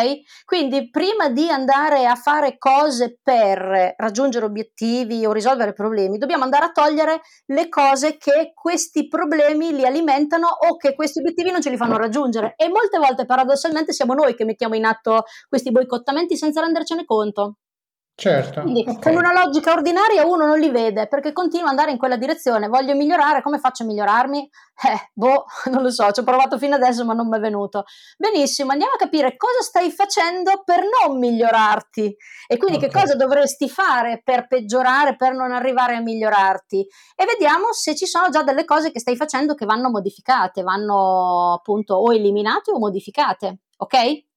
Quindi 0.45 0.91
prima 0.91 1.31
di 1.31 1.49
andare 1.49 2.07
a 2.07 2.15
fare 2.15 2.59
cose 2.59 3.19
per 3.23 3.95
raggiungere 3.97 4.45
obiettivi 4.45 5.25
o 5.25 5.33
risolvere 5.33 5.73
problemi, 5.73 6.19
dobbiamo 6.19 6.45
andare 6.45 6.67
a 6.67 6.73
togliere 6.73 7.23
le 7.47 7.69
cose 7.69 8.19
che 8.19 8.53
questi 8.55 9.09
problemi 9.09 9.73
li 9.75 9.87
alimentano 9.87 10.49
o 10.49 10.77
che 10.77 10.95
questi 10.95 11.21
obiettivi 11.21 11.51
non 11.51 11.63
ce 11.63 11.71
li 11.71 11.77
fanno 11.79 11.97
raggiungere. 11.97 12.55
E 12.57 12.69
molte 12.69 12.99
volte, 12.99 13.25
paradossalmente, 13.25 13.93
siamo 13.93 14.13
noi 14.15 14.35
che 14.35 14.45
mettiamo 14.45 14.75
in 14.75 14.85
atto 14.85 15.25
questi 15.49 15.71
boicottamenti 15.71 16.37
senza 16.37 16.61
rendercene 16.61 17.05
conto. 17.05 17.57
Certo. 18.15 18.61
Quindi 18.61 18.85
okay. 18.87 19.01
con 19.01 19.17
una 19.17 19.33
logica 19.33 19.73
ordinaria 19.73 20.27
uno 20.27 20.47
non 20.47 20.59
li 20.59 20.71
vede 20.71 21.09
perché 21.09 21.33
continua 21.33 21.65
ad 21.65 21.71
andare 21.71 21.93
in 21.93 21.99
quella 21.99 22.17
direzione. 22.17 22.69
Voglio 22.69 22.95
migliorare, 22.95 23.43
come 23.43 23.59
faccio 23.59 23.83
a 23.83 23.87
migliorarmi? 23.87 24.51
Eh, 24.85 25.11
boh, 25.15 25.47
non 25.71 25.83
lo 25.83 25.91
so, 25.91 26.11
ci 26.13 26.21
ho 26.21 26.23
provato 26.23 26.59
fino 26.59 26.75
adesso 26.75 27.05
ma 27.05 27.15
non 27.15 27.29
mi 27.29 27.39
è 27.39 27.41
venuto. 27.41 27.85
Benissimo, 28.19 28.73
andiamo 28.73 28.93
a 28.93 28.99
capire 28.99 29.37
cosa 29.37 29.63
stai 29.63 29.91
facendo 29.91 30.63
per 30.65 30.81
non 30.81 31.19
migliorarti 31.19 32.17
e 32.47 32.57
quindi 32.59 32.77
okay. 32.77 32.91
che 32.91 32.99
cosa 33.01 33.15
dovresti 33.15 33.69
fare 33.69 34.21
per 34.23 34.47
peggiorare, 34.47 35.17
per 35.17 35.33
non 35.33 35.53
arrivare 35.53 35.97
a 35.97 36.01
migliorarti 36.01 36.87
e 37.17 37.25
vediamo 37.25 37.73
se 37.73 37.97
ci 37.97 38.07
sono 38.07 38.29
già 38.29 38.43
delle 38.43 38.65
cose 38.65 38.93
che 38.93 39.01
stai 39.01 39.17
facendo 39.17 39.55
che 39.55 39.65
vanno 39.65 39.89
modificate, 39.89 40.63
vanno 40.63 41.55
appunto 41.55 41.95
o 41.95 42.13
eliminate 42.13 42.73
o 42.73 42.79
modificate, 42.79 43.61
ok? 43.79 44.31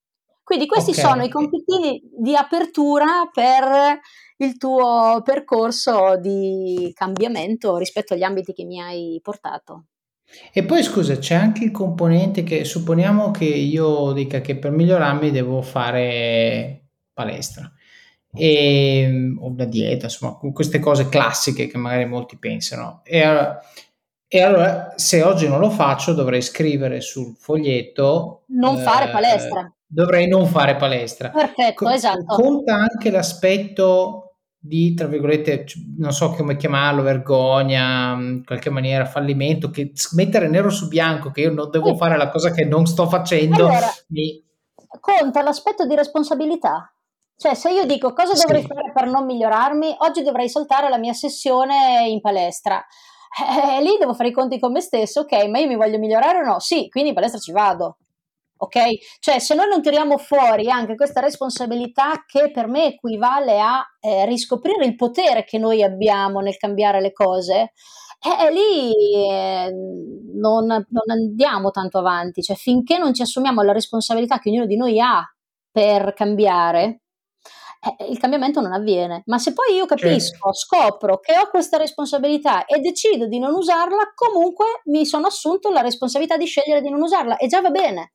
Quindi 0.45 0.67
questi 0.67 0.91
okay. 0.91 1.03
sono 1.03 1.23
i 1.23 1.29
compitini 1.29 1.99
di 2.15 2.35
apertura 2.35 3.27
per 3.33 3.99
il 4.37 4.57
tuo 4.57 5.19
percorso 5.23 6.17
di 6.19 6.91
cambiamento 6.93 7.77
rispetto 7.77 8.13
agli 8.13 8.21
ambiti 8.21 8.53
che 8.53 8.63
mi 8.63 8.79
hai 8.79 9.19
portato. 9.23 9.85
E 10.53 10.63
poi 10.63 10.83
scusa, 10.83 11.17
c'è 11.17 11.33
anche 11.33 11.63
il 11.63 11.71
componente 11.71 12.43
che 12.43 12.63
supponiamo 12.63 13.31
che 13.31 13.45
io 13.45 14.11
dica 14.11 14.41
che 14.41 14.55
per 14.55 14.69
migliorarmi 14.69 15.31
devo 15.31 15.63
fare 15.63 16.89
palestra 17.11 17.73
e, 18.31 19.33
o 19.39 19.47
una 19.47 19.65
dieta, 19.65 20.05
insomma, 20.05 20.37
queste 20.53 20.77
cose 20.77 21.09
classiche 21.09 21.65
che 21.65 21.77
magari 21.79 22.05
molti 22.05 22.37
pensano. 22.37 23.01
E, 23.03 23.23
e 24.27 24.41
allora, 24.43 24.93
se 24.95 25.23
oggi 25.23 25.47
non 25.47 25.59
lo 25.59 25.71
faccio, 25.71 26.13
dovrei 26.13 26.43
scrivere 26.43 27.01
sul 27.01 27.35
foglietto. 27.35 28.43
Non 28.49 28.77
eh, 28.77 28.81
fare 28.83 29.09
palestra 29.09 29.74
dovrei 29.87 30.27
non 30.27 30.45
fare 30.45 30.75
palestra. 30.75 31.29
Perfetto, 31.29 31.85
Co- 31.85 31.91
esatto. 31.91 32.35
Conta 32.35 32.75
anche 32.75 33.09
l'aspetto 33.09 34.21
di, 34.57 34.93
tra 34.95 35.07
virgolette, 35.07 35.65
non 35.97 36.11
so 36.11 36.31
come 36.31 36.57
chiamarlo, 36.57 37.03
vergogna, 37.03 38.13
in 38.13 38.43
qualche 38.43 38.71
maniera 38.71 39.05
fallimento, 39.05 39.69
che 39.69 39.91
mettere 40.13 40.47
nero 40.47 40.69
su 40.69 40.87
bianco 40.87 41.29
che 41.29 41.41
io 41.41 41.51
non 41.51 41.69
devo 41.69 41.89
sì. 41.89 41.97
fare 41.97 42.17
la 42.17 42.29
cosa 42.29 42.51
che 42.51 42.65
non 42.65 42.85
sto 42.85 43.07
facendo. 43.07 43.67
Allora, 43.67 43.91
mi... 44.07 44.43
Conta 44.99 45.43
l'aspetto 45.43 45.85
di 45.85 45.95
responsabilità. 45.95 46.89
Cioè, 47.37 47.53
se 47.53 47.69
io 47.69 47.85
dico 47.85 48.13
cosa 48.13 48.33
dovrei 48.33 48.61
sì. 48.61 48.67
fare 48.67 48.91
per 48.93 49.07
non 49.07 49.25
migliorarmi, 49.25 49.95
oggi 49.99 50.23
dovrei 50.23 50.49
saltare 50.49 50.89
la 50.89 50.97
mia 50.97 51.13
sessione 51.13 52.07
in 52.07 52.21
palestra. 52.21 52.83
Eh, 53.37 53.81
lì 53.81 53.97
devo 53.99 54.13
fare 54.13 54.29
i 54.29 54.31
conti 54.31 54.57
con 54.57 54.71
me 54.71 54.79
stesso, 54.79 55.21
ok, 55.21 55.47
ma 55.47 55.59
io 55.59 55.67
mi 55.67 55.75
voglio 55.75 55.99
migliorare 55.99 56.39
o 56.39 56.45
no? 56.45 56.59
Sì, 56.59 56.87
quindi 56.89 57.09
in 57.09 57.15
palestra 57.15 57.39
ci 57.39 57.51
vado 57.51 57.97
ok? 58.57 59.19
Cioè, 59.19 59.39
se 59.39 59.55
noi 59.55 59.67
non 59.67 59.81
tiriamo 59.81 60.17
fuori 60.17 60.69
anche 60.69 60.95
questa 60.95 61.19
responsabilità 61.19 62.23
che 62.25 62.51
per 62.51 62.67
me 62.67 62.87
equivale 62.87 63.59
a 63.59 63.83
eh, 63.99 64.25
riscoprire 64.25 64.85
il 64.85 64.95
potere 64.95 65.43
che 65.43 65.57
noi 65.57 65.83
abbiamo 65.83 66.39
nel 66.39 66.57
cambiare 66.57 67.01
le 67.01 67.11
cose, 67.11 67.73
eh, 68.21 68.51
lì 68.51 68.93
eh, 69.29 69.71
non, 70.33 70.65
non, 70.65 71.03
andiamo 71.07 71.71
tanto 71.71 71.99
avanti. 71.99 72.41
Cioè, 72.41 72.55
finché 72.55 72.97
non 72.97 73.13
ci 73.13 73.21
assumiamo 73.21 73.61
la 73.61 73.73
responsabilità 73.73 74.39
che 74.39 74.49
ognuno 74.49 74.65
di 74.65 74.77
noi 74.77 74.99
ha 74.99 75.23
per 75.71 76.13
cambiare, 76.13 77.01
eh, 77.99 78.09
il 78.09 78.17
cambiamento 78.17 78.61
non 78.61 78.73
avviene. 78.73 79.23
Ma 79.25 79.37
se 79.37 79.53
poi 79.53 79.75
io 79.75 79.85
capisco, 79.85 80.53
scopro 80.53 81.19
che 81.19 81.37
ho 81.37 81.49
questa 81.49 81.77
responsabilità 81.77 82.65
e 82.65 82.79
decido 82.79 83.27
di 83.27 83.39
non 83.39 83.53
usarla, 83.53 84.13
comunque 84.15 84.65
mi 84.85 85.05
sono 85.05 85.27
assunto 85.27 85.69
la 85.69 85.81
responsabilità 85.81 86.37
di 86.37 86.45
scegliere 86.45 86.81
di 86.81 86.89
non 86.89 87.01
usarla 87.01 87.37
e 87.37 87.47
già 87.47 87.61
va 87.61 87.69
bene. 87.69 88.14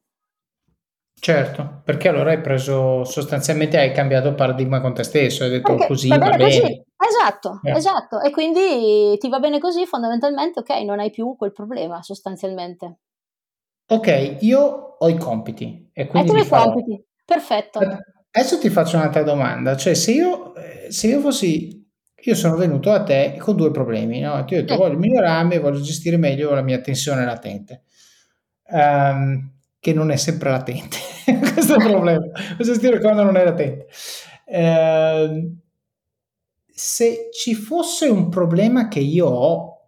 Certo, 1.21 1.83
perché 1.85 2.09
allora 2.09 2.31
hai 2.31 2.41
preso 2.41 3.05
sostanzialmente 3.05 3.77
hai 3.77 3.93
cambiato 3.93 4.35
paradigma 4.35 4.81
con 4.81 4.95
te 4.95 5.03
stesso, 5.03 5.45
hai 5.45 5.51
detto 5.51 5.73
perché 5.73 5.87
così 5.87 6.09
va 6.09 6.16
bene. 6.16 6.31
Va 6.31 6.37
bene. 6.37 6.61
Così. 6.61 6.85
Esatto, 7.11 7.61
eh. 7.62 7.73
esatto. 7.73 8.21
E 8.23 8.31
quindi 8.31 9.18
ti 9.18 9.29
va 9.29 9.39
bene 9.39 9.59
così, 9.59 9.85
fondamentalmente, 9.85 10.61
ok, 10.61 10.71
non 10.83 10.99
hai 10.99 11.11
più 11.11 11.37
quel 11.37 11.53
problema 11.53 12.03
sostanzialmente. 12.03 13.01
Ok, 13.89 14.39
io 14.41 14.97
ho 14.99 15.09
i 15.09 15.18
compiti 15.18 15.91
e 15.93 16.07
quindi... 16.07 16.31
Hai 16.31 16.41
i 16.41 16.49
compiti, 16.49 17.05
perfetto. 17.25 17.81
Adesso 18.31 18.59
ti 18.59 18.71
faccio 18.71 18.97
un'altra 18.97 19.23
domanda, 19.23 19.77
cioè 19.77 19.93
se 19.93 20.12
io, 20.12 20.55
eh, 20.55 20.91
se 20.91 21.09
io 21.09 21.21
fossi... 21.21 21.79
Io 22.23 22.35
sono 22.35 22.57
venuto 22.57 22.93
a 22.93 23.03
te 23.03 23.37
con 23.39 23.57
due 23.57 23.71
problemi, 23.71 24.21
no? 24.21 24.45
Ti 24.45 24.55
ho 24.55 24.59
detto, 24.59 24.75
eh. 24.75 24.77
voglio 24.77 24.99
migliorarmi, 24.99 25.59
voglio 25.59 25.81
gestire 25.81 26.18
meglio 26.18 26.53
la 26.53 26.61
mia 26.61 26.81
tensione 26.81 27.25
latente. 27.25 27.85
Um, 28.71 29.60
che 29.81 29.95
non 29.95 30.11
è 30.11 30.16
sempre 30.16 30.51
latente. 30.51 30.99
Questo 31.53 31.74
è 31.74 31.78
il 31.78 31.91
problema. 31.91 32.24
Questo 32.55 32.74
stile 32.74 33.01
quando 33.01 33.24
non 33.24 33.37
è 33.37 33.45
latente. 33.45 33.87
Eh, 34.45 35.53
se 36.66 37.28
ci 37.33 37.55
fosse 37.55 38.07
un 38.07 38.28
problema 38.28 38.89
che 38.89 39.01
io 39.01 39.26
ho 39.26 39.78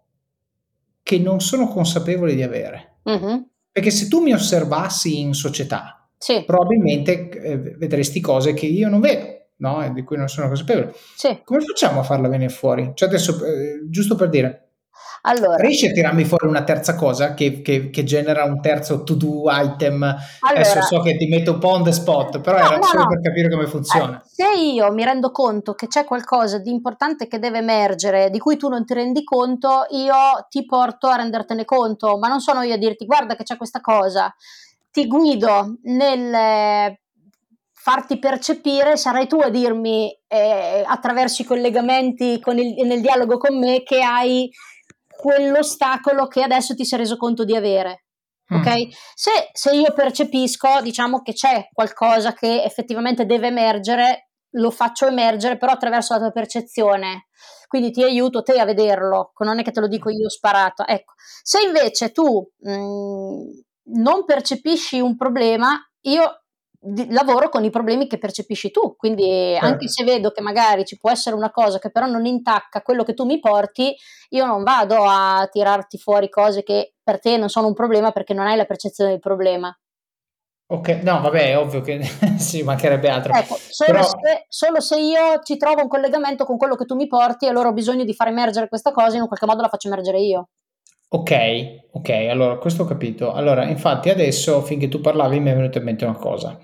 che 1.03 1.19
non 1.19 1.41
sono 1.41 1.67
consapevole 1.67 2.33
di 2.33 2.43
avere, 2.43 2.99
uh-huh. 3.03 3.47
perché 3.71 3.91
se 3.91 4.07
tu 4.07 4.21
mi 4.21 4.33
osservassi 4.33 5.19
in 5.19 5.33
società, 5.33 6.07
sì. 6.17 6.43
probabilmente 6.45 7.29
eh, 7.29 7.57
vedresti 7.57 8.21
cose 8.21 8.53
che 8.53 8.65
io 8.65 8.89
non 8.89 8.99
vedo. 8.99 9.31
No? 9.55 9.89
di 9.93 10.03
cui 10.03 10.17
non 10.17 10.27
sono 10.27 10.47
consapevole. 10.47 10.93
Sì. 11.15 11.39
Come 11.45 11.61
facciamo 11.61 12.01
a 12.01 12.03
farla 12.03 12.27
venire 12.27 12.49
fuori? 12.49 12.91
Cioè 12.93 13.07
adesso, 13.07 13.45
eh, 13.45 13.87
giusto 13.87 14.15
per 14.15 14.27
dire, 14.27 14.72
allora, 15.25 15.55
Riesci 15.55 15.87
a 15.87 15.91
tirarmi 15.91 16.25
fuori 16.25 16.47
una 16.47 16.63
terza 16.63 16.95
cosa 16.95 17.33
che, 17.33 17.61
che, 17.61 17.89
che 17.89 18.03
genera 18.03 18.43
un 18.43 18.59
terzo 18.59 19.03
to-do 19.03 19.43
item? 19.47 20.03
Allora, 20.03 20.19
Adesso 20.59 20.81
so 20.81 20.99
che 20.99 21.15
ti 21.15 21.27
metto 21.27 21.53
un 21.53 21.59
po' 21.59 21.69
on 21.69 21.83
the 21.83 21.93
spot, 21.93 22.41
però 22.41 22.57
no, 22.57 22.65
era 22.65 22.75
no, 22.75 22.83
solo 22.83 23.03
no. 23.03 23.07
per 23.07 23.21
capire 23.21 23.49
come 23.49 23.65
funziona. 23.67 24.21
Eh, 24.21 24.27
se 24.27 24.59
io 24.59 24.91
mi 24.91 25.05
rendo 25.05 25.31
conto 25.31 25.75
che 25.75 25.87
c'è 25.87 26.03
qualcosa 26.03 26.57
di 26.57 26.71
importante 26.71 27.27
che 27.27 27.39
deve 27.39 27.59
emergere, 27.59 28.29
di 28.29 28.39
cui 28.39 28.57
tu 28.57 28.67
non 28.67 28.85
ti 28.85 28.93
rendi 28.93 29.23
conto, 29.23 29.85
io 29.91 30.15
ti 30.49 30.65
porto 30.65 31.07
a 31.07 31.15
rendertene 31.15 31.63
conto, 31.63 32.17
ma 32.17 32.27
non 32.27 32.41
sono 32.41 32.61
io 32.61 32.73
a 32.73 32.77
dirti 32.77 33.05
guarda 33.05 33.37
che 33.37 33.43
c'è 33.43 33.55
questa 33.55 33.79
cosa. 33.79 34.33
Ti 34.91 35.07
guido 35.07 35.77
nel 35.83 36.97
farti 37.83 38.19
percepire, 38.19 38.97
sarai 38.97 39.27
tu 39.27 39.39
a 39.39 39.49
dirmi 39.49 40.09
eh, 40.27 40.83
attraverso 40.85 41.41
i 41.41 41.45
collegamenti 41.45 42.39
con 42.39 42.57
il, 42.57 42.85
nel 42.85 43.01
dialogo 43.01 43.37
con 43.37 43.57
me 43.59 43.83
che 43.83 44.01
hai 44.01 44.49
quell'ostacolo 45.23 46.27
che 46.27 46.43
adesso 46.43 46.75
ti 46.75 46.83
sei 46.83 46.99
reso 46.99 47.15
conto 47.15 47.45
di 47.45 47.55
avere. 47.55 48.07
Mm. 48.53 48.61
Se, 49.15 49.31
se 49.53 49.73
io 49.73 49.93
percepisco, 49.93 50.81
diciamo 50.81 51.21
che 51.21 51.31
c'è 51.31 51.69
qualcosa 51.71 52.33
che 52.33 52.61
effettivamente 52.61 53.25
deve 53.25 53.47
emergere, 53.47 54.31
lo 54.55 54.69
faccio 54.69 55.07
emergere 55.07 55.57
però 55.57 55.71
attraverso 55.71 56.13
la 56.13 56.19
tua 56.19 56.31
percezione. 56.31 57.27
Quindi 57.69 57.91
ti 57.91 58.03
aiuto 58.03 58.43
te 58.43 58.59
a 58.59 58.65
vederlo, 58.65 59.31
non 59.37 59.59
è 59.59 59.63
che 59.63 59.71
te 59.71 59.79
lo 59.79 59.87
dico 59.87 60.09
io 60.09 60.29
sparato. 60.29 60.85
Ecco, 60.85 61.13
se 61.41 61.61
invece 61.61 62.11
tu 62.11 62.45
mh, 62.57 62.71
mm, 62.71 63.41
non 63.95 64.25
percepisci 64.25 64.99
un 64.99 65.15
problema, 65.15 65.79
io 66.01 66.42
di, 66.83 67.11
lavoro 67.11 67.47
con 67.49 67.63
i 67.63 67.69
problemi 67.69 68.07
che 68.07 68.17
percepisci 68.17 68.69
tu, 68.69 68.95
quindi 68.97 69.23
certo. 69.23 69.65
anche 69.65 69.87
se 69.87 70.03
vedo 70.03 70.31
che 70.31 70.41
magari 70.41 70.83
ci 70.83 70.97
può 70.97 71.09
essere 71.09 71.35
una 71.35 71.51
cosa 71.51 71.79
che 71.79 71.91
però 71.91 72.05
non 72.05 72.25
intacca 72.25 72.81
quello 72.81 73.03
che 73.03 73.13
tu 73.13 73.25
mi 73.25 73.39
porti, 73.39 73.95
io 74.29 74.45
non 74.45 74.63
vado 74.63 75.03
a 75.03 75.47
tirarti 75.49 75.97
fuori 75.97 76.29
cose 76.29 76.63
che 76.63 76.95
per 77.01 77.19
te 77.19 77.37
non 77.37 77.49
sono 77.49 77.67
un 77.67 77.73
problema 77.73 78.11
perché 78.11 78.33
non 78.33 78.47
hai 78.47 78.57
la 78.57 78.65
percezione 78.65 79.11
del 79.11 79.19
problema. 79.19 79.75
Ok, 80.65 80.89
no, 81.03 81.21
vabbè, 81.21 81.51
è 81.51 81.57
ovvio 81.57 81.81
che 81.81 82.01
si 82.37 82.63
mancherebbe 82.63 83.09
altro. 83.09 83.33
Ecco, 83.33 83.55
solo, 83.55 83.91
Però... 83.91 84.03
se, 84.03 84.45
solo, 84.47 84.79
se, 84.79 84.99
io 84.99 85.39
ci 85.43 85.55
trovo 85.57 85.81
un 85.81 85.87
collegamento 85.87 86.45
con 86.45 86.57
quello 86.57 86.75
che 86.75 86.85
tu 86.85 86.95
mi 86.95 87.07
porti, 87.07 87.47
allora 87.47 87.69
ho 87.69 87.73
bisogno 87.73 88.03
di 88.03 88.13
far 88.13 88.27
emergere 88.27 88.67
questa 88.67 88.91
cosa, 88.91 89.15
in 89.15 89.21
un 89.21 89.27
qualche 89.27 89.45
modo 89.45 89.61
la 89.61 89.67
faccio 89.69 89.87
emergere 89.87 90.19
io. 90.19 90.49
Ok, 91.15 91.89
ok, 91.91 92.09
allora 92.27 92.57
questo 92.57 92.83
ho 92.83 92.85
capito. 92.87 93.33
Allora, 93.33 93.65
infatti 93.67 94.09
adesso 94.09 94.63
finché 94.63 94.87
tu 94.87 94.99
parlavi 94.99 95.39
mi 95.39 95.51
è 95.51 95.55
venuta 95.55 95.77
in 95.77 95.83
mente 95.83 96.05
una 96.05 96.17
cosa. 96.17 96.59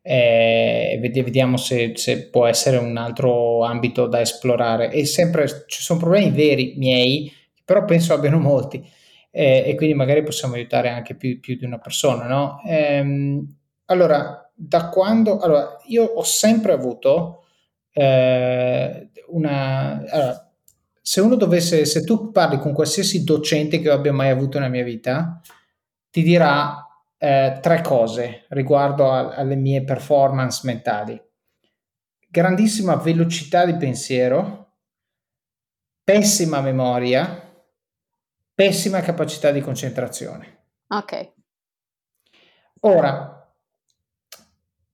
Eh, 0.00 0.98
vediamo 1.02 1.58
se, 1.58 1.92
se, 1.96 2.30
può 2.30 2.46
essere 2.46 2.78
un 2.78 2.96
altro 2.96 3.62
ambito 3.62 4.06
da 4.06 4.22
esplorare. 4.22 4.90
E 4.90 5.04
sempre 5.04 5.46
ci 5.66 5.82
sono 5.82 5.98
problemi 5.98 6.30
veri 6.30 6.74
miei, 6.78 7.30
però 7.62 7.84
penso 7.84 8.14
abbiano 8.14 8.38
molti. 8.38 8.82
Eh, 9.30 9.64
e 9.66 9.74
quindi 9.74 9.94
magari 9.94 10.22
possiamo 10.22 10.54
aiutare 10.54 10.88
anche 10.88 11.14
più, 11.14 11.38
più 11.38 11.56
di 11.56 11.66
una 11.66 11.78
persona, 11.78 12.26
no? 12.26 12.62
Ehm, 12.66 13.46
allora, 13.84 14.50
da 14.54 14.88
quando... 14.88 15.38
Allora, 15.40 15.76
io 15.88 16.04
ho 16.04 16.22
sempre 16.22 16.72
avuto 16.72 17.44
eh, 17.92 19.10
una... 19.26 20.02
Allora, 20.08 20.49
se 21.10 21.20
uno 21.20 21.34
dovesse, 21.34 21.86
se 21.86 22.04
tu 22.04 22.30
parli 22.30 22.60
con 22.60 22.72
qualsiasi 22.72 23.24
docente 23.24 23.80
che 23.80 23.90
abbia 23.90 24.12
mai 24.12 24.28
avuto 24.28 24.60
nella 24.60 24.70
mia 24.70 24.84
vita, 24.84 25.40
ti 26.08 26.22
dirà 26.22 26.86
eh, 27.18 27.58
tre 27.60 27.82
cose 27.82 28.46
riguardo 28.50 29.10
a, 29.10 29.34
alle 29.34 29.56
mie 29.56 29.82
performance 29.82 30.60
mentali. 30.62 31.20
Grandissima 32.28 32.94
velocità 32.94 33.64
di 33.64 33.76
pensiero, 33.76 34.74
pessima 36.04 36.60
memoria, 36.60 37.60
pessima 38.54 39.00
capacità 39.00 39.50
di 39.50 39.62
concentrazione. 39.62 40.66
Ok. 40.90 41.32
Ora, 42.82 43.52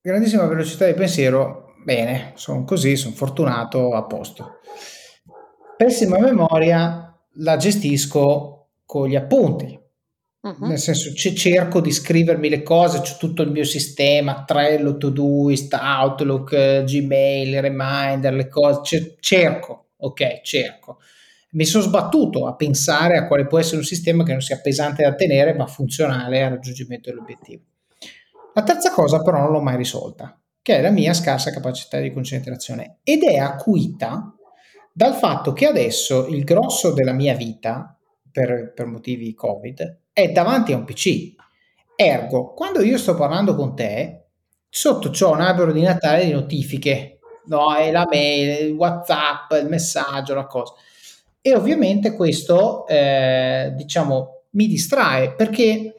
grandissima 0.01 0.47
velocità 0.47 0.87
di 0.87 0.95
pensiero, 0.95 1.75
bene, 1.85 2.33
sono 2.37 2.64
così, 2.64 2.97
sono 2.97 3.14
fortunato, 3.14 3.93
a 3.93 4.03
posto 4.05 4.61
pessima 5.77 6.18
memoria 6.18 7.14
la 7.35 7.57
gestisco 7.57 8.68
con 8.85 9.09
gli 9.09 9.16
appunti. 9.16 9.79
Uh-huh. 10.41 10.66
Nel 10.66 10.79
senso, 10.79 11.12
c- 11.12 11.33
cerco 11.33 11.81
di 11.81 11.91
scrivermi 11.91 12.49
le 12.49 12.62
cose, 12.62 13.01
c'è 13.01 13.16
tutto 13.16 13.43
il 13.43 13.51
mio 13.51 13.64
sistema, 13.64 14.45
Trello, 14.45 14.97
Todoist, 14.97 15.74
Outlook, 15.74 16.53
eh, 16.53 16.83
Gmail, 16.85 17.61
Reminder, 17.61 18.33
le 18.33 18.49
cose, 18.49 18.81
c- 18.83 19.16
cerco, 19.18 19.89
ok, 19.97 20.43
cerco. 20.43 20.99
Mi 21.53 21.64
sono 21.64 21.83
sbattuto 21.83 22.47
a 22.47 22.55
pensare 22.55 23.16
a 23.16 23.27
quale 23.27 23.47
può 23.47 23.59
essere 23.59 23.79
un 23.79 23.85
sistema 23.85 24.22
che 24.22 24.33
non 24.33 24.41
sia 24.41 24.61
pesante 24.61 25.03
da 25.03 25.14
tenere, 25.14 25.55
ma 25.55 25.66
funzionale 25.66 26.45
al 26.45 26.51
raggiungimento 26.51 27.11
dell'obiettivo. 27.11 27.62
La 28.55 28.62
terza 28.62 28.93
cosa 28.93 29.22
però 29.22 29.39
non 29.39 29.51
l'ho 29.51 29.61
mai 29.61 29.77
risolta, 29.77 30.39
che 30.62 30.77
è 30.77 30.81
la 30.81 30.91
mia 30.91 31.12
scarsa 31.12 31.51
capacità 31.51 31.99
di 31.99 32.12
concentrazione 32.12 32.99
ed 33.03 33.22
è 33.22 33.37
acuita 33.37 34.36
dal 34.97 35.12
fatto 35.12 35.53
che 35.53 35.66
adesso 35.66 36.26
il 36.26 36.42
grosso 36.42 36.94
della 36.94 37.12
mia 37.12 37.34
vita, 37.34 37.94
per, 38.32 38.72
per 38.74 38.86
motivi 38.86 39.34
Covid, 39.34 39.99
è 40.11 40.30
davanti 40.30 40.72
a 40.72 40.76
un 40.76 40.84
PC. 40.86 41.34
Ergo, 41.94 42.55
quando 42.55 42.80
io 42.80 42.97
sto 42.97 43.14
parlando 43.14 43.55
con 43.55 43.76
te, 43.76 44.28
sotto 44.70 45.11
c'ho 45.11 45.32
un 45.32 45.42
albero 45.42 45.70
di 45.70 45.82
Natale 45.82 46.24
di 46.24 46.32
notifiche, 46.32 47.18
no? 47.49 47.74
È 47.74 47.90
la 47.90 48.07
mail, 48.11 48.68
il 48.68 48.72
WhatsApp, 48.72 49.53
il 49.61 49.68
messaggio, 49.68 50.32
la 50.32 50.47
cosa. 50.47 50.72
E 51.42 51.55
ovviamente 51.55 52.14
questo, 52.14 52.86
eh, 52.86 53.74
diciamo, 53.76 54.44
mi 54.53 54.66
distrae 54.66 55.34
perché 55.34 55.94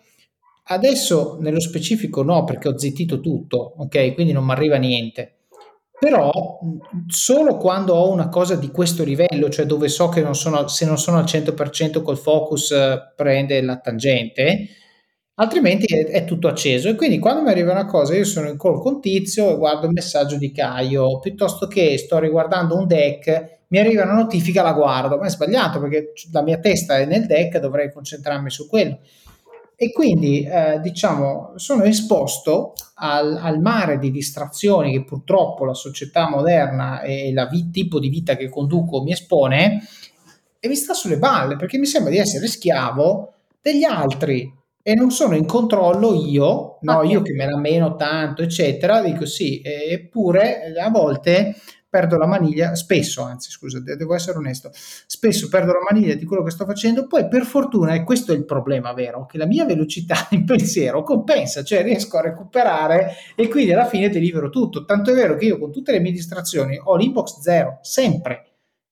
adesso 0.69 1.37
nello 1.39 1.59
specifico 1.59 2.23
no, 2.23 2.45
perché 2.45 2.67
ho 2.67 2.79
zittito 2.79 3.19
tutto, 3.19 3.75
ok? 3.77 4.15
Quindi 4.15 4.33
non 4.33 4.43
mi 4.43 4.53
arriva 4.53 4.77
niente 4.77 5.36
però 5.99 6.59
solo 7.07 7.57
quando 7.57 7.93
ho 7.95 8.11
una 8.11 8.29
cosa 8.29 8.55
di 8.55 8.69
questo 8.69 9.03
livello, 9.03 9.49
cioè 9.49 9.65
dove 9.65 9.87
so 9.89 10.09
che 10.09 10.21
non 10.21 10.35
sono, 10.35 10.67
se 10.67 10.85
non 10.85 10.97
sono 10.97 11.17
al 11.17 11.23
100% 11.23 12.03
col 12.03 12.17
focus 12.17 12.71
eh, 12.71 13.13
prende 13.15 13.61
la 13.61 13.79
tangente, 13.79 14.67
altrimenti 15.35 15.85
è, 15.85 16.05
è, 16.05 16.25
tutto 16.25 16.47
acceso. 16.47 16.89
E 16.89 16.95
quindi 16.95 17.17
quando 17.17 17.41
mi 17.41 17.49
arriva 17.49 17.71
una 17.71 17.85
cosa 17.85 18.15
io 18.15 18.25
sono 18.25 18.47
in 18.47 18.57
call 18.57 18.79
con 18.79 19.01
Tizio 19.01 19.51
e 19.51 19.57
guardo 19.57 19.87
il 19.87 19.93
messaggio 19.93 20.37
di 20.37 20.51
Caio, 20.51 21.19
piuttosto 21.19 21.65
che 21.67 21.97
sto 21.97 22.19
riguardando 22.19 22.77
un 22.77 22.85
deck, 22.85 23.55
mi 23.69 23.79
arriva 23.79 24.03
una 24.03 24.13
notifica, 24.13 24.61
la 24.61 24.73
guardo, 24.73 25.17
ma 25.17 25.25
è 25.25 25.29
sbagliato 25.29 25.79
perché 25.79 26.13
la 26.31 26.43
mia 26.43 26.59
testa 26.59 26.97
è 26.97 27.05
nel 27.05 27.25
deck, 27.25 27.57
dovrei 27.57 27.91
concentrarmi 27.91 28.51
su 28.51 28.67
quello 28.67 28.99
e 29.79 29.91
quindi 29.91 30.41
eh, 30.41 30.79
diciamo 30.81 31.53
sono 31.57 31.83
esposto 31.83 32.73
al, 32.95 33.37
al, 33.37 33.61
mare 33.61 33.99
di 33.99 34.09
distrazioni 34.09 34.91
che 34.91 35.03
purtroppo 35.03 35.65
la 35.65 35.75
società 35.75 36.27
moderna 36.27 37.01
e 37.01 37.27
il 37.27 37.47
vi- 37.51 37.69
tipo 37.69 37.99
di 37.99 38.09
vita 38.09 38.35
che 38.35 38.49
conduco 38.49 39.03
mi 39.03 39.11
espone 39.11 39.87
e 40.59 40.67
mi 40.67 40.73
sta 40.73 40.95
sulle 40.95 41.19
balle 41.19 41.57
perché 41.57 41.77
mi 41.77 41.85
sembra 41.85 42.09
di 42.09 42.17
essere 42.17 42.47
schiavo 42.47 43.33
degli 43.61 43.83
altri 43.83 44.51
e 44.81 44.95
non 44.95 45.11
sono 45.11 45.35
in 45.35 45.45
controllo 45.45 46.25
io, 46.25 46.77
no, 46.79 46.97
okay. 46.97 47.11
io 47.11 47.21
che 47.21 47.33
me 47.33 47.45
la 47.45 47.57
meno 47.57 47.97
tanto, 47.97 48.41
eccetera, 48.41 49.01
dico 49.01 49.25
sì, 49.25 49.61
eppure 49.61 50.73
a 50.81 50.89
volte 50.89 51.55
perdo 51.89 52.17
la 52.17 52.27
maniglia, 52.27 52.75
spesso 52.75 53.23
anzi 53.23 53.49
scusa, 53.49 53.79
devo 53.79 54.13
essere 54.13 54.37
onesto, 54.37 54.69
spesso 54.73 55.47
perdo 55.47 55.73
la 55.73 55.85
maniglia 55.89 56.15
di 56.15 56.25
quello 56.25 56.43
che 56.43 56.51
sto 56.51 56.65
facendo, 56.65 57.07
poi 57.07 57.27
per 57.27 57.45
fortuna, 57.45 57.93
e 57.93 58.03
questo 58.03 58.33
è 58.33 58.35
il 58.35 58.45
problema 58.45 58.93
vero, 58.93 59.25
che 59.25 59.37
la 59.37 59.45
mia 59.45 59.65
velocità 59.65 60.27
in 60.31 60.45
pensiero 60.45 61.03
compensa, 61.03 61.63
cioè 61.63 61.83
riesco 61.83 62.17
a 62.17 62.21
recuperare 62.21 63.13
e 63.35 63.47
quindi 63.47 63.73
alla 63.73 63.85
fine 63.85 64.09
delivero 64.09 64.49
tutto, 64.49 64.85
tanto 64.85 65.11
è 65.11 65.13
vero 65.13 65.35
che 65.35 65.45
io 65.45 65.57
con 65.57 65.71
tutte 65.71 65.91
le 65.91 65.99
mie 65.99 66.11
distrazioni 66.11 66.79
ho 66.81 66.95
l'inbox 66.95 67.39
zero, 67.39 67.79
sempre. 67.81 68.46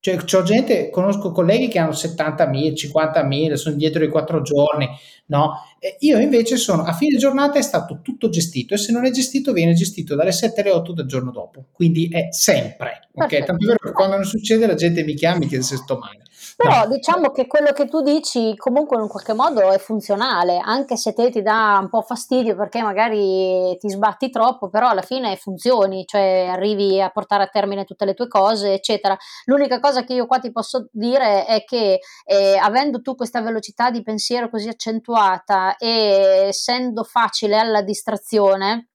Cioè, 0.05 0.17
c'ho 0.17 0.43
gente, 0.43 0.91
conosco 0.91 1.31
colleghi 1.31 1.67
che 1.67 1.79
hanno 1.79 1.89
70.000, 1.89 2.73
50.000, 2.73 3.53
sono 3.53 3.75
dietro 3.75 4.03
i 4.03 4.07
quattro 4.07 4.43
giorni, 4.43 4.87
no? 5.29 5.53
E 5.79 5.95
io 6.01 6.19
invece 6.19 6.57
sono, 6.57 6.83
a 6.83 6.93
fine 6.93 7.17
giornata 7.17 7.57
è 7.57 7.63
stato 7.63 8.01
tutto 8.03 8.29
gestito 8.29 8.75
e 8.75 8.77
se 8.77 8.91
non 8.91 9.05
è 9.05 9.09
gestito 9.09 9.51
viene 9.51 9.73
gestito 9.73 10.13
dalle 10.13 10.31
7 10.31 10.61
alle 10.61 10.69
8 10.69 10.93
del 10.93 11.07
giorno 11.07 11.31
dopo, 11.31 11.69
quindi 11.71 12.07
è 12.09 12.27
sempre, 12.29 13.09
ok? 13.13 13.45
Tanto 13.45 13.63
è 13.63 13.65
vero 13.65 13.79
che 13.81 13.91
quando 13.93 14.17
non 14.17 14.25
succede 14.25 14.67
la 14.67 14.75
gente 14.75 15.03
mi 15.03 15.15
chiama 15.15 15.37
e 15.37 15.39
mi 15.39 15.47
chiede 15.47 15.63
se 15.63 15.77
sto 15.77 15.97
male. 15.97 16.21
Però 16.57 16.85
no. 16.85 16.87
diciamo 16.87 17.31
che 17.31 17.47
quello 17.47 17.73
che 17.73 17.87
tu 17.87 18.01
dici 18.01 18.55
comunque 18.55 19.01
in 19.01 19.09
qualche 19.09 19.33
modo 19.33 19.71
è 19.71 19.77
funzionale, 19.77 20.57
anche 20.57 20.95
se 20.95 21.13
te 21.13 21.29
ti 21.29 21.41
dà 21.41 21.77
un 21.81 21.89
po' 21.89 22.01
fastidio 22.01 22.55
perché 22.55 22.81
magari 22.81 23.75
ti 23.77 23.89
sbatti 23.89 24.29
troppo, 24.29 24.69
però 24.69 24.87
alla 24.87 25.01
fine 25.01 25.35
funzioni, 25.35 26.05
cioè 26.05 26.47
arrivi 26.49 27.01
a 27.01 27.09
portare 27.09 27.43
a 27.43 27.47
termine 27.47 27.83
tutte 27.83 28.05
le 28.05 28.13
tue 28.13 28.29
cose, 28.29 28.73
eccetera. 28.73 29.17
L'unica 29.45 29.81
cosa 29.81 30.05
che 30.05 30.13
io 30.13 30.27
qua 30.27 30.39
ti 30.39 30.51
posso 30.51 30.87
dire 30.91 31.45
è 31.45 31.65
che 31.65 31.99
eh, 32.23 32.57
avendo 32.57 33.01
tu 33.01 33.15
questa 33.15 33.41
velocità 33.41 33.91
di 33.91 34.01
pensiero 34.01 34.49
così 34.49 34.69
accentuata 34.69 35.75
e 35.75 36.47
essendo 36.47 37.03
facile 37.03 37.57
alla 37.57 37.81
distrazione, 37.81 38.87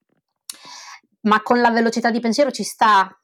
ma 1.22 1.42
con 1.42 1.61
la 1.61 1.70
velocità 1.70 2.11
di 2.11 2.20
pensiero 2.20 2.50
ci 2.50 2.62
sta 2.62 3.19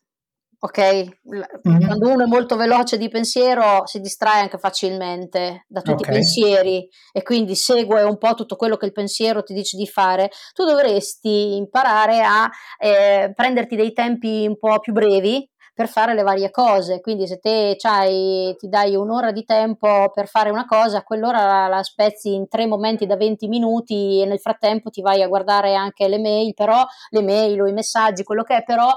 ok? 0.59 0.79
Mm-hmm. 0.79 1.87
Quando 1.87 2.09
uno 2.09 2.25
è 2.25 2.27
molto 2.27 2.57
veloce 2.57 2.97
di 2.97 3.09
pensiero 3.09 3.87
si 3.87 4.01
distrae 4.01 4.41
anche 4.41 4.59
facilmente 4.59 5.65
da 5.69 5.81
tutti 5.81 6.03
okay. 6.03 6.15
i 6.15 6.17
pensieri 6.19 6.89
e 7.13 7.23
quindi 7.23 7.55
segue 7.55 8.03
un 8.03 8.19
po' 8.19 8.35
tutto 8.35 8.57
quello 8.57 8.77
che 8.77 8.87
il 8.87 8.93
pensiero 8.93 9.43
ti 9.43 9.55
dice 9.55 9.77
di 9.77 9.87
fare. 9.87 10.31
Tu 10.55 10.65
dovresti 10.65 11.57
imparare 11.57 12.23
a 12.23 12.51
eh, 12.79 13.33
prenderti 13.35 13.77
dei 13.77 13.93
tempi 13.93 14.47
un 14.47 14.59
po' 14.59 14.79
più 14.81 14.93
brevi 14.93 15.49
per 15.77 15.89
fare 15.89 16.15
le 16.15 16.23
varie 16.23 16.51
cose. 16.51 17.03
Quindi 17.03 17.27
se 17.27 17.39
te 17.39 17.77
ti 17.77 18.69
dai 18.69 18.97
un'ora 18.97 19.31
di 19.31 19.45
tempo 19.45 20.11
per 20.11 20.27
fare 20.27 20.49
una 20.49 20.65
cosa, 20.65 21.03
quell'ora 21.03 21.45
la, 21.45 21.69
la 21.69 21.83
spezzi 21.83 22.33
in 22.33 22.49
tre 22.49 22.67
momenti 22.67 23.05
da 23.05 23.15
20 23.15 23.47
minuti 23.47 24.23
e 24.23 24.25
nel 24.25 24.41
frattempo 24.41 24.89
ti 24.89 25.03
vai 25.03 25.21
a 25.21 25.29
guardare 25.29 25.75
anche 25.75 26.09
le 26.09 26.19
mail, 26.19 26.55
però 26.55 26.83
le 27.11 27.23
mail 27.23 27.61
o 27.61 27.67
i 27.67 27.75
messaggi, 27.75 28.25
quello 28.25 28.43
che 28.43 28.57
è, 28.57 28.65
però 28.65 28.89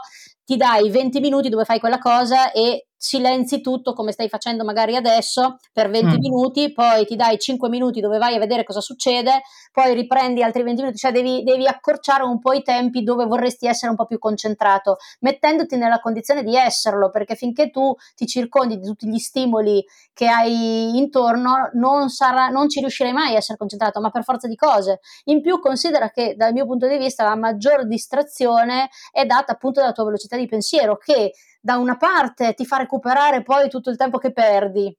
ti 0.49 0.57
dai 0.57 0.89
20 0.89 1.19
minuti 1.19 1.47
dove 1.47 1.63
fai 1.63 1.79
quella 1.79 1.99
cosa 1.99 2.51
e 2.51 2.87
silenzi 3.01 3.61
tutto 3.61 3.93
come 3.93 4.11
stai 4.11 4.27
facendo 4.27 4.65
magari 4.65 4.97
adesso 4.97 5.57
per 5.71 5.89
20 5.89 6.17
mm. 6.17 6.19
minuti, 6.19 6.73
poi 6.73 7.05
ti 7.05 7.15
dai 7.15 7.39
5 7.39 7.69
minuti 7.69 8.01
dove 8.01 8.17
vai 8.17 8.35
a 8.35 8.39
vedere 8.39 8.65
cosa 8.65 8.81
succede, 8.81 9.41
poi 9.71 9.93
riprendi 9.93 10.43
altri 10.43 10.63
20 10.63 10.81
minuti, 10.81 10.97
cioè 10.97 11.13
devi, 11.13 11.41
devi, 11.43 11.65
accorciare 11.65 12.23
un 12.23 12.39
po' 12.39 12.51
i 12.51 12.61
tempi 12.61 13.01
dove 13.01 13.25
vorresti 13.25 13.67
essere 13.67 13.91
un 13.91 13.95
po' 13.95 14.05
più 14.05 14.19
concentrato, 14.19 14.97
mettendoti 15.21 15.77
nella 15.77 16.01
condizione 16.01 16.43
di 16.43 16.57
esserlo, 16.57 17.09
perché 17.09 17.35
finché 17.35 17.69
tu 17.69 17.95
ti 18.15 18.27
circondi 18.27 18.77
di 18.77 18.85
tutti 18.85 19.07
gli 19.07 19.17
stimoli 19.17 19.81
che 20.13 20.27
hai 20.27 20.97
intorno, 20.97 21.69
non, 21.75 22.09
sarà, 22.09 22.49
non 22.49 22.67
ci 22.67 22.81
riuscirai 22.81 23.13
mai 23.13 23.35
a 23.35 23.37
essere 23.37 23.57
concentrato, 23.57 24.01
ma 24.01 24.09
per 24.09 24.25
forza 24.25 24.49
di 24.49 24.57
cose. 24.57 24.99
In 25.25 25.41
più 25.41 25.59
considera 25.61 26.09
che 26.09 26.35
dal 26.35 26.51
mio 26.51 26.65
punto 26.65 26.85
di 26.85 26.97
vista 26.97 27.23
la 27.23 27.37
maggior 27.37 27.87
distrazione 27.87 28.89
è 29.13 29.25
data 29.25 29.53
appunto 29.53 29.79
dalla 29.79 29.93
tua 29.93 30.03
velocità 30.03 30.35
di 30.35 30.47
pensiero, 30.47 30.97
che 30.97 31.31
da 31.60 31.78
una 31.78 31.97
parte 31.97 32.53
ti 32.53 32.66
fa 32.66 32.78
recuperare 32.78 33.43
poi 33.43 33.70
tutto 33.70 33.89
il 33.89 33.97
tempo 33.97 34.18
che 34.18 34.32
perdi, 34.32 34.95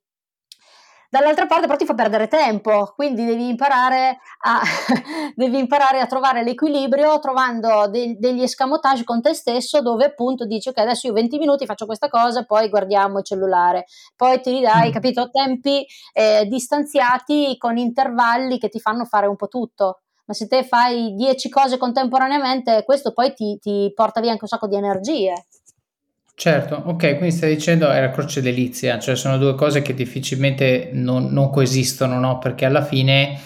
dall'altra 1.10 1.46
parte 1.46 1.66
però 1.66 1.76
ti 1.76 1.84
fa 1.84 1.94
perdere 1.94 2.28
tempo, 2.28 2.92
quindi 2.94 3.24
devi 3.24 3.48
imparare 3.48 4.18
a, 4.42 4.60
devi 5.34 5.58
imparare 5.58 6.00
a 6.00 6.06
trovare 6.06 6.44
l'equilibrio 6.44 7.18
trovando 7.18 7.88
de- 7.88 8.16
degli 8.16 8.42
escamotage 8.42 9.02
con 9.02 9.20
te 9.20 9.34
stesso 9.34 9.82
dove 9.82 10.04
appunto 10.04 10.46
dici 10.46 10.68
ok 10.68 10.78
adesso 10.78 11.08
io 11.08 11.12
20 11.12 11.38
minuti 11.38 11.66
faccio 11.66 11.84
questa 11.84 12.08
cosa, 12.08 12.44
poi 12.44 12.68
guardiamo 12.68 13.18
il 13.18 13.24
cellulare, 13.24 13.86
poi 14.14 14.40
ti 14.40 14.52
ridai, 14.52 14.90
mm. 14.90 14.92
capito, 14.92 15.30
tempi 15.30 15.84
eh, 16.12 16.46
distanziati 16.46 17.56
con 17.58 17.76
intervalli 17.76 18.58
che 18.58 18.68
ti 18.68 18.78
fanno 18.78 19.04
fare 19.04 19.26
un 19.26 19.36
po' 19.36 19.48
tutto. 19.48 20.00
Ma 20.26 20.36
se 20.36 20.46
te 20.46 20.62
fai 20.62 21.12
10 21.16 21.48
cose 21.48 21.76
contemporaneamente, 21.76 22.84
questo 22.84 23.12
poi 23.12 23.34
ti, 23.34 23.58
ti 23.58 23.90
porta 23.92 24.20
via 24.20 24.30
anche 24.30 24.44
un 24.44 24.48
sacco 24.48 24.68
di 24.68 24.76
energie. 24.76 25.32
Certo, 26.40 26.84
ok, 26.86 27.18
quindi 27.18 27.32
stai 27.32 27.54
dicendo 27.54 27.90
è 27.90 28.00
la 28.00 28.08
croce 28.08 28.40
delizia, 28.40 28.98
cioè 28.98 29.14
sono 29.14 29.36
due 29.36 29.54
cose 29.54 29.82
che 29.82 29.92
difficilmente 29.92 30.88
non, 30.94 31.26
non 31.26 31.50
coesistono, 31.50 32.18
no? 32.18 32.38
Perché 32.38 32.64
alla 32.64 32.82
fine 32.82 33.38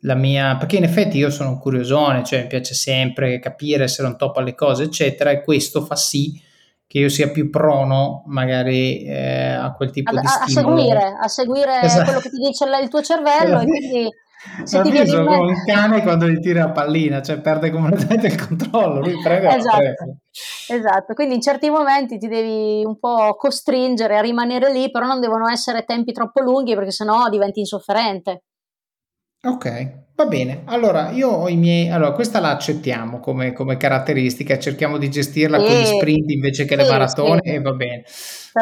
la 0.00 0.14
mia... 0.14 0.56
perché 0.56 0.78
in 0.78 0.84
effetti 0.84 1.18
io 1.18 1.28
sono 1.28 1.50
un 1.50 1.58
curiosone, 1.58 2.24
cioè 2.24 2.40
mi 2.40 2.46
piace 2.46 2.72
sempre 2.72 3.38
capire, 3.38 3.84
essere 3.84 4.08
un 4.08 4.16
top 4.16 4.38
alle 4.38 4.54
cose, 4.54 4.84
eccetera, 4.84 5.28
e 5.28 5.42
questo 5.42 5.84
fa 5.84 5.94
sì 5.94 6.40
che 6.86 6.98
io 7.00 7.10
sia 7.10 7.28
più 7.28 7.50
prono 7.50 8.22
magari 8.28 9.04
eh, 9.04 9.50
a 9.50 9.70
quel 9.74 9.90
tipo 9.90 10.16
a, 10.16 10.18
di 10.18 10.26
stimolo. 10.26 10.70
A 10.70 10.78
seguire, 10.78 11.16
a 11.20 11.28
seguire 11.28 11.80
esatto. 11.82 12.04
quello 12.04 12.20
che 12.20 12.30
ti 12.30 12.38
dice 12.38 12.64
il 12.64 12.88
tuo 12.88 13.02
cervello 13.02 13.60
e 13.60 13.66
quindi 13.66 14.08
se 14.64 14.80
ti 14.80 14.90
viene 14.90 15.12
come 15.12 15.36
un 15.36 15.64
cane 15.66 16.00
quando 16.00 16.26
gli 16.26 16.38
tira 16.40 16.64
la 16.64 16.70
pallina, 16.70 17.20
cioè 17.20 17.40
perde 17.40 17.70
completamente 17.70 18.28
il 18.28 18.46
controllo, 18.46 19.00
lui 19.00 19.20
prende 19.22 19.54
esatto. 19.54 20.16
Esatto, 20.68 21.14
quindi 21.14 21.34
in 21.34 21.40
certi 21.40 21.70
momenti 21.70 22.18
ti 22.18 22.28
devi 22.28 22.84
un 22.84 22.98
po' 22.98 23.34
costringere 23.36 24.16
a 24.16 24.20
rimanere 24.20 24.72
lì, 24.72 24.90
però 24.90 25.06
non 25.06 25.20
devono 25.20 25.48
essere 25.48 25.84
tempi 25.84 26.12
troppo 26.12 26.40
lunghi 26.40 26.74
perché 26.74 26.90
sennò 26.90 27.28
diventi 27.28 27.60
insofferente. 27.60 28.42
Ok, 29.44 29.66
va 30.18 30.26
bene. 30.26 30.62
Allora, 30.64 31.10
io 31.10 31.28
ho 31.28 31.48
i 31.48 31.54
miei... 31.54 31.88
Allora, 31.90 32.10
questa 32.10 32.40
la 32.40 32.50
accettiamo 32.50 33.20
come, 33.20 33.52
come 33.52 33.76
caratteristica, 33.76 34.58
cerchiamo 34.58 34.98
di 34.98 35.08
gestirla 35.08 35.58
con 35.58 35.68
gli 35.68 35.84
sprint 35.84 36.30
invece 36.30 36.64
che 36.64 36.74
le 36.74 36.88
maratone 36.88 37.40
sì. 37.44 37.50
e 37.50 37.60
va 37.60 37.72
bene. 37.72 38.02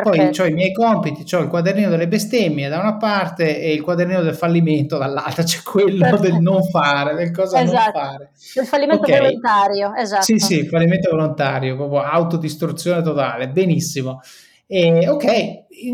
Poi 0.02 0.30
ho 0.38 0.44
i 0.44 0.52
miei 0.52 0.72
compiti, 0.74 1.34
ho 1.34 1.40
il 1.40 1.48
quadernino 1.48 1.88
delle 1.88 2.08
bestemmie 2.08 2.68
da 2.68 2.78
una 2.78 2.98
parte 2.98 3.58
e 3.58 3.72
il 3.72 3.80
quadernino 3.80 4.20
del 4.20 4.34
fallimento 4.34 4.98
dall'altra, 4.98 5.44
c'è 5.44 5.62
quello 5.62 6.00
Perfetto. 6.00 6.22
del 6.22 6.40
non 6.42 6.62
fare, 6.62 7.14
del 7.14 7.30
cosa 7.30 7.62
esatto. 7.62 7.98
non 7.98 8.08
fare. 8.08 8.30
Del 8.54 8.66
fallimento 8.66 9.02
okay. 9.04 9.18
volontario, 9.18 9.94
esatto. 9.94 10.22
Sì, 10.24 10.38
sì, 10.38 10.66
fallimento 10.66 11.08
volontario, 11.08 11.74
proprio 11.76 12.02
autodistruzione 12.02 13.00
totale, 13.00 13.48
benissimo. 13.48 14.20
E, 14.66 15.08
ok, 15.08 15.24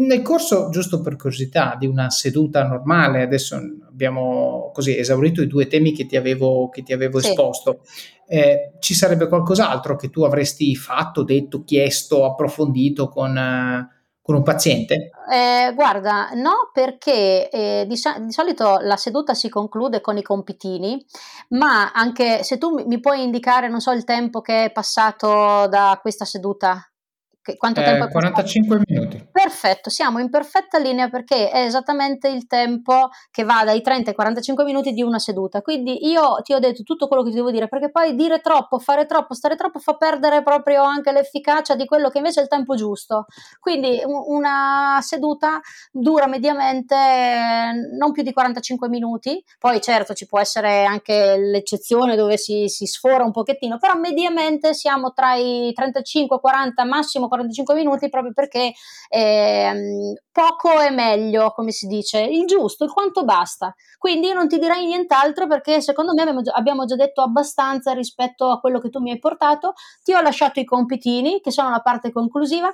nel 0.01 0.23
corso, 0.23 0.71
giusto 0.71 1.01
per 1.01 1.15
curiosità, 1.15 1.77
di 1.79 1.87
una 1.87 2.11
seduta 2.11 2.67
normale, 2.67 3.23
adesso 3.23 3.57
abbiamo 3.93 4.71
così 4.73 4.97
esaurito 4.97 5.43
i 5.43 5.47
due 5.47 5.67
temi 5.67 5.93
che 5.93 6.07
ti 6.07 6.17
avevo, 6.17 6.69
che 6.71 6.83
ti 6.83 6.93
avevo 6.93 7.21
sì. 7.21 7.29
esposto, 7.29 7.81
eh, 8.27 8.73
ci 8.81 8.95
sarebbe 8.95 9.29
qualcos'altro 9.29 9.97
che 9.97 10.11
tu 10.11 10.23
avresti 10.23 10.75
fatto, 10.75 11.23
detto, 11.23 11.63
chiesto, 11.65 12.25
approfondito 12.25 13.09
con... 13.09 13.37
Eh, 13.37 14.01
con 14.25 14.37
un 14.37 14.45
paziente? 14.45 15.11
Eh, 15.29 15.73
guarda, 15.75 16.31
no, 16.35 16.71
perché 16.73 17.51
eh, 17.51 17.85
di, 17.89 17.97
di, 18.21 18.33
solito 18.33 18.79
la 18.81 18.97
seduta 18.97 19.35
si 19.35 19.49
conclude 19.49 20.01
con 20.01 20.17
i 20.17 20.23
compitini, 20.23 21.05
ma 21.49 21.91
anche 21.91 22.45
se 22.45 22.57
tu 22.57 22.85
mi 22.87 23.01
puoi 23.01 23.25
indicare, 23.25 23.69
non 23.69 23.81
so, 23.81 23.91
il 23.91 24.05
tempo 24.05 24.41
che 24.41 24.67
è 24.67 24.71
passato 24.71 25.67
da 25.67 25.99
questa 26.01 26.25
seduta 26.25 26.92
che, 27.43 27.57
quanto 27.57 27.81
eh, 27.81 27.85
tempo 27.85 28.07
è 28.07 28.11
45 28.11 28.77
passato? 28.77 28.93
minuti. 28.93 29.29
Perfetto, 29.33 29.91
siamo 29.91 30.21
in 30.21 30.31
perfetta 30.31 30.79
linea 30.79 31.09
perché 31.09 31.51
è 31.51 31.65
esattamente 31.65 32.29
il 32.29 32.47
tempo 32.47 33.11
che 33.33 33.43
va 33.43 33.65
dai 33.65 33.83
30 33.83 34.11
ai 34.11 34.15
45 34.15 34.65
minuti 34.65 34.93
di 34.93 35.03
una 35.03 35.19
seduta. 35.19 35.61
Quindi 35.61 36.09
io 36.09 36.41
ti 36.43 36.55
ho 36.55 36.61
detto 36.61 36.85
tutto 36.85 37.09
quello 37.09 37.25
che 37.25 37.31
ti 37.31 37.37
devo 37.37 37.51
dire 37.51 37.67
perché 37.67 37.91
poi 37.91 38.15
dire 38.15 38.41
troppo, 38.41 38.79
fare 38.79 39.07
troppo, 39.07 39.35
stare 39.35 39.57
troppo 39.57 39.81
fa 39.81 39.95
perdere 39.95 40.43
proprio 40.45 40.85
anche 40.85 41.11
l'efficacia 41.11 41.75
di 41.75 41.85
quello 41.85 42.11
che 42.11 42.19
invece 42.19 42.41
è 42.41 42.43
il 42.45 42.49
tempo 42.49 42.77
giusto. 42.77 43.27
Quindi 43.59 44.01
una 44.05 44.99
seduta 45.01 45.61
dura 45.91 46.29
mediamente 46.29 46.95
non 47.99 48.13
più 48.13 48.23
di 48.23 48.33
45 48.33 48.89
minuti. 48.89 49.43
Poi 49.59 49.81
certo 49.81 50.15
ci 50.15 50.27
può 50.27 50.39
essere 50.39 50.85
anche 50.85 51.37
l'eccezione 51.37 52.15
dove 52.15 52.37
si, 52.37 52.69
si 52.69 52.87
sfora 52.87 53.25
un 53.25 53.33
pochettino, 53.33 53.79
però 53.79 53.95
mediamente 53.95 54.75
siamo 54.75 55.13
tra 55.13 55.35
i 55.35 55.73
35 55.73 56.37
e 56.37 56.41
40 56.41 56.85
massimo 56.85 57.31
45 57.33 57.75
minuti 57.75 58.11
proprio 58.11 58.33
perché 58.35 58.75
eh, 59.09 60.15
poco 60.31 60.79
è 60.79 60.91
meglio, 60.91 61.51
come 61.53 61.71
si 61.71 61.87
dice, 61.87 62.21
il 62.21 62.47
giusto, 62.47 62.85
il 62.85 62.93
quanto 62.93 63.25
basta. 63.25 63.75
Quindi 63.97 64.27
io 64.27 64.35
non 64.35 64.49
ti 64.49 64.59
direi 64.59 64.85
nient'altro 64.85 65.47
perché 65.47 65.81
secondo 65.81 66.13
me 66.13 66.21
abbiamo, 66.21 66.43
abbiamo 66.53 66.85
già 66.85 66.97
detto 66.97 67.23
abbastanza 67.23 67.93
rispetto 67.93 68.51
a 68.51 68.61
quello 68.61 68.81
che 68.81 68.91
tu 68.91 69.01
mi 69.01 69.11
hai 69.11 69.19
portato. 69.19 69.73
Ti 70.03 70.13
ho 70.13 70.21
lasciato 70.21 70.61
i 70.61 70.65
compitini, 70.65 71.41
che 71.41 71.51
sono 71.51 71.71
la 71.71 71.81
parte 71.81 72.13
conclusiva. 72.13 72.71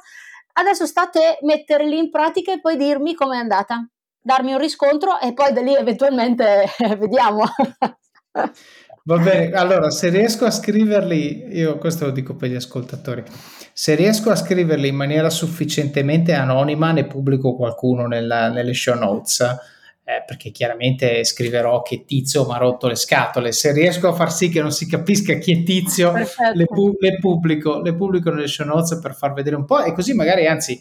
Adesso 0.54 0.86
state 0.86 1.38
metterli 1.42 1.96
in 1.96 2.10
pratica 2.10 2.52
e 2.52 2.60
poi 2.60 2.76
dirmi 2.76 3.14
com'è 3.14 3.36
andata. 3.36 3.86
Darmi 4.20 4.52
un 4.52 4.58
riscontro 4.58 5.20
e 5.20 5.32
poi 5.32 5.52
da 5.52 5.60
lì 5.60 5.74
eventualmente 5.74 6.66
vediamo. 6.98 7.44
Va 9.08 9.16
bene, 9.16 9.52
allora 9.52 9.88
se 9.88 10.10
riesco 10.10 10.44
a 10.44 10.50
scriverli, 10.50 11.56
io 11.56 11.78
questo 11.78 12.04
lo 12.04 12.10
dico 12.10 12.36
per 12.36 12.50
gli 12.50 12.54
ascoltatori, 12.54 13.24
se 13.72 13.94
riesco 13.94 14.28
a 14.28 14.36
scriverli 14.36 14.86
in 14.86 14.96
maniera 14.96 15.30
sufficientemente 15.30 16.34
anonima 16.34 16.92
ne 16.92 17.06
pubblico 17.06 17.56
qualcuno 17.56 18.06
nella, 18.06 18.50
nelle 18.50 18.74
show 18.74 18.98
notes, 18.98 19.40
eh, 19.40 20.22
perché 20.26 20.50
chiaramente 20.50 21.24
scriverò 21.24 21.80
che 21.80 22.04
Tizio 22.04 22.44
mi 22.44 22.52
ha 22.52 22.58
rotto 22.58 22.86
le 22.86 22.96
scatole, 22.96 23.50
se 23.52 23.72
riesco 23.72 24.08
a 24.08 24.12
far 24.12 24.30
sì 24.30 24.50
che 24.50 24.60
non 24.60 24.72
si 24.72 24.86
capisca 24.86 25.32
chi 25.36 25.52
è 25.52 25.62
Tizio, 25.62 26.12
le, 26.12 26.66
pu- 26.66 26.98
le, 27.00 27.16
pubblico, 27.18 27.80
le 27.80 27.94
pubblico 27.94 28.28
nelle 28.28 28.46
show 28.46 28.66
notes 28.66 28.98
per 29.00 29.14
far 29.14 29.32
vedere 29.32 29.56
un 29.56 29.64
po' 29.64 29.82
e 29.82 29.94
così 29.94 30.12
magari 30.12 30.46
anzi 30.46 30.78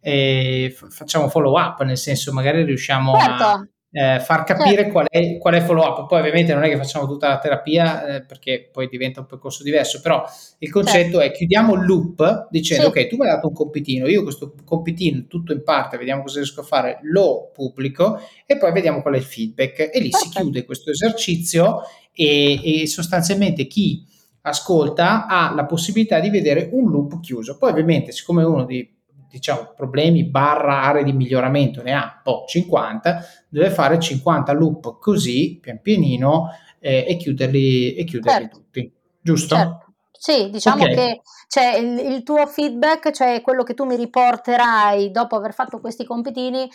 eh, 0.00 0.74
facciamo 0.88 1.28
follow 1.28 1.60
up, 1.60 1.82
nel 1.82 1.98
senso 1.98 2.32
magari 2.32 2.64
riusciamo 2.64 3.18
certo. 3.18 3.42
a 3.44 3.68
eh, 3.90 4.20
far 4.20 4.44
capire 4.44 4.76
certo. 4.76 4.92
qual, 4.92 5.06
è, 5.08 5.38
qual 5.38 5.54
è 5.54 5.56
il 5.58 5.62
follow 5.62 5.84
up. 5.84 6.06
Poi 6.06 6.18
ovviamente 6.18 6.52
non 6.52 6.64
è 6.64 6.68
che 6.68 6.76
facciamo 6.76 7.06
tutta 7.06 7.28
la 7.28 7.38
terapia 7.38 8.06
eh, 8.06 8.24
perché 8.24 8.68
poi 8.72 8.88
diventa 8.88 9.20
un 9.20 9.26
percorso 9.26 9.62
diverso, 9.62 10.00
però 10.00 10.24
il 10.58 10.70
concetto 10.70 11.18
certo. 11.18 11.20
è 11.20 11.30
chiudiamo 11.30 11.74
il 11.74 11.84
loop 11.84 12.48
dicendo 12.50 12.84
sì. 12.84 12.88
ok, 12.88 13.06
tu 13.06 13.16
mi 13.16 13.26
hai 13.26 13.34
dato 13.34 13.48
un 13.48 13.54
compitino, 13.54 14.06
io 14.06 14.22
questo 14.22 14.54
compitino 14.64 15.24
tutto 15.26 15.52
in 15.52 15.62
parte, 15.62 15.96
vediamo 15.96 16.22
cosa 16.22 16.38
riesco 16.38 16.60
a 16.60 16.64
fare, 16.64 16.98
lo 17.02 17.50
pubblico 17.52 18.20
e 18.44 18.56
poi 18.58 18.72
vediamo 18.72 19.02
qual 19.02 19.14
è 19.14 19.18
il 19.18 19.24
feedback 19.24 19.78
e 19.92 20.00
lì 20.00 20.10
Perfetto. 20.10 20.18
si 20.18 20.28
chiude 20.30 20.64
questo 20.64 20.90
esercizio 20.90 21.82
e, 22.12 22.82
e 22.82 22.86
sostanzialmente 22.86 23.66
chi 23.66 24.04
ascolta 24.42 25.26
ha 25.26 25.52
la 25.54 25.64
possibilità 25.64 26.20
di 26.20 26.30
vedere 26.30 26.68
un 26.72 26.90
loop 26.90 27.20
chiuso. 27.20 27.56
Poi 27.56 27.70
ovviamente 27.70 28.12
siccome 28.12 28.44
uno 28.44 28.64
di 28.64 28.95
diciamo, 29.36 29.74
problemi 29.76 30.24
barra 30.24 30.82
aree 30.82 31.04
di 31.04 31.12
miglioramento 31.12 31.82
ne 31.82 31.92
ha 31.92 32.20
po' 32.22 32.44
50, 32.48 33.24
deve 33.48 33.70
fare 33.70 33.98
50 33.98 34.52
loop 34.52 34.98
così, 34.98 35.58
pian 35.60 35.80
pianino, 35.82 36.48
eh, 36.78 37.04
e 37.06 37.16
chiuderli, 37.16 37.94
e 37.94 38.04
chiuderli 38.04 38.44
certo. 38.44 38.56
tutti. 38.56 38.92
Giusto? 39.20 39.54
Certo. 39.54 39.92
Sì, 40.12 40.48
diciamo 40.48 40.82
okay. 40.82 40.94
che 40.94 41.20
cioè, 41.48 41.76
il, 41.76 41.98
il, 41.98 42.22
tuo 42.22 42.46
feedback, 42.46 43.10
cioè 43.10 43.42
quello 43.42 43.62
che 43.62 43.74
tu 43.74 43.84
mi 43.84 43.96
riporterai 43.96 45.10
dopo 45.10 45.36
aver 45.36 45.52
fatto 45.52 45.78
questi 45.80 46.06
compitini, 46.06 46.68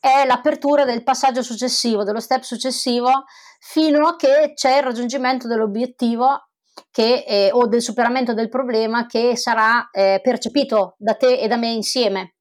è 0.00 0.24
l'apertura 0.26 0.84
del 0.84 1.02
passaggio 1.02 1.42
successivo, 1.42 2.04
dello 2.04 2.20
step 2.20 2.42
successivo, 2.42 3.24
fino 3.60 4.06
a 4.06 4.16
che 4.16 4.52
c'è 4.54 4.78
il 4.78 4.82
raggiungimento 4.82 5.46
dell'obiettivo 5.46 6.45
che, 6.90 7.24
eh, 7.26 7.50
o 7.52 7.66
del 7.66 7.82
superamento 7.82 8.34
del 8.34 8.48
problema 8.48 9.06
che 9.06 9.36
sarà 9.36 9.88
eh, 9.90 10.20
percepito 10.22 10.94
da 10.98 11.14
te 11.14 11.38
e 11.38 11.48
da 11.48 11.56
me 11.56 11.68
insieme. 11.68 12.34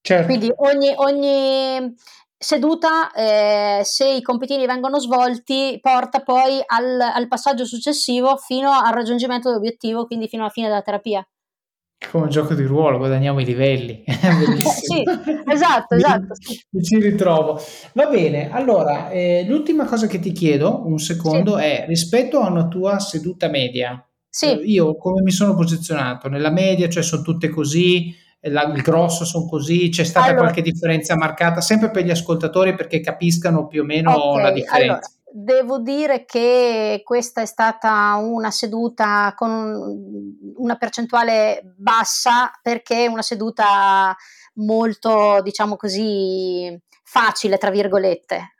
Certo. 0.00 0.26
Quindi 0.26 0.52
ogni, 0.56 0.92
ogni 0.96 1.94
seduta, 2.36 3.10
eh, 3.12 3.80
se 3.84 4.06
i 4.06 4.22
compitini 4.22 4.66
vengono 4.66 4.98
svolti, 4.98 5.78
porta 5.80 6.20
poi 6.20 6.62
al, 6.64 7.00
al 7.00 7.28
passaggio 7.28 7.64
successivo 7.64 8.36
fino 8.36 8.70
al 8.70 8.92
raggiungimento 8.92 9.48
dell'obiettivo, 9.48 10.06
quindi 10.06 10.28
fino 10.28 10.42
alla 10.42 10.52
fine 10.52 10.68
della 10.68 10.82
terapia 10.82 11.26
come 12.10 12.24
un 12.24 12.30
gioco 12.30 12.54
di 12.54 12.64
ruolo, 12.64 12.98
guadagniamo 12.98 13.40
i 13.40 13.44
livelli. 13.44 14.04
sì, 14.06 15.02
esatto, 15.50 15.94
esatto. 15.94 16.34
Mi, 16.70 16.82
ci 16.82 16.98
ritrovo. 17.00 17.60
Va 17.92 18.06
bene, 18.06 18.50
allora, 18.50 19.10
eh, 19.10 19.44
l'ultima 19.46 19.84
cosa 19.84 20.06
che 20.06 20.18
ti 20.18 20.32
chiedo, 20.32 20.86
un 20.86 20.98
secondo, 20.98 21.56
sì. 21.56 21.64
è 21.64 21.84
rispetto 21.86 22.40
a 22.40 22.50
una 22.50 22.68
tua 22.68 22.98
seduta 22.98 23.48
media. 23.48 24.04
Sì. 24.28 24.46
Eh, 24.46 24.62
io 24.64 24.96
come 24.96 25.22
mi 25.22 25.30
sono 25.30 25.54
posizionato? 25.54 26.28
Nella 26.28 26.50
media, 26.50 26.88
cioè 26.88 27.02
sono 27.02 27.22
tutte 27.22 27.48
così, 27.48 28.14
la, 28.40 28.64
il 28.64 28.82
grosso 28.82 29.24
sono 29.24 29.46
così, 29.46 29.88
c'è 29.88 30.04
stata 30.04 30.26
allora, 30.26 30.42
qualche 30.42 30.62
differenza 30.62 31.16
marcata, 31.16 31.60
sempre 31.60 31.90
per 31.90 32.04
gli 32.04 32.10
ascoltatori 32.10 32.74
perché 32.74 33.00
capiscano 33.00 33.66
più 33.66 33.82
o 33.82 33.84
meno 33.84 34.30
okay, 34.30 34.42
la 34.42 34.50
differenza. 34.50 34.82
Allora, 34.82 35.00
devo 35.36 35.80
dire 35.80 36.24
che 36.24 37.00
questa 37.02 37.40
è 37.40 37.46
stata 37.46 38.14
una 38.14 38.52
seduta 38.52 39.34
con 39.36 40.32
una 40.54 40.76
percentuale 40.76 41.74
bassa 41.76 42.52
perché 42.62 43.04
è 43.04 43.08
una 43.08 43.22
seduta 43.22 44.14
molto, 44.54 45.40
diciamo 45.42 45.74
così, 45.74 46.80
facile, 47.02 47.58
tra 47.58 47.70
virgolette 47.70 48.53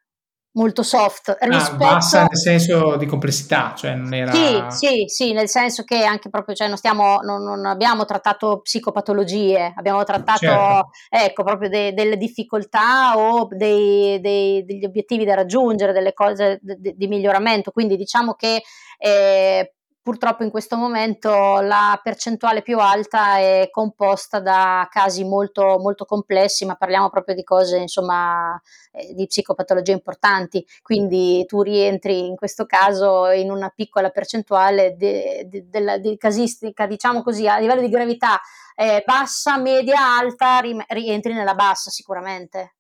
molto 0.55 0.83
soft 0.83 1.29
ah, 1.39 1.47
rispetto... 1.47 1.85
Ah, 1.85 1.95
bassa 1.95 2.19
nel 2.21 2.39
senso 2.39 2.97
di 2.97 3.07
complessità, 3.07 3.75
cioè 3.77 3.95
non 3.95 4.13
era... 4.13 4.33
Sì, 4.33 4.65
sì, 4.69 5.05
sì, 5.07 5.33
nel 5.33 5.49
senso 5.49 5.85
che 5.85 6.05
anche 6.05 6.31
proprio, 6.31 6.55
cioè 6.55 6.69
non 6.69 6.77
stiamo, 6.77 7.19
non, 7.23 7.43
non 7.43 7.67
abbiamo 7.67 8.05
trattato 8.05 8.61
psicopatologie, 8.61 9.73
abbiamo 9.77 10.03
trattato, 10.05 10.39
certo. 10.39 10.91
ecco, 11.09 11.45
proprio 11.45 11.69
de, 11.69 11.93
delle 11.93 12.17
difficoltà 12.17 13.17
o 13.17 13.49
dei, 13.51 14.21
dei, 14.21 14.65
degli 14.65 14.85
obiettivi 14.85 15.25
da 15.25 15.35
raggiungere, 15.35 15.93
delle 15.93 16.13
cose 16.13 16.61
di, 16.61 16.95
di 16.97 17.07
miglioramento, 17.07 17.71
quindi 17.71 17.97
diciamo 17.97 18.35
che 18.35 18.63
eh, 18.99 19.75
Purtroppo 20.05 20.43
in 20.43 20.51
questo 20.51 20.77
momento 20.77 21.31
la 21.63 21.99
percentuale 22.03 22.61
più 22.61 22.79
alta 22.79 23.39
è 23.39 23.71
composta 23.71 24.39
da 24.39 24.87
casi 24.91 25.25
molto, 25.25 25.79
molto 25.79 26.05
complessi, 26.05 26.67
ma 26.67 26.75
parliamo 26.75 27.09
proprio 27.09 27.35
di 27.35 27.43
cose, 27.43 27.79
insomma, 27.79 28.61
eh, 28.93 29.15
di 29.15 29.27
psicopatologie 29.27 29.93
importanti. 29.93 30.63
Quindi 30.83 31.47
tu 31.47 31.63
rientri 31.63 32.27
in 32.27 32.37
questo 32.37 32.67
caso 32.67 33.31
in 33.31 33.51
una 33.51 33.71
piccola 33.71 34.11
percentuale 34.11 34.95
de, 34.95 35.47
de, 35.49 35.71
de, 35.71 36.01
di 36.01 36.19
casistica, 36.19 36.87
diciamo 36.87 37.23
così, 37.23 37.49
a 37.49 37.57
livello 37.57 37.81
di 37.81 37.89
gravità 37.89 38.39
eh, 38.75 39.03
bassa, 39.07 39.57
media, 39.57 40.19
alta, 40.19 40.61
rientri 40.89 41.33
nella 41.33 41.55
bassa 41.55 41.89
sicuramente 41.89 42.75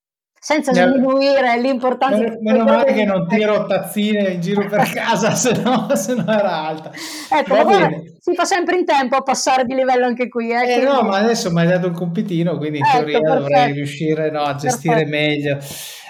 senza 0.45 0.72
diminuire 0.72 1.59
l'importanza. 1.59 2.36
Meno, 2.38 2.64
male 2.64 2.92
che 2.92 3.07
non 3.07 3.26
tiro 3.26 3.64
tazzine 3.64 4.32
in 4.32 4.40
giro 4.42 4.66
per 4.66 4.82
casa, 4.92 5.30
se 5.30 5.59
no, 5.62 5.88
se 5.95 6.14
no 6.14 6.30
era 6.30 6.66
alta. 6.66 6.90
Ecco, 7.30 8.12
si 8.20 8.34
fa 8.34 8.45
sempre 8.45 8.76
in 8.76 8.84
tempo 8.84 9.16
a 9.16 9.22
passare 9.22 9.64
di 9.64 9.74
livello 9.74 10.05
anche 10.05 10.28
qui. 10.28 10.51
Eh, 10.51 10.80
eh 10.80 10.82
no, 10.82 11.01
ma 11.01 11.16
adesso 11.16 11.51
mi 11.51 11.62
hai 11.62 11.68
dato 11.68 11.86
il 11.86 11.95
compitino, 11.95 12.59
quindi 12.59 12.76
in 12.76 12.84
ecco, 12.84 12.97
teoria 12.99 13.20
perfetto. 13.20 13.40
dovrei 13.40 13.72
riuscire 13.72 14.30
no, 14.30 14.42
a 14.42 14.55
gestire 14.57 15.07
perfetto. 15.07 15.16
meglio. 15.16 15.59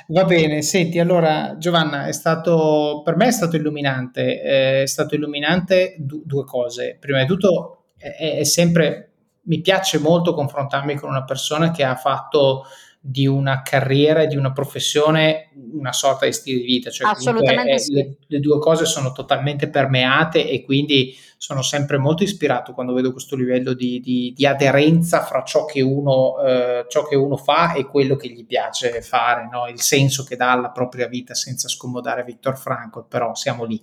Va 0.08 0.24
bene, 0.24 0.62
senti, 0.62 0.98
allora 0.98 1.54
Giovanna, 1.56 2.06
è 2.06 2.12
stato, 2.12 3.02
per 3.04 3.14
me 3.14 3.28
è 3.28 3.30
stato 3.30 3.54
illuminante, 3.54 4.42
eh, 4.42 4.82
è 4.82 4.86
stato 4.86 5.14
illuminante 5.14 5.94
du- 5.98 6.24
due 6.24 6.44
cose. 6.44 6.96
Prima 6.98 7.20
di 7.20 7.26
tutto 7.26 7.84
è, 7.96 8.38
è 8.38 8.44
sempre, 8.44 9.12
mi 9.42 9.60
piace 9.60 10.00
molto 10.00 10.34
confrontarmi 10.34 10.96
con 10.96 11.08
una 11.08 11.22
persona 11.22 11.70
che 11.70 11.84
ha 11.84 11.94
fatto 11.94 12.64
di 13.06 13.26
una 13.26 13.60
carriera 13.60 14.22
e 14.22 14.26
di 14.26 14.36
una 14.36 14.52
professione 14.52 15.50
una 15.74 15.92
sorta 15.92 16.24
di 16.24 16.32
stile 16.32 16.60
di 16.60 16.64
vita, 16.64 16.88
cioè 16.88 17.10
Assolutamente 17.10 17.78
sì. 17.78 17.92
le, 17.92 18.16
le, 18.26 18.40
due 18.40 18.58
cose 18.58 18.86
sono 18.86 19.12
totalmente 19.12 19.68
permeate 19.68 20.48
e 20.48 20.64
quindi 20.64 21.14
sono 21.36 21.60
sempre 21.60 21.98
molto 21.98 22.22
ispirato 22.22 22.72
quando 22.72 22.94
vedo 22.94 23.12
questo 23.12 23.36
livello 23.36 23.74
di, 23.74 24.00
di, 24.00 24.32
di 24.34 24.46
aderenza 24.46 25.22
fra 25.22 25.42
ciò 25.42 25.66
che, 25.66 25.82
uno, 25.82 26.40
eh, 26.42 26.86
ciò 26.88 27.06
che, 27.06 27.14
uno, 27.14 27.36
fa 27.36 27.74
e 27.74 27.84
quello 27.84 28.16
che 28.16 28.28
gli 28.28 28.46
piace 28.46 29.02
fare, 29.02 29.48
no? 29.52 29.68
il 29.68 29.82
senso 29.82 30.24
che 30.24 30.36
dà 30.36 30.52
alla 30.52 30.70
propria 30.70 31.06
vita 31.06 31.34
senza 31.34 31.68
scomodare 31.68 32.24
Viktor 32.24 32.56
Frankl, 32.56 33.04
però 33.06 33.34
siamo 33.34 33.64
lì. 33.64 33.82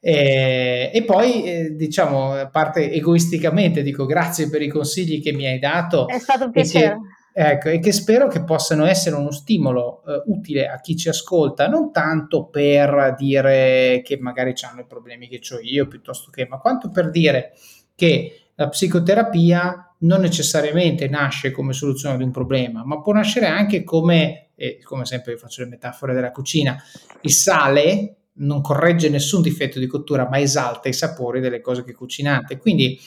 Eh, 0.00 0.90
e 0.92 1.04
poi, 1.04 1.44
eh, 1.44 1.76
diciamo, 1.76 2.32
a 2.32 2.48
parte 2.48 2.90
egoisticamente, 2.90 3.82
dico 3.82 4.04
grazie 4.04 4.50
per 4.50 4.62
i 4.62 4.68
consigli 4.68 5.22
che 5.22 5.32
mi 5.32 5.46
hai 5.46 5.60
dato. 5.60 6.08
È 6.08 6.18
stato 6.18 6.46
un 6.46 6.50
piacere. 6.50 6.98
Ecco, 7.34 7.70
e 7.70 7.78
che 7.78 7.92
spero 7.92 8.28
che 8.28 8.44
possano 8.44 8.84
essere 8.84 9.16
uno 9.16 9.30
stimolo 9.30 10.02
eh, 10.06 10.22
utile 10.26 10.68
a 10.68 10.80
chi 10.80 10.96
ci 10.96 11.08
ascolta, 11.08 11.66
non 11.66 11.90
tanto 11.90 12.46
per 12.46 13.14
dire 13.16 14.02
che 14.04 14.18
magari 14.18 14.52
hanno 14.68 14.80
i 14.80 14.86
problemi 14.86 15.28
che 15.28 15.40
ho 15.54 15.58
io, 15.58 15.88
piuttosto 15.88 16.30
che, 16.30 16.46
ma 16.46 16.58
quanto 16.58 16.90
per 16.90 17.10
dire 17.10 17.52
che 17.94 18.48
la 18.54 18.68
psicoterapia 18.68 19.94
non 20.00 20.20
necessariamente 20.20 21.08
nasce 21.08 21.52
come 21.52 21.72
soluzione 21.72 22.18
di 22.18 22.22
un 22.22 22.32
problema, 22.32 22.84
ma 22.84 23.00
può 23.00 23.12
nascere 23.12 23.46
anche 23.46 23.82
come, 23.82 24.50
eh, 24.54 24.80
come 24.82 25.06
sempre 25.06 25.32
io 25.32 25.38
faccio 25.38 25.62
le 25.62 25.68
metafore 25.68 26.12
della 26.12 26.32
cucina, 26.32 26.76
il 27.22 27.32
sale 27.32 28.16
non 28.34 28.60
corregge 28.60 29.08
nessun 29.08 29.42
difetto 29.42 29.78
di 29.78 29.86
cottura, 29.86 30.28
ma 30.28 30.38
esalta 30.38 30.88
i 30.88 30.92
sapori 30.92 31.40
delle 31.40 31.60
cose 31.60 31.84
che 31.84 31.92
cucinate. 31.92 32.58
Quindi 32.58 32.98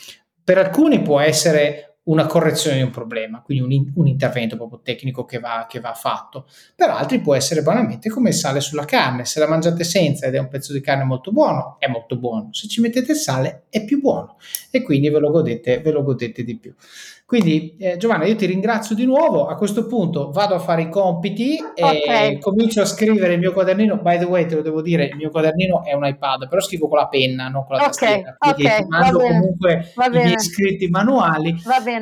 per 0.43 0.57
alcuni 0.57 1.01
può 1.01 1.19
essere 1.19 1.94
una 2.05 2.25
correzione 2.25 2.77
di 2.77 2.83
un 2.83 2.91
problema, 2.91 3.41
quindi 3.41 3.77
un, 3.77 3.91
un 3.95 4.07
intervento 4.07 4.57
proprio 4.57 4.81
tecnico 4.83 5.25
che 5.25 5.39
va, 5.39 5.65
che 5.67 5.79
va, 5.79 5.93
fatto. 5.93 6.47
Per 6.75 6.89
altri 6.89 7.19
può 7.19 7.33
essere 7.35 7.61
banalmente 7.61 8.09
come 8.09 8.29
il 8.29 8.35
sale 8.35 8.59
sulla 8.59 8.85
carne, 8.85 9.25
se 9.25 9.39
la 9.39 9.47
mangiate 9.47 9.83
senza 9.83 10.27
ed 10.27 10.35
è 10.35 10.39
un 10.39 10.47
pezzo 10.47 10.73
di 10.73 10.81
carne 10.81 11.03
molto 11.03 11.31
buono, 11.31 11.77
è 11.79 11.87
molto 11.87 12.17
buono, 12.17 12.49
se 12.51 12.67
ci 12.67 12.81
mettete 12.81 13.13
il 13.13 13.17
sale 13.17 13.65
è 13.69 13.83
più 13.83 13.99
buono 14.01 14.37
e 14.69 14.81
quindi 14.81 15.09
ve 15.09 15.19
lo 15.19 15.31
godete, 15.31 15.79
ve 15.79 15.91
lo 15.91 16.03
godete 16.03 16.43
di 16.43 16.57
più. 16.57 16.73
Quindi 17.25 17.75
eh, 17.79 17.97
Giovanna, 17.97 18.25
io 18.25 18.35
ti 18.35 18.45
ringrazio 18.45 18.93
di 18.93 19.03
nuovo. 19.03 19.47
A 19.47 19.55
questo 19.55 19.87
punto 19.87 20.29
vado 20.29 20.53
a 20.53 20.59
fare 20.59 20.83
i 20.83 20.89
compiti 20.89 21.57
okay. 21.59 22.35
e 22.35 22.39
comincio 22.39 22.81
a 22.81 22.85
scrivere 22.85 23.33
il 23.33 23.39
mio 23.39 23.51
quadernino. 23.51 23.97
By 23.97 24.19
the 24.19 24.25
way, 24.25 24.45
te 24.45 24.53
lo 24.53 24.61
devo 24.61 24.83
dire, 24.83 25.05
il 25.05 25.15
mio 25.15 25.31
quadernino 25.31 25.83
è 25.83 25.93
un 25.93 26.05
iPad, 26.05 26.47
però 26.47 26.61
scrivo 26.61 26.87
con 26.87 26.99
la 26.99 27.07
penna, 27.07 27.47
non 27.47 27.65
con 27.65 27.77
la 27.77 27.87
okay. 27.87 27.87
tastiera. 27.87 28.35
Quindi 28.37 28.65
okay. 28.65 28.85
mando 28.87 29.19
comunque 29.19 29.93
i 29.95 30.09
miei 30.09 30.39
scritti 30.39 30.87
manuali 30.87 31.55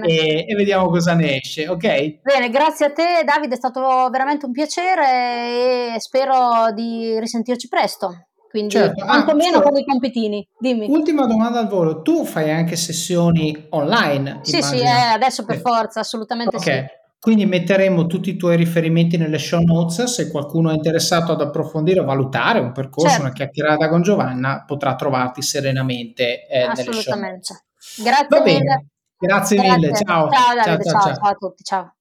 e, 0.04 0.46
e, 0.46 0.56
vediamo 0.56 0.90
cosa 0.90 1.14
ne 1.14 1.40
esce, 1.40 1.70
ok? 1.70 2.20
Bene, 2.22 2.50
grazie 2.50 2.88
a 2.88 2.92
te 2.92 3.24
Davide, 3.24 3.54
è 3.54 3.58
stato 3.58 4.10
veramente 4.12 4.46
un 4.46 4.52
piacere 4.52 5.96
e 5.96 6.00
spero 6.00 6.72
di 6.74 7.18
risentirci 7.18 7.70
presto 7.70 8.28
quindi 8.54 8.70
certo. 8.70 9.04
quantomeno 9.04 9.58
ah, 9.58 9.62
con 9.64 9.76
i 9.78 9.84
compitini. 9.84 10.48
Dimmi. 10.60 10.86
Ultima 10.88 11.26
domanda 11.26 11.58
al 11.58 11.68
volo, 11.68 12.04
tu 12.04 12.24
fai 12.24 12.52
anche 12.52 12.76
sessioni 12.76 13.66
online? 13.70 14.42
Sì, 14.44 14.58
immagino. 14.58 14.78
sì, 14.78 14.86
eh, 14.86 15.12
adesso 15.12 15.44
per 15.44 15.58
forza, 15.58 16.02
assolutamente 16.02 16.58
okay. 16.58 16.82
sì. 16.82 16.86
Quindi 17.20 17.48
metteremo 17.48 18.06
tutti 18.06 18.30
i 18.30 18.36
tuoi 18.36 18.56
riferimenti 18.56 19.18
nelle 19.18 19.40
show 19.40 19.60
notes, 19.60 20.04
se 20.04 20.30
qualcuno 20.30 20.70
è 20.70 20.76
interessato 20.76 21.32
ad 21.32 21.42
approfondire 21.42 22.02
o 22.02 22.04
valutare 22.04 22.60
un 22.60 22.72
percorso, 22.74 23.10
certo. 23.10 23.24
una 23.24 23.34
chiacchierata 23.34 23.90
con 23.90 24.04
Giovanna, 24.04 24.64
potrà 24.68 24.94
trovarti 24.94 25.42
serenamente 25.42 26.46
eh, 26.46 26.68
nelle 26.68 26.94
show 26.94 27.20
notes. 27.20 27.66
Grazie 28.04 28.28
Va 28.30 28.44
mille. 28.44 28.58
Bene. 28.60 28.86
Grazie, 29.18 29.56
Grazie, 29.58 29.78
mille, 29.78 29.96
ciao. 29.96 30.30
Ciao, 30.30 30.54
Davide, 30.54 30.84
ciao, 30.84 30.92
ciao, 30.92 31.02
ciao. 31.02 31.16
ciao 31.16 31.28
a 31.28 31.34
tutti, 31.34 31.64
ciao. 31.64 31.96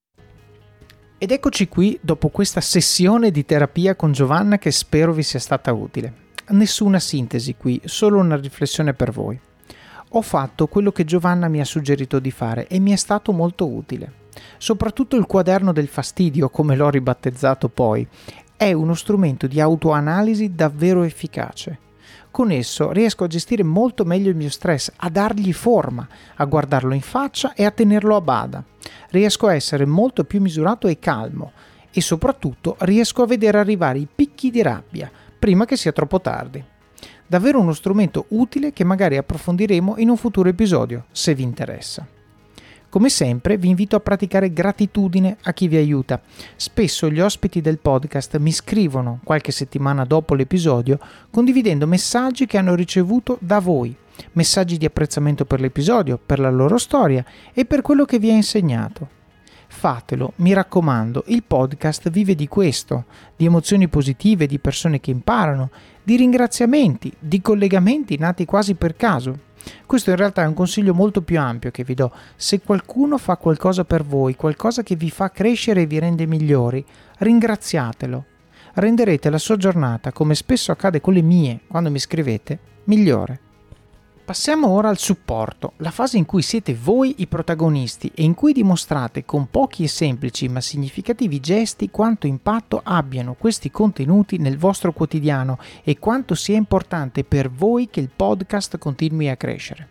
Ed 1.16 1.30
eccoci 1.30 1.66
qui 1.66 1.98
dopo 2.02 2.28
questa 2.28 2.60
sessione 2.60 3.30
di 3.30 3.46
terapia 3.46 3.94
con 3.94 4.12
Giovanna 4.12 4.58
che 4.58 4.70
spero 4.70 5.14
vi 5.14 5.22
sia 5.22 5.40
stata 5.40 5.72
utile 5.72 6.21
nessuna 6.48 6.98
sintesi 6.98 7.54
qui, 7.56 7.80
solo 7.84 8.18
una 8.18 8.36
riflessione 8.36 8.94
per 8.94 9.10
voi. 9.10 9.38
Ho 10.10 10.22
fatto 10.22 10.66
quello 10.66 10.92
che 10.92 11.04
Giovanna 11.04 11.48
mi 11.48 11.60
ha 11.60 11.64
suggerito 11.64 12.18
di 12.18 12.30
fare 12.30 12.66
e 12.66 12.78
mi 12.78 12.92
è 12.92 12.96
stato 12.96 13.32
molto 13.32 13.66
utile. 13.66 14.20
Soprattutto 14.58 15.16
il 15.16 15.26
quaderno 15.26 15.72
del 15.72 15.88
fastidio, 15.88 16.50
come 16.50 16.76
l'ho 16.76 16.90
ribattezzato 16.90 17.68
poi, 17.68 18.06
è 18.56 18.72
uno 18.72 18.94
strumento 18.94 19.46
di 19.46 19.60
autoanalisi 19.60 20.54
davvero 20.54 21.02
efficace. 21.02 21.78
Con 22.30 22.50
esso 22.50 22.92
riesco 22.92 23.24
a 23.24 23.26
gestire 23.26 23.62
molto 23.62 24.04
meglio 24.04 24.30
il 24.30 24.36
mio 24.36 24.50
stress, 24.50 24.90
a 24.96 25.10
dargli 25.10 25.52
forma, 25.52 26.06
a 26.36 26.44
guardarlo 26.44 26.94
in 26.94 27.00
faccia 27.00 27.52
e 27.54 27.64
a 27.64 27.70
tenerlo 27.70 28.16
a 28.16 28.20
bada. 28.20 28.64
Riesco 29.10 29.46
a 29.46 29.54
essere 29.54 29.84
molto 29.84 30.24
più 30.24 30.40
misurato 30.40 30.88
e 30.88 30.98
calmo 30.98 31.52
e 31.92 32.00
soprattutto 32.00 32.76
riesco 32.80 33.22
a 33.22 33.26
vedere 33.26 33.58
arrivare 33.58 33.98
i 33.98 34.08
picchi 34.12 34.50
di 34.50 34.62
rabbia, 34.62 35.10
prima 35.42 35.64
che 35.64 35.76
sia 35.76 35.90
troppo 35.90 36.20
tardi. 36.20 36.62
Davvero 37.26 37.58
uno 37.58 37.72
strumento 37.72 38.26
utile 38.28 38.72
che 38.72 38.84
magari 38.84 39.16
approfondiremo 39.16 39.96
in 39.96 40.08
un 40.08 40.16
futuro 40.16 40.48
episodio, 40.48 41.06
se 41.10 41.34
vi 41.34 41.42
interessa. 41.42 42.06
Come 42.88 43.08
sempre 43.08 43.56
vi 43.56 43.68
invito 43.68 43.96
a 43.96 44.00
praticare 44.00 44.52
gratitudine 44.52 45.38
a 45.42 45.52
chi 45.52 45.66
vi 45.66 45.78
aiuta. 45.78 46.20
Spesso 46.54 47.10
gli 47.10 47.18
ospiti 47.18 47.60
del 47.60 47.80
podcast 47.80 48.38
mi 48.38 48.52
scrivono 48.52 49.18
qualche 49.24 49.50
settimana 49.50 50.04
dopo 50.04 50.34
l'episodio 50.34 51.00
condividendo 51.28 51.88
messaggi 51.88 52.46
che 52.46 52.58
hanno 52.58 52.76
ricevuto 52.76 53.36
da 53.40 53.58
voi 53.58 53.96
messaggi 54.34 54.76
di 54.76 54.84
apprezzamento 54.84 55.44
per 55.44 55.58
l'episodio, 55.58 56.20
per 56.24 56.38
la 56.38 56.50
loro 56.50 56.78
storia 56.78 57.24
e 57.52 57.64
per 57.64 57.82
quello 57.82 58.04
che 58.04 58.20
vi 58.20 58.30
ha 58.30 58.34
insegnato. 58.34 59.21
Fatelo, 59.82 60.34
mi 60.36 60.52
raccomando, 60.52 61.24
il 61.26 61.42
podcast 61.42 62.08
vive 62.08 62.36
di 62.36 62.46
questo, 62.46 63.06
di 63.34 63.46
emozioni 63.46 63.88
positive, 63.88 64.46
di 64.46 64.60
persone 64.60 65.00
che 65.00 65.10
imparano, 65.10 65.70
di 66.04 66.14
ringraziamenti, 66.14 67.12
di 67.18 67.40
collegamenti 67.40 68.16
nati 68.16 68.44
quasi 68.44 68.74
per 68.74 68.94
caso. 68.94 69.36
Questo 69.84 70.10
in 70.10 70.16
realtà 70.16 70.44
è 70.44 70.46
un 70.46 70.54
consiglio 70.54 70.94
molto 70.94 71.22
più 71.22 71.40
ampio 71.40 71.72
che 71.72 71.82
vi 71.82 71.94
do. 71.94 72.12
Se 72.36 72.60
qualcuno 72.60 73.18
fa 73.18 73.36
qualcosa 73.36 73.84
per 73.84 74.04
voi, 74.04 74.36
qualcosa 74.36 74.84
che 74.84 74.94
vi 74.94 75.10
fa 75.10 75.32
crescere 75.32 75.82
e 75.82 75.86
vi 75.86 75.98
rende 75.98 76.26
migliori, 76.26 76.84
ringraziatelo. 77.18 78.24
Renderete 78.74 79.30
la 79.30 79.38
sua 79.38 79.56
giornata, 79.56 80.12
come 80.12 80.36
spesso 80.36 80.70
accade 80.70 81.00
con 81.00 81.12
le 81.12 81.22
mie 81.22 81.62
quando 81.66 81.90
mi 81.90 81.98
scrivete, 81.98 82.56
migliore. 82.84 83.50
Passiamo 84.32 84.68
ora 84.68 84.88
al 84.88 84.96
supporto, 84.96 85.74
la 85.76 85.90
fase 85.90 86.16
in 86.16 86.24
cui 86.24 86.40
siete 86.40 86.74
voi 86.74 87.16
i 87.18 87.26
protagonisti 87.26 88.10
e 88.14 88.22
in 88.22 88.32
cui 88.32 88.54
dimostrate 88.54 89.26
con 89.26 89.50
pochi 89.50 89.84
e 89.84 89.88
semplici 89.88 90.48
ma 90.48 90.62
significativi 90.62 91.38
gesti 91.38 91.90
quanto 91.90 92.26
impatto 92.26 92.80
abbiano 92.82 93.34
questi 93.34 93.70
contenuti 93.70 94.38
nel 94.38 94.56
vostro 94.56 94.94
quotidiano 94.94 95.58
e 95.84 95.98
quanto 95.98 96.34
sia 96.34 96.56
importante 96.56 97.24
per 97.24 97.50
voi 97.50 97.90
che 97.90 98.00
il 98.00 98.08
podcast 98.08 98.78
continui 98.78 99.28
a 99.28 99.36
crescere. 99.36 99.88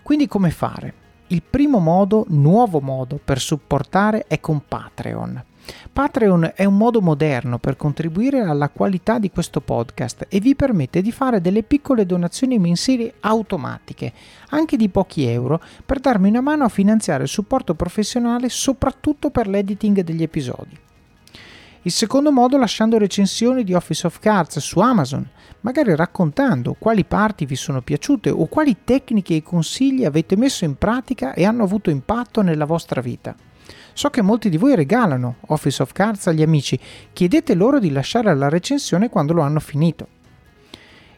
Quindi 0.00 0.28
come 0.28 0.50
fare? 0.52 0.94
Il 1.26 1.42
primo 1.42 1.80
modo, 1.80 2.24
nuovo 2.28 2.78
modo 2.78 3.18
per 3.18 3.40
supportare 3.40 4.26
è 4.28 4.38
con 4.38 4.62
Patreon. 4.64 5.44
Patreon 5.92 6.52
è 6.54 6.64
un 6.64 6.76
modo 6.76 7.00
moderno 7.00 7.58
per 7.58 7.76
contribuire 7.76 8.40
alla 8.40 8.68
qualità 8.68 9.18
di 9.18 9.30
questo 9.30 9.60
podcast 9.60 10.26
e 10.28 10.40
vi 10.40 10.56
permette 10.56 11.02
di 11.02 11.12
fare 11.12 11.40
delle 11.40 11.62
piccole 11.62 12.06
donazioni 12.06 12.58
mensili 12.58 13.12
automatiche, 13.20 14.12
anche 14.50 14.76
di 14.76 14.88
pochi 14.88 15.24
euro, 15.26 15.60
per 15.84 16.00
darmi 16.00 16.28
una 16.28 16.40
mano 16.40 16.64
a 16.64 16.68
finanziare 16.68 17.24
il 17.24 17.28
supporto 17.28 17.74
professionale 17.74 18.48
soprattutto 18.48 19.30
per 19.30 19.46
l'editing 19.46 20.00
degli 20.00 20.22
episodi. 20.22 20.78
Il 21.84 21.90
secondo 21.90 22.30
modo 22.30 22.56
lasciando 22.58 22.96
recensioni 22.96 23.64
di 23.64 23.74
Office 23.74 24.06
of 24.06 24.20
Cards 24.20 24.60
su 24.60 24.78
Amazon, 24.78 25.28
magari 25.62 25.96
raccontando 25.96 26.76
quali 26.78 27.04
parti 27.04 27.44
vi 27.44 27.56
sono 27.56 27.82
piaciute 27.82 28.30
o 28.30 28.46
quali 28.46 28.76
tecniche 28.84 29.34
e 29.34 29.42
consigli 29.42 30.04
avete 30.04 30.36
messo 30.36 30.64
in 30.64 30.76
pratica 30.76 31.34
e 31.34 31.44
hanno 31.44 31.64
avuto 31.64 31.90
impatto 31.90 32.40
nella 32.40 32.66
vostra 32.66 33.00
vita. 33.00 33.34
So 33.94 34.10
che 34.10 34.22
molti 34.22 34.48
di 34.48 34.56
voi 34.56 34.74
regalano 34.74 35.36
Office 35.48 35.82
of 35.82 35.92
Cards 35.92 36.26
agli 36.26 36.42
amici, 36.42 36.78
chiedete 37.12 37.54
loro 37.54 37.78
di 37.78 37.90
lasciare 37.90 38.34
la 38.34 38.48
recensione 38.48 39.08
quando 39.08 39.32
lo 39.32 39.42
hanno 39.42 39.60
finito. 39.60 40.20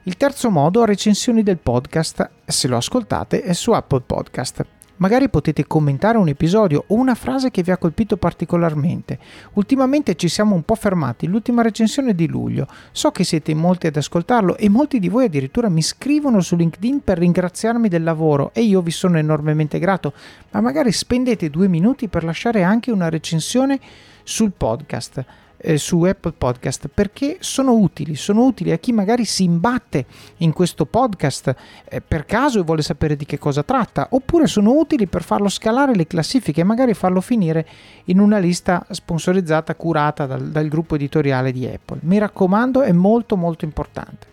Il 0.04 0.16
terzo 0.16 0.50
modo, 0.50 0.84
recensioni 0.84 1.42
del 1.42 1.58
podcast, 1.58 2.28
se 2.44 2.68
lo 2.68 2.76
ascoltate, 2.76 3.42
è 3.42 3.54
su 3.54 3.72
Apple 3.72 4.02
Podcast. 4.02 4.66
Magari 4.96 5.28
potete 5.28 5.66
commentare 5.66 6.18
un 6.18 6.28
episodio 6.28 6.84
o 6.86 6.94
una 6.94 7.14
frase 7.14 7.50
che 7.50 7.62
vi 7.62 7.72
ha 7.72 7.76
colpito 7.76 8.16
particolarmente. 8.16 9.18
Ultimamente 9.54 10.14
ci 10.14 10.28
siamo 10.28 10.54
un 10.54 10.62
po' 10.62 10.76
fermati, 10.76 11.26
l'ultima 11.26 11.62
recensione 11.62 12.14
di 12.14 12.28
luglio. 12.28 12.68
So 12.92 13.10
che 13.10 13.24
siete 13.24 13.50
in 13.50 13.58
molti 13.58 13.88
ad 13.88 13.96
ascoltarlo 13.96 14.56
e 14.56 14.68
molti 14.68 15.00
di 15.00 15.08
voi 15.08 15.24
addirittura 15.24 15.68
mi 15.68 15.82
scrivono 15.82 16.40
su 16.40 16.54
LinkedIn 16.54 17.02
per 17.02 17.18
ringraziarmi 17.18 17.88
del 17.88 18.04
lavoro 18.04 18.50
e 18.54 18.62
io 18.62 18.82
vi 18.82 18.92
sono 18.92 19.18
enormemente 19.18 19.80
grato, 19.80 20.12
ma 20.50 20.60
magari 20.60 20.92
spendete 20.92 21.50
due 21.50 21.66
minuti 21.66 22.08
per 22.08 22.22
lasciare 22.22 22.62
anche 22.62 22.92
una 22.92 23.08
recensione 23.08 23.80
sul 24.22 24.52
podcast 24.56 25.24
eh, 25.64 25.78
su 25.78 26.02
Apple 26.02 26.34
Podcast 26.36 26.88
perché 26.92 27.38
sono 27.40 27.72
utili, 27.72 28.14
sono 28.14 28.44
utili 28.44 28.70
a 28.70 28.78
chi 28.78 28.92
magari 28.92 29.24
si 29.24 29.44
imbatte 29.44 30.04
in 30.38 30.52
questo 30.52 30.84
podcast 30.84 31.54
eh, 31.88 32.00
per 32.02 32.26
caso 32.26 32.60
e 32.60 32.62
vuole 32.62 32.82
sapere 32.82 33.16
di 33.16 33.24
che 33.24 33.38
cosa 33.38 33.62
tratta, 33.62 34.08
oppure 34.10 34.46
sono 34.46 34.72
utili 34.72 35.06
per 35.06 35.22
farlo 35.22 35.48
scalare 35.48 35.94
le 35.94 36.06
classifiche 36.06 36.60
e 36.60 36.64
magari 36.64 36.92
farlo 36.92 37.20
finire 37.20 37.66
in 38.04 38.20
una 38.20 38.38
lista 38.38 38.84
sponsorizzata, 38.90 39.74
curata 39.74 40.26
dal, 40.26 40.50
dal 40.50 40.68
gruppo 40.68 40.96
editoriale 40.96 41.50
di 41.50 41.66
Apple. 41.66 42.00
Mi 42.02 42.18
raccomando, 42.18 42.82
è 42.82 42.92
molto 42.92 43.36
molto 43.36 43.64
importante. 43.64 44.32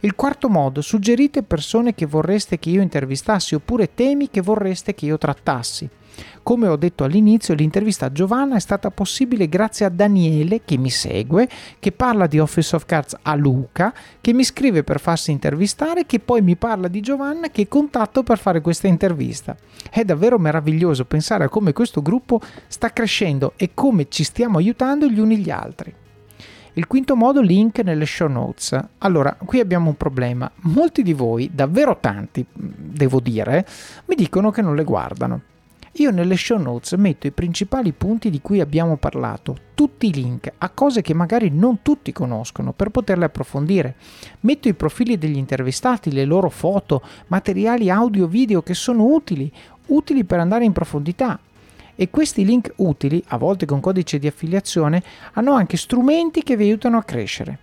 Il 0.00 0.16
quarto 0.16 0.48
modo, 0.48 0.80
suggerite 0.80 1.44
persone 1.44 1.94
che 1.94 2.06
vorreste 2.06 2.58
che 2.58 2.70
io 2.70 2.82
intervistassi 2.82 3.54
oppure 3.54 3.94
temi 3.94 4.30
che 4.30 4.40
vorreste 4.40 4.94
che 4.94 5.06
io 5.06 5.16
trattassi. 5.16 5.88
Come 6.42 6.68
ho 6.68 6.76
detto 6.76 7.04
all'inizio, 7.04 7.54
l'intervista 7.54 8.06
a 8.06 8.12
Giovanna 8.12 8.56
è 8.56 8.60
stata 8.60 8.90
possibile 8.90 9.48
grazie 9.48 9.86
a 9.86 9.88
Daniele 9.88 10.62
che 10.64 10.76
mi 10.76 10.90
segue, 10.90 11.48
che 11.78 11.92
parla 11.92 12.26
di 12.26 12.38
Office 12.38 12.74
of 12.76 12.84
Cards 12.84 13.16
a 13.22 13.34
Luca, 13.34 13.94
che 14.20 14.32
mi 14.32 14.44
scrive 14.44 14.82
per 14.84 15.00
farsi 15.00 15.30
intervistare, 15.30 16.06
che 16.06 16.18
poi 16.18 16.42
mi 16.42 16.56
parla 16.56 16.88
di 16.88 17.00
Giovanna 17.00 17.48
che 17.48 17.68
contatto 17.68 18.22
per 18.22 18.38
fare 18.38 18.60
questa 18.60 18.86
intervista. 18.86 19.56
È 19.90 20.04
davvero 20.04 20.38
meraviglioso 20.38 21.04
pensare 21.04 21.44
a 21.44 21.48
come 21.48 21.72
questo 21.72 22.02
gruppo 22.02 22.40
sta 22.66 22.92
crescendo 22.92 23.52
e 23.56 23.70
come 23.74 24.08
ci 24.08 24.24
stiamo 24.24 24.58
aiutando 24.58 25.06
gli 25.06 25.18
uni 25.18 25.38
gli 25.38 25.50
altri. 25.50 25.94
Il 26.74 26.86
quinto 26.86 27.16
modo, 27.16 27.42
link 27.42 27.80
nelle 27.80 28.06
show 28.06 28.28
notes. 28.28 28.78
Allora, 28.98 29.36
qui 29.44 29.60
abbiamo 29.60 29.90
un 29.90 29.96
problema. 29.96 30.50
Molti 30.62 31.02
di 31.02 31.12
voi, 31.12 31.50
davvero 31.52 31.98
tanti, 32.00 32.44
devo 32.50 33.20
dire, 33.20 33.66
mi 34.06 34.14
dicono 34.14 34.50
che 34.50 34.62
non 34.62 34.74
le 34.74 34.84
guardano. 34.84 35.42
Io 35.96 36.10
nelle 36.10 36.38
show 36.38 36.58
notes 36.58 36.92
metto 36.92 37.26
i 37.26 37.32
principali 37.32 37.92
punti 37.92 38.30
di 38.30 38.40
cui 38.40 38.60
abbiamo 38.60 38.96
parlato, 38.96 39.56
tutti 39.74 40.06
i 40.06 40.12
link 40.14 40.50
a 40.56 40.70
cose 40.70 41.02
che 41.02 41.12
magari 41.12 41.50
non 41.50 41.82
tutti 41.82 42.12
conoscono 42.12 42.72
per 42.72 42.88
poterle 42.88 43.26
approfondire. 43.26 43.96
Metto 44.40 44.68
i 44.68 44.74
profili 44.74 45.18
degli 45.18 45.36
intervistati, 45.36 46.10
le 46.10 46.24
loro 46.24 46.48
foto, 46.48 47.02
materiali 47.26 47.90
audio 47.90 48.26
video 48.26 48.62
che 48.62 48.72
sono 48.72 49.04
utili, 49.04 49.52
utili 49.88 50.24
per 50.24 50.38
andare 50.38 50.64
in 50.64 50.72
profondità. 50.72 51.38
E 51.94 52.08
questi 52.08 52.46
link 52.46 52.72
utili, 52.76 53.22
a 53.28 53.36
volte 53.36 53.66
con 53.66 53.80
codice 53.80 54.18
di 54.18 54.26
affiliazione, 54.26 55.02
hanno 55.34 55.52
anche 55.52 55.76
strumenti 55.76 56.42
che 56.42 56.56
vi 56.56 56.64
aiutano 56.64 56.96
a 56.96 57.02
crescere. 57.02 57.58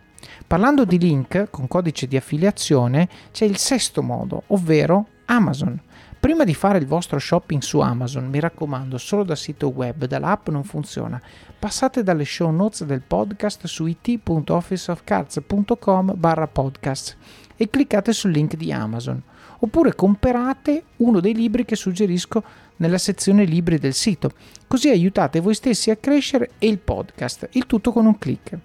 Parlando 0.45 0.85
di 0.85 0.99
link 0.99 1.49
con 1.49 1.67
codice 1.67 2.07
di 2.07 2.15
affiliazione, 2.15 3.09
c'è 3.31 3.45
il 3.45 3.57
sesto 3.57 4.03
modo, 4.03 4.43
ovvero 4.47 5.07
Amazon. 5.25 5.81
Prima 6.19 6.43
di 6.43 6.53
fare 6.53 6.79
il 6.79 6.85
vostro 6.85 7.17
shopping 7.17 7.61
su 7.61 7.79
Amazon, 7.79 8.27
mi 8.27 8.41
raccomando, 8.41 8.97
solo 8.97 9.23
dal 9.23 9.37
sito 9.37 9.69
web, 9.69 10.03
dall'app 10.03 10.49
non 10.49 10.65
funziona. 10.65 11.17
Passate 11.57 12.03
dalle 12.03 12.25
show 12.25 12.51
notes 12.51 12.83
del 12.83 13.01
podcast 13.01 13.67
su 13.67 13.85
it.officeofcards.com 13.85 16.15
barra 16.17 16.47
podcast 16.47 17.15
e 17.55 17.69
cliccate 17.69 18.11
sul 18.11 18.31
link 18.31 18.55
di 18.55 18.73
Amazon. 18.73 19.23
Oppure 19.59 19.95
comprate 19.95 20.83
uno 20.97 21.21
dei 21.21 21.33
libri 21.33 21.63
che 21.63 21.77
suggerisco 21.77 22.43
nella 22.77 22.97
sezione 22.97 23.45
libri 23.45 23.77
del 23.77 23.93
sito, 23.93 24.31
così 24.67 24.89
aiutate 24.89 25.39
voi 25.39 25.53
stessi 25.53 25.89
a 25.89 25.95
crescere 25.95 26.49
e 26.59 26.67
il 26.67 26.79
podcast, 26.79 27.47
il 27.53 27.65
tutto 27.65 27.93
con 27.93 28.05
un 28.05 28.17
clic. 28.17 28.59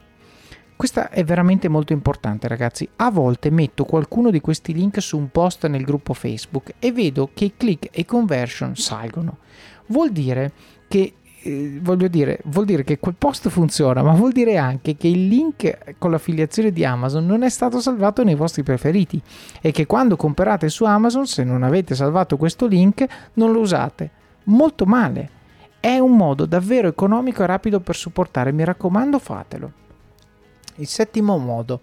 Questa 0.85 1.09
è 1.09 1.25
veramente 1.25 1.69
molto 1.69 1.95
importante 1.95 2.47
ragazzi. 2.47 2.87
A 2.97 3.11
volte 3.11 3.49
metto 3.49 3.87
qualcuno 3.87 4.31
di 4.31 4.43
questi 4.43 4.75
link 4.75 5.01
su 5.01 5.17
un 5.17 5.31
post 5.31 5.67
nel 5.67 5.83
gruppo 5.83 6.13
Facebook 6.13 6.75
e 6.79 6.93
vedo 6.93 7.31
che 7.33 7.47
i 7.47 7.55
click 7.57 7.89
e 7.91 8.05
conversion 8.05 8.77
salgono. 8.77 9.39
Vuol 9.87 10.13
dire 10.13 10.53
che 10.87 11.15
eh, 11.41 11.79
voglio 11.81 12.07
dire, 12.09 12.41
vuol 12.45 12.67
dire 12.67 12.85
che 12.85 12.99
quel 12.99 13.15
post 13.17 13.49
funziona, 13.49 14.03
ma 14.03 14.13
vuol 14.13 14.33
dire 14.33 14.59
anche 14.59 14.95
che 14.99 15.09
il 15.09 15.27
link 15.27 15.95
con 15.97 16.11
l'affiliazione 16.11 16.71
di 16.71 16.85
Amazon 16.85 17.25
non 17.25 17.45
è 17.45 17.49
stato 17.49 17.81
salvato 17.81 18.23
nei 18.23 18.35
vostri 18.35 18.63
preferiti 18.63 19.19
e 19.63 19.71
che 19.71 19.87
quando 19.87 20.17
comprate 20.17 20.69
su 20.69 20.85
Amazon, 20.85 21.27
se 21.27 21.45
non 21.45 21.63
avete 21.63 21.95
salvato 21.95 22.37
questo 22.37 22.67
link, 22.67 23.07
non 23.35 23.53
lo 23.53 23.61
usate. 23.61 24.11
Molto 24.45 24.85
male. 24.85 25.31
È 25.81 25.99
un 25.99 26.15
modo 26.15 26.45
davvero 26.45 26.89
economico 26.89 27.43
e 27.43 27.47
rapido 27.47 27.81
per 27.81 27.97
supportare, 27.97 28.53
mi 28.53 28.65
raccomando 28.65 29.19
fatelo. 29.19 29.83
Il 30.77 30.87
settimo 30.89 31.39
modo 31.39 31.81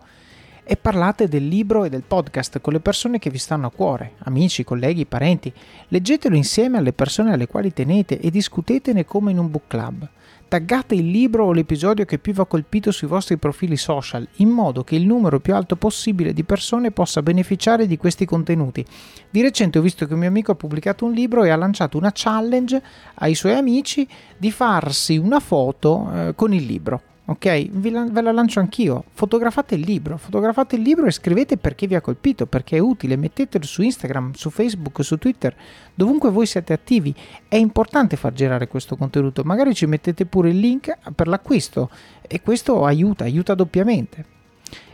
e 0.64 0.78
parlate 0.78 1.28
del 1.28 1.48
libro 1.48 1.86
e 1.86 1.90
del 1.90 2.04
podcast 2.06 2.60
con 2.62 2.74
le 2.74 2.80
persone 2.80 3.20
che 3.20 3.30
vi 3.30 3.38
stanno 3.38 3.68
a 3.68 3.72
cuore, 3.72 4.14
amici, 4.20 4.64
colleghi, 4.64 5.06
parenti. 5.06 5.52
Leggetelo 5.88 6.36
insieme 6.36 6.78
alle 6.78 6.94
persone 6.94 7.34
alle 7.34 7.48
quali 7.48 7.74
tenete 7.74 8.20
e 8.20 8.30
discutetene 8.30 9.06
come 9.06 9.32
in 9.32 9.38
un 9.38 9.50
book 9.50 9.64
club. 9.68 10.08
Taggate 10.48 10.96
il 10.96 11.10
libro 11.10 11.46
o 11.46 11.54
l'episodio 11.54 12.04
che 12.04 12.20
più 12.20 12.34
vi 12.34 12.42
ha 12.42 12.46
colpito 12.46 12.92
sui 12.92 13.08
vostri 13.08 13.38
profili 13.38 13.78
social, 13.78 14.28
in 14.38 14.50
modo 14.50 14.84
che 14.84 14.96
il 14.96 15.06
numero 15.06 15.40
più 15.40 15.56
alto 15.56 15.78
possibile 15.78 16.34
di 16.34 16.44
persone 16.44 16.92
possa 16.92 17.22
beneficiare 17.22 17.88
di 17.88 17.96
questi 17.96 18.26
contenuti. 18.26 18.86
Di 19.30 19.42
recente 19.42 19.80
ho 19.80 19.82
visto 19.82 20.06
che 20.06 20.14
un 20.14 20.20
mio 20.20 20.28
amico 20.28 20.52
ha 20.52 20.56
pubblicato 20.56 21.06
un 21.06 21.14
libro 21.14 21.44
e 21.44 21.50
ha 21.50 21.56
lanciato 21.56 21.98
una 21.98 22.12
challenge 22.14 22.82
ai 23.16 23.36
suoi 23.36 23.54
amici 23.54 24.06
di 24.38 24.52
farsi 24.52 25.18
una 25.18 25.40
foto 25.40 26.12
eh, 26.14 26.36
con 26.36 26.54
il 26.54 26.66
libro 26.66 27.04
ok? 27.32 27.70
ve 27.72 28.22
la 28.22 28.32
lancio 28.32 28.60
anch'io. 28.60 29.04
Fotografate 29.14 29.76
il 29.76 29.82
libro, 29.82 30.18
fotografate 30.18 30.76
il 30.76 30.82
libro 30.82 31.06
e 31.06 31.12
scrivete 31.12 31.58
perché 31.58 31.88
vi 31.88 31.96
ha 31.96 32.02
colpito, 32.02 32.46
perché 32.46 32.78
è 32.78 32.80
utile, 32.80 33.16
mettetelo 33.16 33.64
su 33.64 33.82
Instagram, 33.82 34.34
su 34.34 34.50
Facebook, 34.50 35.04
su 35.04 35.18
Twitter, 35.18 35.56
dovunque 35.94 36.30
voi 36.30 36.46
siete 36.46 36.74
attivi. 36.74 37.14
È 37.48 37.56
importante 37.56 38.16
far 38.16 38.34
girare 38.34 38.68
questo 38.68 38.96
contenuto, 38.96 39.44
magari 39.44 39.74
ci 39.74 39.86
mettete 39.86 40.26
pure 40.26 40.50
il 40.50 40.60
link 40.60 40.96
per 41.16 41.28
l'acquisto 41.28 41.90
e 42.22 42.42
questo 42.42 42.86
aiuta, 42.86 43.24
aiuta 43.24 43.56
doppiamente. 43.56 44.26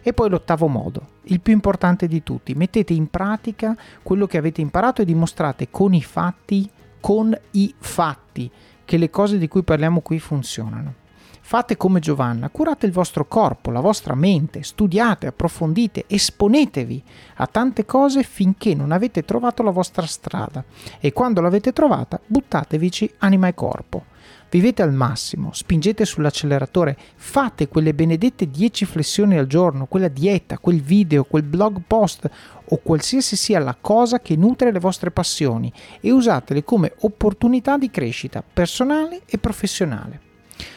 E 0.01 0.13
poi 0.13 0.29
l'ottavo 0.29 0.67
modo, 0.67 1.07
il 1.23 1.41
più 1.41 1.53
importante 1.53 2.07
di 2.07 2.23
tutti, 2.23 2.53
mettete 2.53 2.93
in 2.93 3.09
pratica 3.09 3.75
quello 4.01 4.25
che 4.25 4.37
avete 4.37 4.61
imparato 4.61 5.01
e 5.01 5.05
dimostrate 5.05 5.69
con 5.69 5.93
i 5.93 6.01
fatti, 6.01 6.69
con 6.99 7.37
i 7.51 7.73
fatti, 7.77 8.49
che 8.85 8.97
le 8.97 9.09
cose 9.09 9.37
di 9.37 9.47
cui 9.47 9.63
parliamo 9.63 9.99
qui 9.99 10.19
funzionano. 10.19 11.05
Fate 11.47 11.77
come 11.77 12.01
Giovanna, 12.01 12.49
curate 12.49 12.87
il 12.87 12.91
vostro 12.91 13.25
corpo, 13.25 13.71
la 13.71 13.79
vostra 13.79 14.15
mente, 14.15 14.63
studiate, 14.63 15.27
approfondite, 15.27 16.03
esponetevi 16.05 17.01
a 17.35 17.47
tante 17.47 17.85
cose 17.85 18.23
finché 18.23 18.75
non 18.75 18.91
avete 18.91 19.23
trovato 19.23 19.63
la 19.63 19.71
vostra 19.71 20.05
strada 20.05 20.61
e 20.99 21.13
quando 21.13 21.39
l'avete 21.39 21.71
trovata 21.71 22.19
buttatevici 22.25 23.09
anima 23.19 23.47
e 23.47 23.53
corpo. 23.53 24.07
Vivete 24.49 24.81
al 24.81 24.91
massimo, 24.91 25.51
spingete 25.53 26.03
sull'acceleratore, 26.03 26.97
fate 27.15 27.69
quelle 27.69 27.93
benedette 27.93 28.49
10 28.49 28.83
flessioni 28.83 29.37
al 29.37 29.47
giorno, 29.47 29.85
quella 29.85 30.09
dieta, 30.09 30.57
quel 30.57 30.81
video, 30.81 31.23
quel 31.23 31.43
blog 31.43 31.79
post 31.87 32.29
o 32.65 32.77
qualsiasi 32.83 33.37
sia 33.37 33.59
la 33.59 33.77
cosa 33.79 34.19
che 34.19 34.35
nutre 34.35 34.73
le 34.73 34.79
vostre 34.79 35.11
passioni 35.11 35.71
e 36.01 36.11
usatele 36.11 36.65
come 36.65 36.91
opportunità 36.99 37.77
di 37.77 37.89
crescita 37.89 38.43
personale 38.43 39.21
e 39.25 39.37
professionale. 39.37 40.25